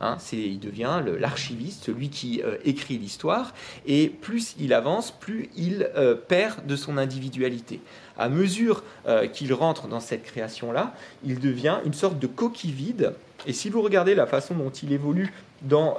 Hein, 0.00 0.16
il 0.32 0.58
devient 0.58 1.02
l'archiviste, 1.18 1.84
celui 1.84 2.08
qui 2.08 2.42
euh, 2.42 2.56
écrit 2.64 2.98
l'histoire, 2.98 3.54
et 3.86 4.08
plus 4.08 4.56
il 4.58 4.72
avance, 4.72 5.12
plus 5.12 5.48
il 5.56 5.88
euh, 5.96 6.14
perd 6.14 6.66
de 6.66 6.74
son 6.74 6.98
individualité. 6.98 7.80
À 8.16 8.28
mesure 8.28 8.84
qu'il 9.32 9.52
rentre 9.52 9.88
dans 9.88 9.98
cette 9.98 10.22
création-là, 10.22 10.94
il 11.24 11.40
devient 11.40 11.78
une 11.84 11.94
sorte 11.94 12.20
de 12.20 12.28
coquille 12.28 12.70
vide. 12.70 13.12
Et 13.44 13.52
si 13.52 13.70
vous 13.70 13.82
regardez 13.82 14.14
la 14.14 14.26
façon 14.26 14.54
dont 14.54 14.70
il 14.70 14.92
évolue 14.92 15.32
dans, 15.62 15.96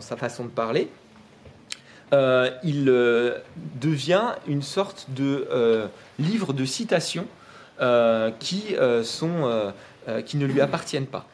sa 0.00 0.16
façon 0.16 0.44
de 0.44 0.50
parler, 0.50 0.88
euh, 2.12 2.50
il 2.62 2.88
euh, 2.88 3.38
devient 3.80 4.34
une 4.46 4.60
sorte 4.62 5.06
de 5.08 5.48
euh, 5.50 5.86
livre 6.18 6.52
de 6.52 6.64
citations 6.64 7.26
qui 8.38 8.76
ne 8.76 10.46
lui 10.46 10.60
appartiennent 10.60 11.06
pas. 11.06 11.26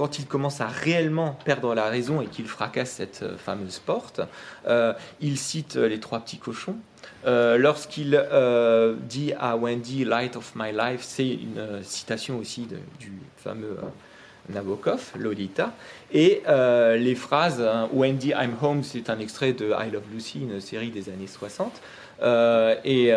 Quand 0.00 0.18
il 0.18 0.24
commence 0.24 0.62
à 0.62 0.66
réellement 0.66 1.36
perdre 1.44 1.74
la 1.74 1.90
raison 1.90 2.22
et 2.22 2.26
qu'il 2.26 2.46
fracasse 2.46 2.92
cette 2.92 3.36
fameuse 3.36 3.80
porte, 3.80 4.22
il 5.20 5.36
cite 5.36 5.76
les 5.76 6.00
trois 6.00 6.20
petits 6.20 6.38
cochons. 6.38 6.76
Lorsqu'il 7.26 8.18
dit 9.10 9.34
à 9.38 9.56
Wendy 9.58 10.06
Light 10.06 10.36
of 10.36 10.54
My 10.56 10.72
Life, 10.72 11.02
c'est 11.02 11.28
une 11.28 11.82
citation 11.82 12.38
aussi 12.38 12.66
du 12.98 13.12
fameux 13.36 13.76
Nabokov, 14.48 15.12
Lolita. 15.18 15.72
Et 16.12 16.42
euh, 16.48 16.96
les 16.96 17.14
phrases 17.14 17.60
hein, 17.60 17.88
Wendy, 17.92 18.30
I'm 18.30 18.54
home, 18.60 18.82
c'est 18.82 19.10
un 19.10 19.18
extrait 19.18 19.52
de 19.52 19.70
I 19.70 19.90
Love 19.90 20.04
Lucy, 20.12 20.40
une 20.40 20.60
série 20.60 20.90
des 20.90 21.08
années 21.08 21.26
60. 21.26 21.80
Euh, 22.22 22.74
et 22.84 23.12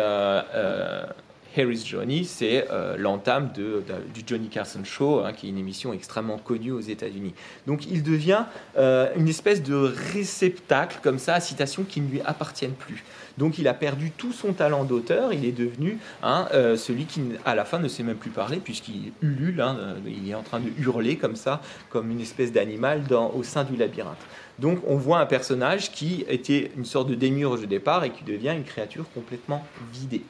euh, 1.58 1.72
is 1.72 1.84
Johnny, 1.86 2.24
c'est 2.24 2.66
l'entame 2.98 3.50
de, 3.54 3.82
du 4.12 4.22
Johnny 4.26 4.48
Carson 4.48 4.84
Show, 4.84 5.20
hein, 5.20 5.32
qui 5.32 5.46
est 5.46 5.50
une 5.50 5.58
émission 5.58 5.92
extrêmement 5.92 6.38
connue 6.38 6.72
aux 6.72 6.80
États-Unis. 6.80 7.34
Donc 7.66 7.86
il 7.86 8.02
devient 8.02 8.44
une 8.76 9.28
espèce 9.28 9.62
de 9.62 9.74
réceptacle 10.12 10.98
comme 11.02 11.18
ça 11.18 11.34
à 11.34 11.40
citations 11.40 11.84
qui 11.84 12.00
ne 12.00 12.10
lui 12.10 12.20
appartiennent 12.22 12.72
plus. 12.72 13.04
Donc 13.38 13.58
il 13.58 13.66
a 13.66 13.74
perdu 13.74 14.12
tout 14.16 14.32
son 14.32 14.52
talent 14.52 14.84
d'auteur, 14.84 15.32
il 15.32 15.44
est 15.44 15.52
devenu 15.52 15.98
hein, 16.22 16.46
euh, 16.54 16.76
celui 16.76 17.04
qui 17.04 17.20
à 17.44 17.54
la 17.54 17.64
fin 17.64 17.78
ne 17.78 17.88
sait 17.88 18.02
même 18.02 18.16
plus 18.16 18.30
parler 18.30 18.58
puisqu'il 18.58 19.12
ulule, 19.22 19.60
hein, 19.60 19.76
euh, 19.80 19.94
il 20.06 20.28
est 20.28 20.34
en 20.34 20.42
train 20.42 20.60
de 20.60 20.70
hurler 20.78 21.16
comme 21.16 21.36
ça, 21.36 21.60
comme 21.90 22.10
une 22.10 22.20
espèce 22.20 22.52
d'animal 22.52 23.02
au 23.34 23.42
sein 23.42 23.64
du 23.64 23.76
labyrinthe. 23.76 24.18
Donc 24.60 24.78
on 24.86 24.96
voit 24.96 25.18
un 25.18 25.26
personnage 25.26 25.90
qui 25.90 26.24
était 26.28 26.70
une 26.76 26.84
sorte 26.84 27.08
de 27.08 27.16
démiurge 27.16 27.62
au 27.62 27.66
départ 27.66 28.04
et 28.04 28.10
qui 28.10 28.22
devient 28.22 28.54
une 28.56 28.64
créature 28.64 29.06
complètement 29.12 29.64
vidée. 29.92 30.22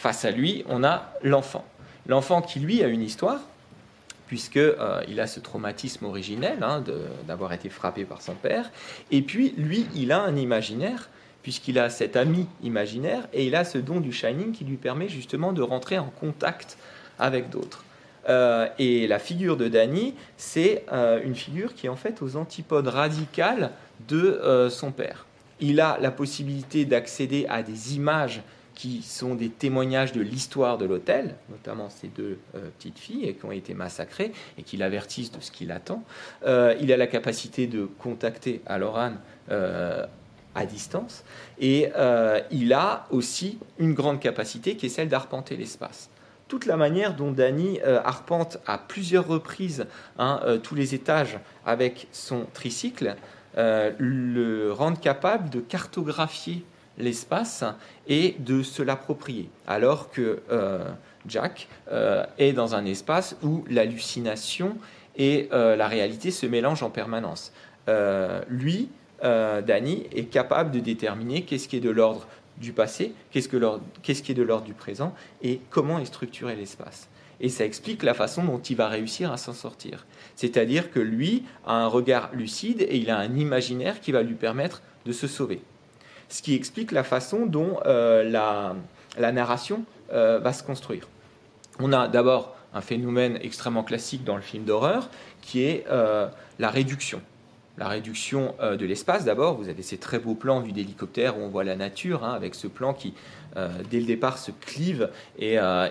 Face 0.00 0.24
à 0.24 0.30
lui, 0.30 0.64
on 0.66 0.82
a 0.82 1.12
l'enfant. 1.22 1.62
L'enfant 2.06 2.40
qui 2.40 2.58
lui 2.58 2.82
a 2.82 2.86
une 2.86 3.02
histoire, 3.02 3.38
puisqu'il 4.28 4.62
euh, 4.62 5.22
a 5.22 5.26
ce 5.26 5.40
traumatisme 5.40 6.06
originel 6.06 6.62
hein, 6.62 6.82
d'avoir 7.28 7.52
été 7.52 7.68
frappé 7.68 8.06
par 8.06 8.22
son 8.22 8.32
père, 8.32 8.70
et 9.10 9.20
puis 9.20 9.52
lui, 9.58 9.86
il 9.94 10.10
a 10.10 10.22
un 10.22 10.36
imaginaire 10.36 11.10
puisqu'il 11.42 11.78
a 11.78 11.90
cet 11.90 12.16
ami 12.16 12.46
imaginaire 12.62 13.28
et 13.34 13.46
il 13.46 13.54
a 13.54 13.62
ce 13.66 13.76
don 13.76 14.00
du 14.00 14.10
Shining 14.10 14.52
qui 14.52 14.64
lui 14.64 14.78
permet 14.78 15.10
justement 15.10 15.52
de 15.52 15.60
rentrer 15.60 15.98
en 15.98 16.08
contact 16.08 16.78
avec 17.18 17.50
d'autres. 17.50 17.84
Euh, 18.30 18.68
et 18.78 19.06
la 19.06 19.18
figure 19.18 19.58
de 19.58 19.68
Danny, 19.68 20.14
c'est 20.38 20.86
euh, 20.94 21.20
une 21.22 21.34
figure 21.34 21.74
qui 21.74 21.88
est 21.88 21.90
en 21.90 21.96
fait 21.96 22.22
aux 22.22 22.36
antipodes 22.36 22.88
radicales 22.88 23.70
de 24.08 24.68
son 24.70 24.92
père. 24.92 25.26
Il 25.60 25.78
a 25.78 25.98
la 26.00 26.10
possibilité 26.10 26.86
d'accéder 26.86 27.44
à 27.50 27.62
des 27.62 27.96
images 27.96 28.40
qui 28.80 29.02
sont 29.02 29.34
des 29.34 29.50
témoignages 29.50 30.12
de 30.12 30.22
l'histoire 30.22 30.78
de 30.78 30.86
l'hôtel, 30.86 31.36
notamment 31.50 31.90
ces 31.90 32.08
deux 32.08 32.38
petites 32.78 32.98
filles 32.98 33.36
qui 33.38 33.44
ont 33.44 33.52
été 33.52 33.74
massacrées 33.74 34.32
et 34.56 34.62
qui 34.62 34.78
l'avertissent 34.78 35.32
de 35.32 35.40
ce 35.40 35.50
qui 35.50 35.66
l'attend. 35.66 36.02
il 36.46 36.92
a 36.92 36.96
la 36.96 37.06
capacité 37.06 37.66
de 37.66 37.84
contacter 37.84 38.62
Aloran 38.64 39.12
à 40.54 40.66
distance. 40.66 41.24
Et 41.58 41.90
euh, 41.96 42.40
il 42.50 42.72
a 42.72 43.06
aussi 43.10 43.58
une 43.78 43.94
grande 43.94 44.20
capacité 44.20 44.76
qui 44.76 44.86
est 44.86 44.90
celle 44.90 45.08
d'arpenter 45.08 45.56
l'espace. 45.56 46.10
Toute 46.48 46.66
la 46.66 46.76
manière 46.76 47.14
dont 47.14 47.30
Danny 47.30 47.80
euh, 47.84 48.00
arpente 48.04 48.58
à 48.66 48.76
plusieurs 48.78 49.26
reprises 49.26 49.86
hein, 50.18 50.40
euh, 50.44 50.58
tous 50.58 50.74
les 50.74 50.94
étages 50.94 51.38
avec 51.64 52.08
son 52.12 52.46
tricycle 52.52 53.16
le 53.56 54.70
rend 54.70 54.94
capable 54.94 55.50
de 55.50 55.58
cartographier 55.58 56.64
l'espace 57.00 57.64
et 58.06 58.36
de 58.38 58.62
se 58.62 58.82
l'approprier. 58.82 59.48
Alors 59.66 60.10
que 60.10 60.40
Jack 61.26 61.68
est 62.38 62.52
dans 62.52 62.74
un 62.74 62.84
espace 62.84 63.36
où 63.42 63.64
l'hallucination 63.68 64.76
et 65.16 65.48
la 65.50 65.88
réalité 65.88 66.30
se 66.30 66.46
mélangent 66.46 66.82
en 66.82 66.90
permanence. 66.90 67.52
lui, 68.48 68.88
euh, 69.22 69.60
Danny 69.60 70.06
est 70.12 70.24
capable 70.24 70.70
de 70.70 70.80
déterminer 70.80 71.42
qu'est-ce 71.42 71.68
qui 71.68 71.76
est 71.76 71.80
de 71.80 71.90
l'ordre 71.90 72.26
du 72.58 72.72
passé, 72.72 73.12
qu'est-ce, 73.30 73.48
qui 73.48 74.32
est 74.32 74.34
de 74.34 74.42
l'ordre 74.42 74.64
du 74.64 74.74
présent 74.74 75.14
et 75.42 75.60
comment 75.70 75.98
est 75.98 76.04
structuré 76.04 76.56
l'espace. 76.56 77.08
Et 77.40 77.48
ça 77.48 77.64
explique 77.64 78.02
la 78.02 78.12
façon 78.12 78.44
dont 78.44 78.58
il 78.58 78.76
va 78.76 78.88
réussir 78.88 79.32
à 79.32 79.38
s'en 79.38 79.54
sortir. 79.54 80.06
C'est-à-dire 80.36 80.90
que 80.90 81.00
lui 81.00 81.44
a 81.66 81.74
un 81.74 81.86
regard 81.86 82.30
lucide 82.34 82.82
et 82.82 82.98
il 82.98 83.10
a 83.10 83.18
un 83.18 83.34
imaginaire 83.34 84.00
qui 84.00 84.12
va 84.12 84.22
lui 84.22 84.34
permettre 84.34 84.82
de 85.06 85.12
se 85.12 85.26
sauver. 85.26 85.62
Ce 86.30 86.42
qui 86.42 86.54
explique 86.54 86.92
la 86.92 87.04
façon 87.04 87.44
dont 87.46 87.78
euh, 87.86 88.22
la, 88.28 89.32
narration 89.32 89.84
euh, 90.12 90.38
va 90.38 90.52
se 90.52 90.62
construire. 90.62 91.06
On 91.78 91.92
a 91.92 92.08
d'abord 92.08 92.56
un 92.72 92.80
phénomène 92.80 93.38
extrêmement 93.42 93.82
classique 93.82 94.24
dans 94.24 94.36
le 94.36 94.42
film 94.42 94.64
d'horreur 94.64 95.10
qui 95.42 95.64
est 95.64 95.86
la 95.88 96.70
réduction 96.70 97.20
la 97.78 97.88
réduction 97.88 98.54
de 98.60 98.84
l'espace 98.84 99.24
d'abord. 99.24 99.56
Vous 99.56 99.70
avez 99.70 99.82
ces 99.82 99.96
très 99.96 100.18
beaux 100.18 100.34
plans 100.34 100.60
vus 100.60 100.72
d'hélicoptère 100.72 101.38
où 101.38 101.40
on 101.40 101.48
voit 101.48 101.64
la 101.64 101.76
nature, 101.76 102.24
hein, 102.24 102.34
avec 102.34 102.54
ce 102.54 102.66
plan 102.66 102.92
qui 102.92 103.08
euh, 103.08 103.39
dès 103.90 104.00
le 104.00 104.06
départ 104.06 104.38
se 104.38 104.50
clive 104.50 105.10
et, 105.38 105.58
euh, 105.58 105.88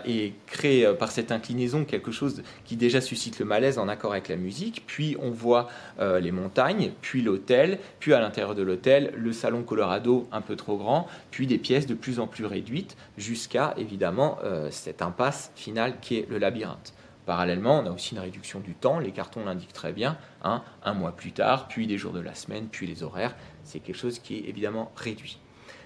crée 0.48 0.86
euh, 0.86 0.94
par 0.94 1.12
cette 1.12 1.32
inclinaison 1.32 1.86
quelque 1.86 2.12
chose 2.12 2.44
qui 2.66 2.76
déjà 2.76 3.02
suscite 3.02 3.40
le 3.40 3.46
malaise 3.46 3.78
en 3.78 3.88
accord 3.88 4.12
avec 4.12 4.28
la 4.28 4.36
musique. 4.36 4.84
Puis 4.88 5.18
on 5.20 5.32
voit 5.32 5.68
les 6.00 6.32
montagnes, 6.32 6.92
puis 7.02 7.22
l'hôtel, 7.22 7.80
puis 8.00 8.14
à 8.14 8.20
l'intérieur 8.20 8.56
de 8.56 8.64
l'hôtel 8.64 9.12
le 9.16 9.34
salon 9.34 9.64
Colorado 9.64 10.28
un 10.32 10.42
peu 10.42 10.56
trop 10.56 10.78
grand, 10.78 11.08
puis 11.32 11.48
des 11.48 11.58
pièces 11.58 11.88
de 11.88 11.94
plus 11.94 12.20
en 12.20 12.28
plus 12.28 12.46
réduites 12.46 12.96
jusqu'à 13.18 13.74
évidemment 13.78 14.38
cette 14.72 15.02
impasse 15.02 15.52
finale 15.56 15.96
qui 16.02 16.18
est 16.18 16.30
le 16.30 16.38
labyrinthe. 16.38 16.94
Parallèlement, 17.26 17.80
on 17.80 17.86
a 17.86 17.92
aussi 17.92 18.16
une 18.16 18.22
réduction 18.22 18.60
du 18.60 18.74
temps, 18.74 18.98
les 18.98 19.12
cartons 19.12 19.46
l'indiquent 19.46 19.74
très 19.74 19.94
bien, 19.94 20.18
hein, 20.44 20.64
un 20.84 20.94
mois 20.94 21.12
plus 21.12 21.32
tard, 21.32 21.68
puis 21.68 21.86
des 21.86 21.98
jours 21.98 22.14
de 22.14 22.20
la 22.20 22.34
semaine, 22.34 22.68
puis 22.72 22.88
les 22.88 23.04
horaires, 23.04 23.36
c'est 23.64 23.80
quelque 23.80 23.98
chose 23.98 24.18
qui 24.18 24.38
est 24.38 24.50
évidemment 24.50 24.92
réduit. 24.96 25.38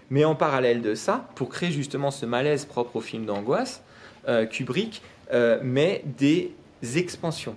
Mais 0.10 0.26
en 0.26 0.36
parallèle 0.36 0.82
de 0.82 0.96
ça, 0.96 1.28
pour 1.36 1.50
créer 1.50 1.72
justement 1.72 2.12
ce 2.12 2.26
malaise 2.26 2.66
propre 2.66 2.98
au 2.98 3.02
film 3.02 3.26
d'angoisse, 3.26 3.84
euh, 4.28 4.46
Kubrick 4.46 5.02
euh, 5.34 5.60
met 5.64 6.04
des 6.18 6.54
expansions. 6.96 7.56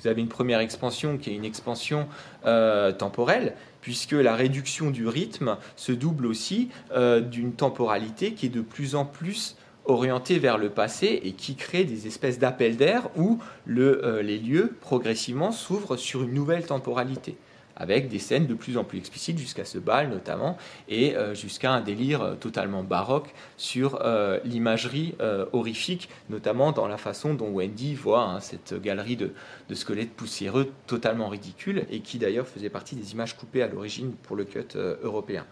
Vous 0.00 0.06
avez 0.06 0.20
une 0.20 0.28
première 0.28 0.60
expansion 0.60 1.18
qui 1.18 1.30
est 1.30 1.34
une 1.34 1.44
expansion 1.44 2.06
euh, 2.46 2.92
temporelle, 2.92 3.54
puisque 3.80 4.12
la 4.12 4.34
réduction 4.34 4.90
du 4.90 5.08
rythme 5.08 5.56
se 5.76 5.92
double 5.92 6.26
aussi 6.26 6.68
d'une 6.94 7.52
temporalité 7.52 8.32
qui 8.32 8.46
est 8.46 8.50
de 8.50 8.60
plus 8.60 8.94
en 8.94 9.04
plus 9.04 9.56
orientée 9.86 10.38
vers 10.38 10.58
le 10.58 10.68
passé 10.68 11.20
et 11.24 11.32
qui 11.32 11.54
crée 11.54 11.84
des 11.84 12.06
espèces 12.06 12.38
d'appels 12.38 12.76
d'air 12.76 13.08
où 13.16 13.38
les 13.66 14.38
lieux 14.38 14.76
progressivement 14.80 15.52
s'ouvrent 15.52 15.96
sur 15.96 16.22
une 16.22 16.34
nouvelle 16.34 16.66
temporalité 16.66 17.36
avec 17.78 18.08
des 18.08 18.18
scènes 18.18 18.46
de 18.46 18.54
plus 18.54 18.76
en 18.76 18.84
plus 18.84 18.98
explicites 18.98 19.38
jusqu'à 19.38 19.64
ce 19.64 19.78
bal 19.78 20.10
notamment 20.10 20.58
et 20.88 21.16
euh, 21.16 21.34
jusqu'à 21.34 21.72
un 21.72 21.80
délire 21.80 22.22
euh, 22.22 22.34
totalement 22.34 22.82
baroque 22.82 23.32
sur 23.56 24.00
euh, 24.02 24.40
l'imagerie 24.44 25.14
horrifique, 25.52 26.08
notamment 26.28 26.72
dans 26.72 26.88
la 26.88 26.96
façon 26.96 27.34
dont 27.34 27.50
Wendy 27.50 27.94
voit 27.94 28.24
hein, 28.24 28.40
cette 28.40 28.74
galerie 28.80 29.16
de, 29.16 29.32
squelettes 29.72 30.12
poussiéreux 30.12 30.72
totalement 30.86 31.28
ridicule 31.28 31.84
et 31.90 32.00
qui 32.00 32.18
d'ailleurs 32.18 32.48
faisait 32.48 32.68
partie 32.68 32.96
des 32.96 33.12
images 33.12 33.36
coupées 33.36 33.62
à 33.62 33.68
l'origine 33.68 34.12
pour 34.22 34.34
le 34.34 34.44
cut 34.44 34.76
européen. 35.02 35.46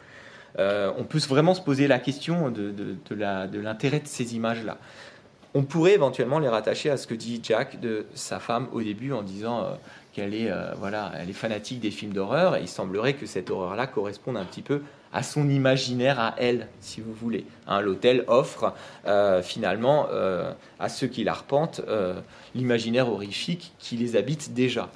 on 0.59 1.05
peut 1.05 1.19
vraiment 1.29 1.55
se 1.55 1.61
poser 1.61 1.87
la 1.87 2.01
question 2.01 2.51
de, 2.51 2.73
de 2.73 3.61
l'intérêt 3.61 4.01
de 4.01 4.09
ces 4.09 4.35
images-là. 4.35 4.79
On 5.55 5.63
pourrait 5.63 5.95
éventuellement 5.95 6.39
les 6.39 6.49
rattacher 6.49 6.91
à 6.91 6.97
ce 6.97 7.07
que 7.07 7.15
dit 7.15 7.41
Jack 7.43 7.81
de 7.81 8.07
sa 8.15 8.41
femme 8.41 8.69
au 8.73 8.83
début 8.83 9.13
en 9.13 9.23
disant 9.23 9.79
est, 10.19 10.51
euh, 10.51 10.73
voilà, 10.79 11.13
elle 11.19 11.31
est 11.31 11.35
fanatique 11.35 11.81
des 11.81 11.91
films 11.91 12.13
d'horreur, 12.13 12.57
et 12.57 12.61
il 12.63 12.69
semblerait 12.69 13.15
que 13.15 13.27
cette 13.27 13.51
horreur-là 13.51 13.87
corresponde 13.87 14.37
un 14.37 14.45
petit 14.45 14.63
peu 14.63 14.83
à 15.13 15.23
son 15.23 15.49
imaginaire 15.49 16.19
à 16.21 16.35
elle, 16.39 16.69
si 16.81 17.01
vous 17.01 17.13
voulez. 17.13 17.47
Hein, 17.67 17.81
l'hôtel 17.81 18.25
offre 18.27 18.75
euh, 19.07 19.43
finalement 19.43 20.09
euh, 20.11 20.53
à 20.79 20.89
ceux 20.89 21.07
qui 21.07 21.25
l'arpentent 21.25 21.81
l'imaginaire 22.55 23.11
horrifique 23.11 23.73
qui 23.79 23.97
les 23.97 24.17
habite 24.17 24.53
déjà. 24.53 24.91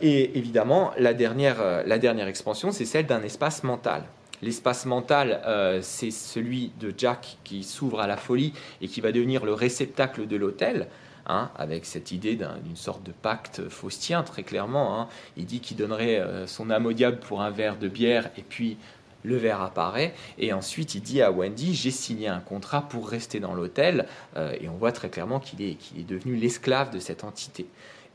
et 0.00 0.38
évidemment, 0.38 0.92
la 0.98 1.14
dernière, 1.14 1.56
la 1.84 1.98
dernière 1.98 2.28
expansion, 2.28 2.70
c'est 2.70 2.84
celle 2.84 3.06
d'un 3.06 3.22
espace 3.22 3.64
mental. 3.64 4.04
L'espace 4.40 4.86
mental, 4.86 5.40
c'est 5.82 6.12
celui 6.12 6.70
de 6.78 6.94
Jack 6.96 7.38
qui 7.42 7.64
s'ouvre 7.64 8.00
à 8.00 8.06
la 8.06 8.16
folie 8.16 8.52
et 8.80 8.86
qui 8.86 9.00
va 9.00 9.10
devenir 9.10 9.44
le 9.44 9.52
réceptacle 9.52 10.28
de 10.28 10.36
l'hôtel. 10.36 10.86
Hein, 11.30 11.50
avec 11.56 11.84
cette 11.84 12.10
idée 12.10 12.36
d'une 12.36 12.76
sorte 12.76 13.02
de 13.02 13.12
pacte 13.12 13.68
faustien, 13.68 14.22
très 14.22 14.42
clairement. 14.42 14.98
Hein. 14.98 15.08
Il 15.36 15.44
dit 15.44 15.60
qu'il 15.60 15.76
donnerait 15.76 16.18
euh, 16.20 16.46
son 16.46 16.70
âme 16.70 16.86
au 16.86 16.94
diable 16.94 17.18
pour 17.18 17.42
un 17.42 17.50
verre 17.50 17.76
de 17.76 17.86
bière, 17.86 18.30
et 18.38 18.42
puis 18.42 18.78
le 19.24 19.36
verre 19.36 19.60
apparaît, 19.60 20.14
et 20.38 20.54
ensuite 20.54 20.94
il 20.94 21.02
dit 21.02 21.20
à 21.20 21.30
Wendy, 21.30 21.74
j'ai 21.74 21.90
signé 21.90 22.28
un 22.28 22.40
contrat 22.40 22.88
pour 22.88 23.10
rester 23.10 23.40
dans 23.40 23.52
l'hôtel, 23.52 24.06
euh, 24.38 24.54
et 24.58 24.70
on 24.70 24.76
voit 24.78 24.92
très 24.92 25.10
clairement 25.10 25.38
qu'il 25.38 25.60
est, 25.60 25.76
est, 25.98 26.08
devenu 26.08 26.34
l'esclave 26.34 26.90
de 26.94 26.98
cette 26.98 27.24
entité. 27.24 27.66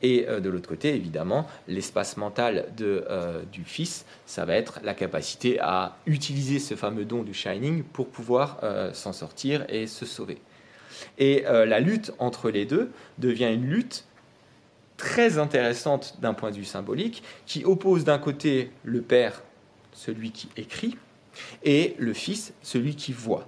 Et 0.01 0.25
euh, 0.27 0.39
de 0.39 0.49
l'autre 0.49 0.67
côté, 0.67 0.95
évidemment, 0.95 1.45
l'espace 1.67 2.17
mental 2.17 2.65
de, 2.75 3.05
du 3.51 3.63
fils, 3.63 4.07
ça 4.25 4.43
va 4.43 4.55
être 4.55 4.79
la 4.83 4.95
capacité 4.95 5.59
à 5.59 5.97
utiliser 6.07 6.57
ce 6.57 6.73
fameux 6.73 7.05
don 7.05 7.21
du 7.21 7.35
Shining 7.35 7.83
pour 7.83 8.07
pouvoir 8.07 8.59
s'en 8.93 9.13
sortir 9.13 9.65
et 9.69 9.85
se 9.85 10.07
sauver. 10.07 10.39
Et 11.17 11.45
euh, 11.45 11.65
la 11.65 11.79
lutte 11.79 12.13
entre 12.19 12.49
les 12.49 12.65
deux 12.65 12.91
devient 13.17 13.51
une 13.53 13.65
lutte 13.65 14.05
très 14.97 15.37
intéressante 15.37 16.17
d'un 16.21 16.33
point 16.33 16.51
de 16.51 16.55
vue 16.55 16.65
symbolique, 16.65 17.23
qui 17.45 17.65
oppose 17.65 18.03
d'un 18.03 18.19
côté 18.19 18.71
le 18.83 19.01
père, 19.01 19.43
celui 19.91 20.31
qui 20.31 20.49
écrit, 20.55 20.97
et 21.63 21.95
le 21.97 22.13
fils, 22.13 22.53
celui 22.61 22.95
qui 22.95 23.11
voit 23.11 23.47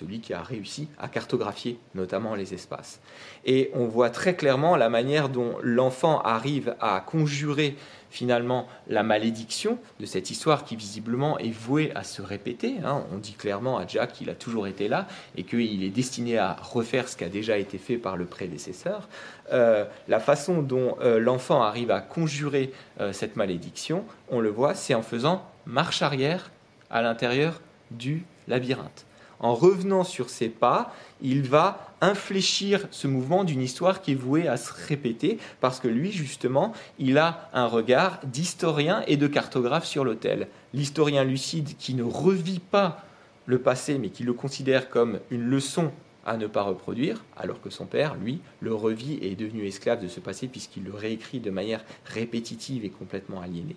celui 0.00 0.20
qui 0.20 0.32
a 0.32 0.42
réussi 0.42 0.88
à 0.98 1.08
cartographier 1.08 1.78
notamment 1.94 2.34
les 2.34 2.54
espaces. 2.54 3.00
Et 3.44 3.70
on 3.74 3.86
voit 3.86 4.10
très 4.10 4.34
clairement 4.34 4.76
la 4.76 4.88
manière 4.88 5.28
dont 5.28 5.56
l'enfant 5.62 6.20
arrive 6.22 6.74
à 6.80 7.00
conjurer 7.00 7.76
finalement 8.10 8.66
la 8.88 9.02
malédiction 9.02 9.78
de 10.00 10.06
cette 10.06 10.30
histoire 10.30 10.64
qui 10.64 10.74
visiblement 10.74 11.38
est 11.38 11.52
vouée 11.52 11.92
à 11.94 12.02
se 12.02 12.22
répéter. 12.22 12.76
Hein. 12.84 13.04
On 13.12 13.18
dit 13.18 13.34
clairement 13.34 13.78
à 13.78 13.86
Jack 13.86 14.14
qu'il 14.14 14.30
a 14.30 14.34
toujours 14.34 14.66
été 14.66 14.88
là 14.88 15.06
et 15.36 15.44
qu'il 15.44 15.84
est 15.84 15.90
destiné 15.90 16.38
à 16.38 16.56
refaire 16.60 17.08
ce 17.08 17.16
qui 17.16 17.24
a 17.24 17.28
déjà 17.28 17.56
été 17.56 17.78
fait 17.78 17.98
par 17.98 18.16
le 18.16 18.24
prédécesseur. 18.24 19.08
Euh, 19.52 19.84
la 20.08 20.18
façon 20.18 20.62
dont 20.62 20.96
euh, 21.00 21.20
l'enfant 21.20 21.62
arrive 21.62 21.90
à 21.90 22.00
conjurer 22.00 22.72
euh, 23.00 23.12
cette 23.12 23.36
malédiction, 23.36 24.04
on 24.28 24.40
le 24.40 24.50
voit, 24.50 24.74
c'est 24.74 24.94
en 24.94 25.02
faisant 25.02 25.46
marche 25.66 26.02
arrière 26.02 26.50
à 26.90 27.02
l'intérieur 27.02 27.60
du 27.92 28.24
labyrinthe 28.48 29.06
en 29.40 29.54
revenant 29.54 30.04
sur 30.04 30.30
ses 30.30 30.48
pas, 30.48 30.94
il 31.22 31.42
va 31.42 31.86
infléchir 32.00 32.86
ce 32.90 33.06
mouvement 33.06 33.44
d'une 33.44 33.62
histoire 33.62 34.02
qui 34.02 34.12
est 34.12 34.16
vouée 34.16 34.48
à 34.48 34.56
se 34.56 34.72
répéter, 34.88 35.38
parce 35.60 35.80
que 35.80 35.88
lui, 35.88 36.12
justement, 36.12 36.72
il 36.98 37.18
a 37.18 37.48
un 37.52 37.66
regard 37.66 38.20
d'historien 38.24 39.02
et 39.06 39.16
de 39.16 39.26
cartographe 39.26 39.86
sur 39.86 40.04
l'autel. 40.04 40.48
L'historien 40.72 41.24
lucide 41.24 41.76
qui 41.78 41.94
ne 41.94 42.02
revit 42.02 42.60
pas 42.60 43.04
le 43.46 43.58
passé, 43.58 43.98
mais 43.98 44.10
qui 44.10 44.22
le 44.22 44.32
considère 44.32 44.88
comme 44.88 45.20
une 45.30 45.44
leçon 45.44 45.90
à 46.26 46.36
ne 46.36 46.46
pas 46.46 46.62
reproduire, 46.62 47.24
alors 47.36 47.60
que 47.60 47.70
son 47.70 47.86
père, 47.86 48.14
lui, 48.14 48.40
le 48.60 48.74
revit 48.74 49.14
et 49.14 49.32
est 49.32 49.36
devenu 49.36 49.66
esclave 49.66 50.02
de 50.02 50.08
ce 50.08 50.20
passé 50.20 50.48
puisqu'il 50.48 50.84
le 50.84 50.94
réécrit 50.94 51.40
de 51.40 51.50
manière 51.50 51.82
répétitive 52.04 52.84
et 52.84 52.90
complètement 52.90 53.40
aliénée. 53.40 53.76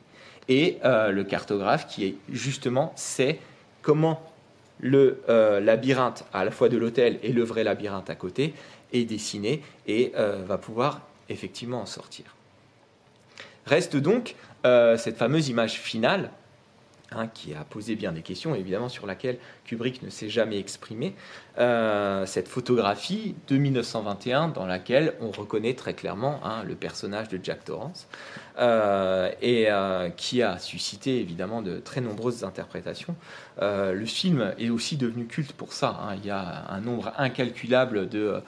Et 0.49 0.77
euh, 0.83 1.11
le 1.11 1.23
cartographe 1.23 1.87
qui 1.87 2.17
justement 2.29 2.91
sait 2.95 3.39
comment 3.81 4.21
le 4.83 5.23
euh, 5.29 5.61
labyrinthe 5.61 6.25
à 6.33 6.43
la 6.43 6.51
fois 6.51 6.69
de 6.69 6.77
l'hôtel 6.77 7.17
et 7.23 7.31
le 7.31 7.43
vrai 7.43 7.63
labyrinthe 7.63 8.09
à 8.09 8.15
côté 8.15 8.53
est 8.91 9.05
dessiné 9.05 9.63
et 9.87 10.11
euh, 10.17 10.43
va 10.45 10.57
pouvoir 10.57 11.01
effectivement 11.29 11.81
en 11.81 11.85
sortir. 11.85 12.25
Reste 13.65 13.95
donc 13.95 14.35
euh, 14.65 14.97
cette 14.97 15.17
fameuse 15.17 15.47
image 15.47 15.79
finale 15.79 16.31
hein, 17.11 17.27
qui 17.27 17.53
a 17.53 17.63
posé 17.63 17.95
bien 17.95 18.11
des 18.11 18.21
questions, 18.21 18.55
évidemment 18.55 18.89
sur 18.89 19.07
laquelle 19.07 19.37
Kubrick 19.63 20.03
ne 20.03 20.09
s'est 20.09 20.29
jamais 20.29 20.59
exprimé, 20.59 21.15
cette 21.55 22.49
photographie 22.49 23.35
de 23.47 23.57
1921 23.57 24.49
dans 24.49 24.65
laquelle 24.65 25.13
on 25.21 25.31
reconnaît 25.31 25.75
très 25.75 25.93
clairement 25.93 26.41
hein, 26.43 26.63
le 26.63 26.75
personnage 26.75 27.29
de 27.29 27.39
Jack 27.41 27.63
Torrance. 27.63 28.07
Euh, 28.59 29.31
et 29.41 29.65
euh, 29.69 30.09
qui 30.09 30.43
a 30.43 30.59
suscité 30.59 31.19
évidemment 31.19 31.63
de 31.63 31.79
très 31.79 32.01
nombreuses 32.01 32.43
interprétations. 32.43 33.15
Euh, 33.61 33.93
le 33.93 34.05
film 34.05 34.53
est 34.59 34.69
aussi 34.69 34.95
devenu 34.95 35.25
culte 35.25 35.53
pour 35.53 35.73
ça. 35.73 35.99
Hein. 36.03 36.15
Il 36.17 36.25
y 36.27 36.29
a 36.29 36.65
un 36.69 36.79
nombre 36.79 37.11
incalculable 37.17 38.07
de, 38.07 38.43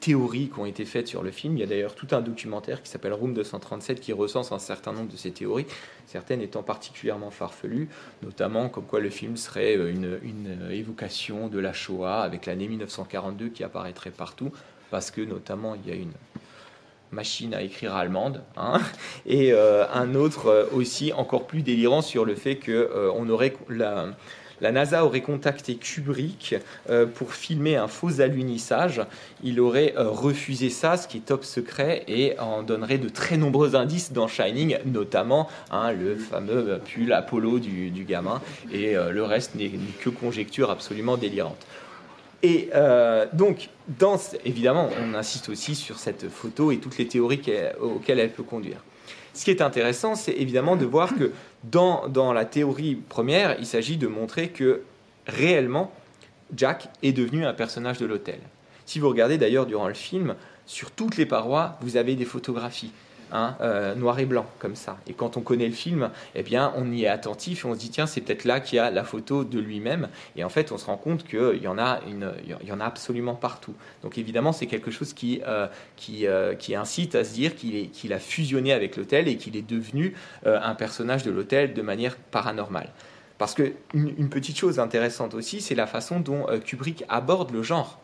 théories 0.00 0.50
qui 0.50 0.58
ont 0.58 0.66
été 0.66 0.84
faites 0.84 1.08
sur 1.08 1.22
le 1.22 1.30
film. 1.30 1.56
Il 1.56 1.60
y 1.60 1.62
a 1.62 1.66
d'ailleurs 1.66 1.94
tout 1.94 2.08
un 2.12 2.20
documentaire 2.20 2.82
qui 2.82 2.90
s'appelle 2.90 3.14
Room 3.14 3.32
237 3.32 4.00
qui 4.00 4.12
recense 4.12 4.52
un 4.52 4.58
certain 4.58 4.92
nombre 4.92 5.10
de 5.10 5.16
ces 5.16 5.30
théories, 5.30 5.66
certaines 6.06 6.42
étant 6.42 6.62
particulièrement 6.62 7.30
farfelues, 7.30 7.88
notamment 8.22 8.68
comme 8.68 8.84
quoi 8.84 9.00
le 9.00 9.10
film 9.10 9.38
serait 9.38 9.74
une, 9.74 10.18
une 10.22 10.70
évocation 10.70 11.48
de 11.48 11.58
la 11.58 11.72
Shoah 11.72 12.20
avec 12.20 12.44
l'année 12.44 12.68
1942 12.68 13.48
qui 13.48 13.64
apparaîtrait 13.64 14.10
partout, 14.10 14.52
parce 14.90 15.10
que 15.10 15.22
notamment 15.22 15.74
il 15.74 15.88
y 15.88 15.92
a 15.92 15.96
une 15.96 16.12
machine 17.14 17.54
à 17.54 17.62
écrire 17.62 17.94
allemande, 17.94 18.42
hein. 18.56 18.80
et 19.26 19.52
euh, 19.52 19.86
un 19.92 20.14
autre 20.14 20.48
euh, 20.48 20.66
aussi 20.74 21.12
encore 21.12 21.46
plus 21.46 21.62
délirant 21.62 22.02
sur 22.02 22.24
le 22.24 22.34
fait 22.34 22.56
que 22.56 22.72
euh, 22.72 23.10
aurait 23.30 23.54
la, 23.70 24.08
la, 24.60 24.72
NASA 24.72 25.04
aurait 25.04 25.22
contacté 25.22 25.76
Kubrick 25.76 26.56
pour 27.14 27.32
filmer 27.32 27.76
un 27.76 27.88
faux 27.88 28.20
alunissage. 28.20 29.02
Il 29.42 29.60
aurait 29.60 29.94
refusé 29.96 30.68
ça, 30.68 30.96
ce 30.96 31.08
qui 31.08 31.18
est 31.18 31.26
top 31.26 31.44
secret, 31.44 32.04
et 32.06 32.38
en 32.38 32.62
donnerait 32.62 32.98
de 32.98 33.08
très 33.08 33.36
nombreux 33.36 33.76
indices 33.76 34.12
dans 34.12 34.28
Shining, 34.28 34.78
notamment 34.84 35.48
hein, 35.70 35.92
le 35.92 36.16
fameux 36.16 36.80
pull 36.84 37.12
Apollo 37.12 37.60
du, 37.60 37.90
du 37.90 38.04
gamin, 38.04 38.40
et 38.72 38.94
le 38.94 39.22
reste 39.22 39.54
n'est 39.54 39.70
que 40.00 40.10
conjecture 40.10 40.70
absolument 40.70 41.16
délirante. 41.16 41.66
Et 42.44 42.68
euh, 42.74 43.24
donc, 43.32 43.70
évidemment, 44.44 44.90
on 45.02 45.14
insiste 45.14 45.48
aussi 45.48 45.74
sur 45.74 45.98
cette 45.98 46.28
photo 46.28 46.72
et 46.72 46.76
toutes 46.76 46.98
les 46.98 47.08
théories 47.08 47.40
auxquelles 47.80 48.18
elle 48.18 48.32
peut 48.32 48.42
conduire. 48.42 48.84
Ce 49.32 49.46
qui 49.46 49.50
est 49.50 49.62
intéressant, 49.62 50.14
c'est 50.14 50.34
évidemment 50.34 50.76
de 50.76 50.84
voir 50.84 51.14
que 51.16 51.32
dans, 51.62 52.06
dans 52.06 52.34
la 52.34 52.44
théorie 52.44 52.96
première, 52.96 53.56
il 53.58 53.66
s'agit 53.66 53.96
de 53.96 54.08
montrer 54.08 54.50
que 54.50 54.82
réellement, 55.26 55.90
Jack 56.54 56.90
est 57.02 57.12
devenu 57.12 57.46
un 57.46 57.54
personnage 57.54 57.96
de 57.96 58.04
l'hôtel. 58.04 58.40
Si 58.84 58.98
vous 58.98 59.08
regardez 59.08 59.38
d'ailleurs 59.38 59.64
durant 59.64 59.88
le 59.88 59.94
film, 59.94 60.34
sur 60.66 60.90
toutes 60.90 61.16
les 61.16 61.24
parois, 61.24 61.78
vous 61.80 61.96
avez 61.96 62.14
des 62.14 62.26
photographies. 62.26 62.92
Hein, 63.32 63.56
euh, 63.60 63.94
noir 63.94 64.18
et 64.20 64.26
blanc 64.26 64.46
comme 64.58 64.76
ça. 64.76 64.96
Et 65.06 65.12
quand 65.12 65.36
on 65.36 65.40
connaît 65.40 65.66
le 65.66 65.74
film, 65.74 66.10
eh 66.34 66.42
bien, 66.42 66.72
on 66.76 66.92
y 66.92 67.04
est 67.04 67.08
attentif 67.08 67.64
et 67.64 67.68
on 67.68 67.74
se 67.74 67.78
dit 67.78 67.90
tiens, 67.90 68.06
c'est 68.06 68.20
peut-être 68.20 68.44
là 68.44 68.60
qu'il 68.60 68.76
y 68.76 68.78
a 68.78 68.90
la 68.90 69.02
photo 69.02 69.44
de 69.44 69.58
lui-même. 69.58 70.08
Et 70.36 70.44
en 70.44 70.48
fait, 70.48 70.70
on 70.72 70.78
se 70.78 70.86
rend 70.86 70.96
compte 70.96 71.26
qu'il 71.26 71.60
y 71.60 71.66
en 71.66 71.78
a 71.78 72.00
une, 72.06 72.32
y 72.46 72.72
en 72.72 72.80
a 72.80 72.84
absolument 72.84 73.34
partout. 73.34 73.74
Donc 74.02 74.18
évidemment, 74.18 74.52
c'est 74.52 74.66
quelque 74.66 74.90
chose 74.90 75.14
qui, 75.14 75.40
euh, 75.46 75.66
qui, 75.96 76.26
euh, 76.26 76.54
incite 76.76 77.14
à 77.14 77.24
se 77.24 77.32
dire 77.34 77.54
qu'il 77.56 78.12
a 78.12 78.18
fusionné 78.18 78.72
avec 78.72 78.96
l'hôtel 78.96 79.28
et 79.28 79.36
qu'il 79.36 79.56
est 79.56 79.68
devenu 79.68 80.14
un 80.44 80.74
personnage 80.74 81.22
de 81.22 81.30
l'hôtel 81.30 81.72
de 81.72 81.82
manière 81.82 82.16
paranormale. 82.16 82.90
Parce 83.38 83.54
que 83.54 83.72
une 83.94 84.28
petite 84.28 84.58
chose 84.58 84.78
intéressante 84.78 85.34
aussi, 85.34 85.60
c'est 85.60 85.74
la 85.74 85.86
façon 85.86 86.20
dont 86.20 86.46
Kubrick 86.64 87.04
aborde 87.08 87.52
le 87.52 87.62
genre. 87.62 88.00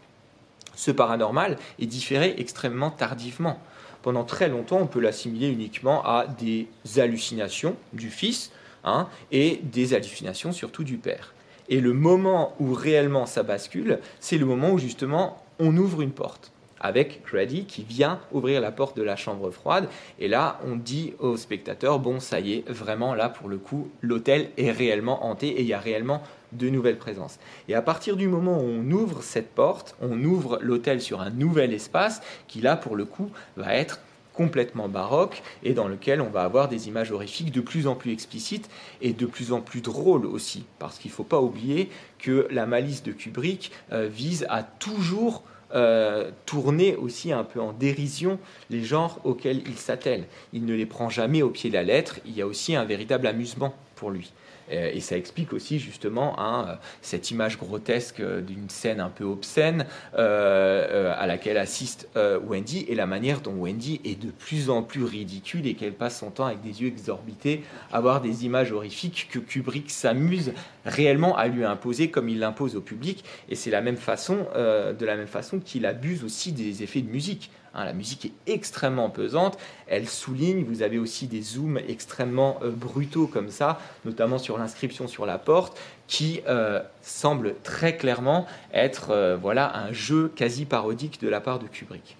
Ce 0.77 0.91
paranormal 0.91 1.57
est 1.79 1.87
différé 1.87 2.35
extrêmement 2.39 2.91
tardivement 2.91 3.61
pendant 4.03 4.25
très 4.25 4.49
longtemps, 4.49 4.79
on 4.81 4.87
peut 4.87 5.01
l'assimiler 5.01 5.49
uniquement 5.49 6.03
à 6.05 6.27
des 6.27 6.69
hallucinations 6.97 7.77
du 7.93 8.11
fils 8.11 8.51
hein, 8.85 9.09
et 9.33 9.61
des 9.63 9.95
hallucinations 9.95 10.53
surtout 10.53 10.85
du 10.85 10.97
père. 10.97 11.35
Et 11.69 11.81
le 11.81 11.93
moment 11.93 12.55
où 12.59 12.75
réellement 12.75 13.27
ça 13.27 13.43
bascule, 13.43 14.01
c'est 14.19 14.39
le 14.39 14.47
moment 14.47 14.71
où 14.71 14.79
justement 14.79 15.43
on 15.59 15.77
ouvre 15.77 16.03
une 16.03 16.11
porte 16.11 16.53
avec 16.81 17.23
Grady 17.27 17.67
qui 17.67 17.85
vient 17.85 18.19
ouvrir 18.33 18.61
la 18.61 18.73
porte 18.73 18.97
de 18.97 19.03
la 19.03 19.15
chambre 19.15 19.51
froide. 19.51 19.89
Et 20.19 20.29
là, 20.29 20.59
on 20.67 20.77
dit 20.77 21.13
au 21.19 21.37
spectateur, 21.37 21.99
bon, 21.99 22.21
ça 22.21 22.41
y 22.41 22.55
est, 22.55 22.69
vraiment 22.69 23.15
là, 23.15 23.29
pour 23.29 23.49
le 23.49 23.59
coup, 23.59 23.91
l'hôtel 24.01 24.49
est 24.57 24.71
réellement 24.71 25.27
hanté 25.27 25.49
et 25.49 25.61
il 25.61 25.67
y 25.67 25.75
a 25.75 25.79
réellement 25.79 26.23
de 26.53 26.69
nouvelles 26.69 26.99
présences. 26.99 27.39
Et 27.69 27.75
à 27.75 27.83
partir 27.83 28.17
du 28.17 28.29
moment 28.29 28.59
où 28.59 28.67
on 28.67 28.91
ouvre 28.91 29.23
cette 29.23 29.51
porte, 29.51 29.97
on 30.01 30.23
ouvre 30.25 30.59
l'hôtel 30.63 31.01
sur 31.01 31.21
un 31.21 31.31
nouvel 31.31 31.73
espace 31.73 32.21
qui 32.49 32.61
là, 32.61 32.77
pour 32.77 32.97
le 32.97 33.05
coup, 33.05 33.31
va 33.57 33.75
être 33.75 34.01
complètement 34.33 34.89
baroque 34.89 35.43
et 35.65 35.75
dans 35.75 35.89
lequel 35.89 36.21
on 36.21 36.31
va 36.31 36.43
avoir 36.43 36.69
des 36.69 36.89
images 36.89 37.13
horrifiques 37.13 37.53
de 37.53 37.61
plus 37.61 37.87
en 37.87 37.95
plus 37.95 38.13
explicites 38.13 38.71
et 39.03 39.13
de 39.13 39.27
plus 39.27 39.53
en 39.53 39.61
plus 39.61 39.81
drôles 39.81 40.25
aussi. 40.25 40.65
Parce 40.79 40.99
qu'il 40.99 41.11
ne 41.11 41.15
faut 41.15 41.25
pas 41.25 41.41
oublier 41.41 41.91
que 42.19 42.47
la 42.51 42.67
malice 42.67 43.03
de 43.03 43.13
Kubrick 43.13 43.73
euh, 43.93 44.09
vise 44.11 44.47
à 44.49 44.63
toujours 44.63 45.43
euh, 45.75 46.31
tourner 46.47 46.97
aussi 46.97 47.33
un 47.33 47.45
peu 47.45 47.61
en 47.61 47.73
dérision 47.73 48.39
les 48.71 48.83
genres 48.83 49.21
auxquels 49.25 49.63
il 49.67 49.77
s'attelle. 49.77 50.25
Il 50.53 50.65
ne 50.65 50.75
les 50.75 50.87
prend 50.87 51.09
jamais 51.09 51.43
au 51.43 51.51
pied 51.51 51.71
de 51.71 51.75
la 51.75 51.85
lettre, 51.85 52.19
il 52.25 52.37
y 52.37 52.43
a 52.43 52.47
aussi 52.47 52.75
un 52.75 52.85
véritable 52.85 53.27
amusement 53.27 53.75
pour 53.95 54.11
lui. 54.11 54.33
Euh, 54.73 54.91
et 54.93 55.01
ça 55.01 55.17
explique 55.17 55.53
aussi 55.53 55.79
justement 55.79 56.39
hein, 56.39 56.79
cette 57.03 57.31
image 57.31 57.59
grotesque 57.59 58.23
d'une 58.23 58.69
scène 58.69 59.01
un 59.01 59.09
peu 59.09 59.25
obscène 59.25 59.87
euh, 60.17 60.87
euh, 60.91 61.15
à 61.17 61.27
laquelle 61.27 61.57
assiste 61.57 62.09
Wendy 62.17 62.85
et 62.89 62.95
la 62.95 63.07
manière 63.07 63.41
dont 63.41 63.55
Wendy 63.55 64.01
est 64.05 64.21
de 64.21 64.31
plus 64.31 64.71
en 64.71 64.83
plus 64.83 65.05
ridicule 65.05 65.67
et 65.67 65.75
qu'elle 65.75 65.93
passe 65.93 66.19
son 66.19 66.31
temps 66.31 66.47
avec 66.47 66.61
des 66.61 66.83
yeux 66.83 66.89
exorbités 66.89 67.63
à 67.93 68.01
voir 68.01 68.21
des 68.21 68.45
images 68.45 68.73
horrifiques 68.73 69.29
que 69.31 69.39
Kubrick 69.39 69.91
s'amuse 69.91 70.53
réellement 70.85 71.37
à 71.37 71.49
lui 71.49 71.65
imposer 71.65 72.11
comme 72.11 72.29
il 72.29 72.39
l'impose 72.39 72.77
au 72.77 72.81
public. 72.81 73.25
Et 73.49 73.55
c'est 73.55 73.71
la 73.71 73.81
même 73.81 73.97
façon, 73.97 74.47
de 74.55 75.05
la 75.05 75.17
même 75.17 75.27
façon 75.27 75.61
qu'il 75.61 75.87
abuse 75.87 76.25
aussi 76.25 76.53
des 76.53 76.83
effets 76.83 77.03
de 77.03 77.11
musique. 77.11 77.51
Hein, 77.75 77.85
la 77.85 77.93
musique 77.93 78.27
est 78.27 78.53
extrêmement 78.53 79.11
pesante, 79.11 79.57
elle 79.87 80.09
souligne, 80.09 80.65
vous 80.65 80.83
avez 80.83 80.99
aussi 80.99 81.29
des 81.29 81.41
zooms 81.41 81.79
extrêmement 81.89 82.59
euh, 82.63 82.71
brutaux 82.71 83.29
comme 83.29 83.51
ça, 83.51 83.81
notamment 84.05 84.39
sur 84.39 84.59
l'inscription 84.59 85.07
sur 85.07 85.25
la 85.25 85.39
porte, 85.39 85.79
qui 86.09 86.41
euh, 86.49 86.81
semble 87.03 87.55
très 87.63 87.97
clairement 87.97 88.47
être 88.75 89.11
euh, 89.11 89.37
voilà, 89.41 89.77
un 89.77 89.93
jeu 89.93 90.33
quasi 90.35 90.65
parodique 90.65 91.21
de 91.21 91.29
la 91.29 91.41
part 91.41 91.61
de 91.61 91.69
Kubrick. 91.69 92.17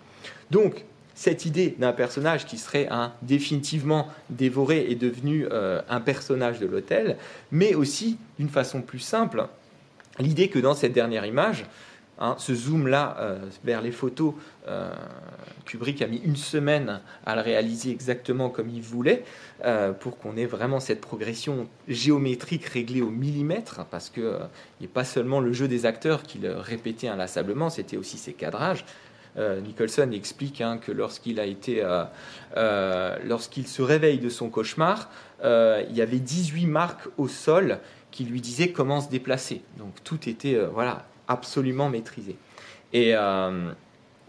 Donc, 0.53 0.85
cette 1.17 1.45
idée 1.45 1.75
d'un 1.77 1.93
personnage 1.93 2.47
qui 2.47 2.57
serait 2.57 2.89
définitivement 3.21 4.09
dévoré 4.31 4.87
et 4.89 4.95
devenu 4.95 5.47
un 5.53 6.01
personnage 6.01 6.61
de 6.61 6.67
l'hôtel, 6.67 7.19
mais 7.53 7.75
aussi, 7.75 8.17
d'une 8.39 8.49
façon 8.49 8.81
plus 8.81 9.01
simple, 9.01 9.47
l'idée 10.19 10.49
que 10.49 10.59
dans 10.59 10.73
cette 10.73 10.95
dernière 10.95 11.27
image, 11.27 11.67
Hein, 12.23 12.35
ce 12.37 12.55
zoom-là 12.55 13.17
euh, 13.19 13.39
vers 13.65 13.81
les 13.81 13.93
photos, 13.93 14.35
euh, 14.69 14.91
Kubrick 15.65 16.03
a 16.03 16.07
mis 16.07 16.19
une 16.19 16.37
semaine 16.37 17.01
à 17.25 17.35
le 17.35 17.41
réaliser 17.41 17.91
exactement 17.91 18.51
comme 18.51 18.69
il 18.69 18.83
voulait, 18.83 19.25
euh, 19.65 19.93
pour 19.93 20.19
qu'on 20.19 20.37
ait 20.37 20.45
vraiment 20.45 20.81
cette 20.81 21.01
progression 21.01 21.67
géométrique 21.89 22.67
réglée 22.67 23.01
au 23.01 23.09
millimètre, 23.09 23.87
parce 23.91 24.11
qu'il 24.11 24.39
n'y 24.81 24.87
a 24.87 24.91
pas 24.93 25.05
seulement 25.05 25.41
le 25.41 25.55
jeu 25.55 25.67
des 25.67 25.87
acteurs 25.87 26.23
qui 26.23 26.39
le 26.39 26.59
répétait 26.59 27.09
inlassablement, 27.09 27.71
c'était 27.71 27.97
aussi 27.97 28.19
ses 28.19 28.35
cadrages. 28.35 28.85
Nicholson 29.37 30.11
explique 30.11 30.61
hein, 30.61 30.77
que 30.77 30.91
lorsqu'il 30.91 31.39
a 31.39 31.47
été, 31.47 31.87
lorsqu'il 33.25 33.69
se 33.69 33.81
réveille 33.81 34.19
de 34.19 34.29
son 34.29 34.51
cauchemar, 34.51 35.09
il 35.45 35.93
y 35.95 36.03
avait 36.03 36.19
18 36.19 36.67
marques 36.67 37.09
au 37.17 37.29
sol 37.29 37.79
qui 38.11 38.25
lui 38.25 38.41
disaient 38.41 38.73
comment 38.73 39.01
se 39.01 39.09
déplacer. 39.09 39.63
Donc 39.79 39.95
tout 40.03 40.29
était 40.29 40.59
voilà 40.75 41.07
absolument 41.31 41.89
maîtrisé. 41.89 42.37
Et 42.93 43.13
euh, 43.15 43.71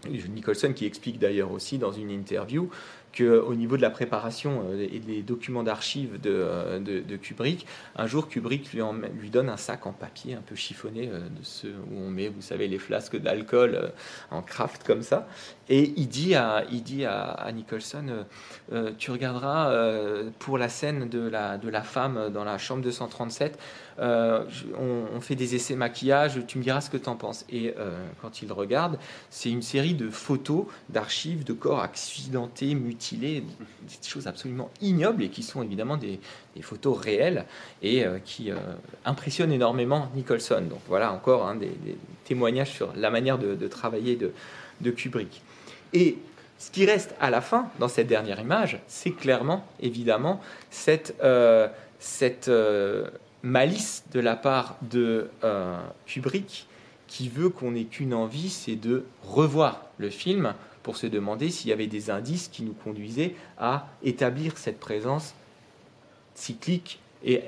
Nicholson 0.08 0.72
qui 0.72 0.86
explique 0.86 1.18
d'ailleurs 1.18 1.50
aussi 1.50 1.78
dans 1.78 1.92
une 1.92 2.10
interview 2.10 2.70
qu'au 3.14 3.54
niveau 3.54 3.76
de 3.76 3.82
la 3.82 3.90
préparation 3.90 4.64
euh, 4.70 4.88
et 4.90 5.00
des 5.00 5.20
documents 5.22 5.64
d'archives 5.64 6.18
euh, 6.24 6.78
de, 6.78 7.00
de, 7.00 7.16
Kubrick, 7.16 7.66
un 7.96 8.06
jour 8.06 8.28
Kubrick 8.28 8.72
lui, 8.72 8.80
lui, 9.20 9.30
donne 9.30 9.50
un 9.50 9.58
sac 9.58 9.84
en 9.84 9.92
papier 9.92 10.34
un 10.34 10.40
peu 10.40 10.54
chiffonné, 10.54 11.08
de 11.08 11.42
ceux 11.42 11.74
où 11.90 11.98
on 11.98 12.08
met, 12.08 12.28
vous 12.28 12.40
savez, 12.40 12.68
les 12.68 12.78
flasques 12.78 13.16
d'alcool 13.16 13.92
en 14.30 14.40
craft 14.40 14.84
comme 14.86 15.02
ça. 15.02 15.28
Et 15.68 15.92
il 15.96 16.08
dit 16.08 16.34
à, 16.34 16.64
il 16.70 16.82
dit 16.82 17.04
à, 17.04 17.48
Nicholson, 17.54 18.26
tu 18.98 19.10
regarderas 19.10 19.72
pour 20.38 20.58
la 20.58 20.68
scène 20.68 21.08
de 21.08 21.20
la, 21.20 21.56
de 21.56 21.68
la 21.68 21.82
femme 21.82 22.30
dans 22.32 22.44
la 22.44 22.58
chambre 22.58 22.82
237, 22.82 23.58
euh, 23.98 24.44
on, 24.78 25.20
fait 25.20 25.36
des 25.36 25.54
essais 25.54 25.76
maquillage, 25.76 26.40
tu 26.46 26.58
me 26.58 26.62
diras 26.62 26.80
ce 26.80 26.90
que 26.90 26.96
tu 26.96 27.08
en 27.08 27.16
penses. 27.16 27.44
Et 27.50 27.74
euh, 27.78 28.04
quand 28.20 28.42
il 28.42 28.52
regarde, 28.52 28.98
c'est 29.30 29.50
une 29.50 29.62
série 29.62 29.94
de 29.94 30.10
photos, 30.10 30.66
d'archives 30.88 31.44
de 31.44 31.52
corps 31.52 31.80
accidentés, 31.80 32.74
mutilés, 32.74 33.42
des 33.42 34.08
choses 34.08 34.26
absolument 34.26 34.70
ignobles 34.80 35.22
et 35.22 35.28
qui 35.28 35.42
sont 35.42 35.62
évidemment 35.62 35.96
des, 35.96 36.20
photos 36.60 36.98
réelles 36.98 37.46
et 37.80 38.04
euh, 38.04 38.18
qui 38.22 38.50
impressionnent 39.04 39.52
énormément 39.52 40.10
Nicholson. 40.14 40.62
Donc 40.68 40.80
voilà 40.88 41.12
encore 41.12 41.46
hein, 41.46 41.54
des, 41.54 41.72
témoignages 42.24 42.72
sur 42.72 42.92
la 42.96 43.10
manière 43.10 43.38
de, 43.38 43.68
travailler 43.68 44.16
de, 44.16 44.32
de 44.82 44.90
Kubrick. 44.90 45.42
Et 45.92 46.18
ce 46.58 46.70
qui 46.70 46.86
reste 46.86 47.14
à 47.20 47.30
la 47.30 47.40
fin, 47.40 47.70
dans 47.78 47.88
cette 47.88 48.06
dernière 48.06 48.40
image, 48.40 48.78
c'est 48.86 49.10
clairement, 49.10 49.66
évidemment, 49.80 50.40
cette, 50.70 51.14
cette 51.98 52.50
malice 53.42 54.04
de 54.12 54.20
la 54.20 54.36
part 54.36 54.76
de 54.82 55.28
euh, 55.44 55.78
Kubrick 56.06 56.66
qui 57.08 57.28
veut 57.28 57.50
qu'on 57.50 57.74
ait 57.74 57.84
qu'une 57.84 58.14
envie, 58.14 58.48
c'est 58.48 58.76
de 58.76 59.04
revoir 59.22 59.84
le 59.98 60.08
film 60.08 60.54
pour 60.82 60.96
se 60.96 61.06
demander 61.06 61.50
s'il 61.50 61.68
y 61.68 61.72
avait 61.72 61.86
des 61.86 62.10
indices 62.10 62.48
qui 62.48 62.62
nous 62.62 62.72
conduisaient 62.72 63.34
à 63.58 63.88
établir 64.02 64.56
cette 64.56 64.80
présence 64.80 65.34
cyclique 66.34 67.00
et, 67.24 67.42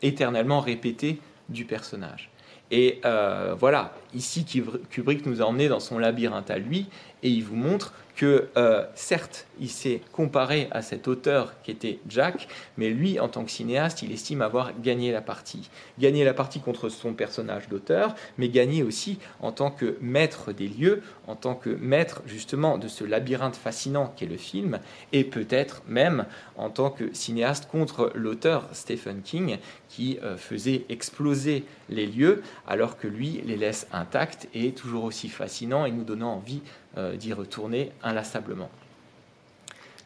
éternellement 0.00 0.60
répétée 0.60 1.18
du 1.48 1.64
personnage. 1.64 2.30
Et 2.70 3.00
euh, 3.04 3.54
voilà, 3.58 3.94
ici 4.14 4.44
Kubrick 4.90 5.26
nous 5.26 5.42
a 5.42 5.44
emmenés 5.44 5.68
dans 5.68 5.80
son 5.80 5.98
labyrinthe 5.98 6.50
à 6.50 6.58
lui, 6.58 6.86
et 7.22 7.28
il 7.28 7.44
vous 7.44 7.56
montre 7.56 7.92
que 8.16 8.48
euh, 8.56 8.84
certes, 8.94 9.46
il 9.58 9.70
s'est 9.70 10.02
comparé 10.12 10.68
à 10.70 10.82
cet 10.82 11.08
auteur 11.08 11.54
qui 11.62 11.70
était 11.70 11.98
Jack, 12.08 12.46
mais 12.76 12.90
lui, 12.90 13.18
en 13.18 13.28
tant 13.28 13.44
que 13.44 13.50
cinéaste, 13.50 14.02
il 14.02 14.12
estime 14.12 14.42
avoir 14.42 14.78
gagné 14.80 15.12
la 15.12 15.22
partie. 15.22 15.70
Gagné 15.98 16.24
la 16.24 16.34
partie 16.34 16.60
contre 16.60 16.88
son 16.88 17.14
personnage 17.14 17.68
d'auteur, 17.68 18.14
mais 18.38 18.48
gagné 18.48 18.82
aussi 18.82 19.18
en 19.40 19.52
tant 19.52 19.70
que 19.70 19.96
maître 20.00 20.52
des 20.52 20.68
lieux, 20.68 21.02
en 21.26 21.36
tant 21.36 21.54
que 21.54 21.70
maître 21.70 22.22
justement 22.26 22.76
de 22.76 22.88
ce 22.88 23.04
labyrinthe 23.04 23.56
fascinant 23.56 24.12
qu'est 24.16 24.26
le 24.26 24.36
film, 24.36 24.78
et 25.12 25.24
peut-être 25.24 25.82
même 25.86 26.26
en 26.56 26.68
tant 26.68 26.90
que 26.90 27.14
cinéaste 27.14 27.68
contre 27.70 28.12
l'auteur 28.14 28.68
Stephen 28.72 29.22
King, 29.22 29.58
qui 29.88 30.18
euh, 30.22 30.36
faisait 30.36 30.84
exploser 30.88 31.64
les 31.88 32.06
lieux, 32.06 32.42
alors 32.66 32.98
que 32.98 33.08
lui 33.08 33.42
les 33.44 33.56
laisse 33.56 33.86
intacts 34.02 34.48
et 34.52 34.72
toujours 34.72 35.04
aussi 35.04 35.28
fascinants 35.28 35.86
et 35.86 35.92
nous 35.92 36.04
donnant 36.04 36.34
envie 36.34 36.60
euh, 36.98 37.16
d'y 37.16 37.32
retourner 37.32 37.92
inlassablement. 38.02 38.70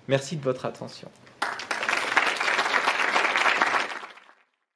Merci 0.08 0.36
de 0.36 0.42
votre 0.42 0.66
attention. 0.66 1.10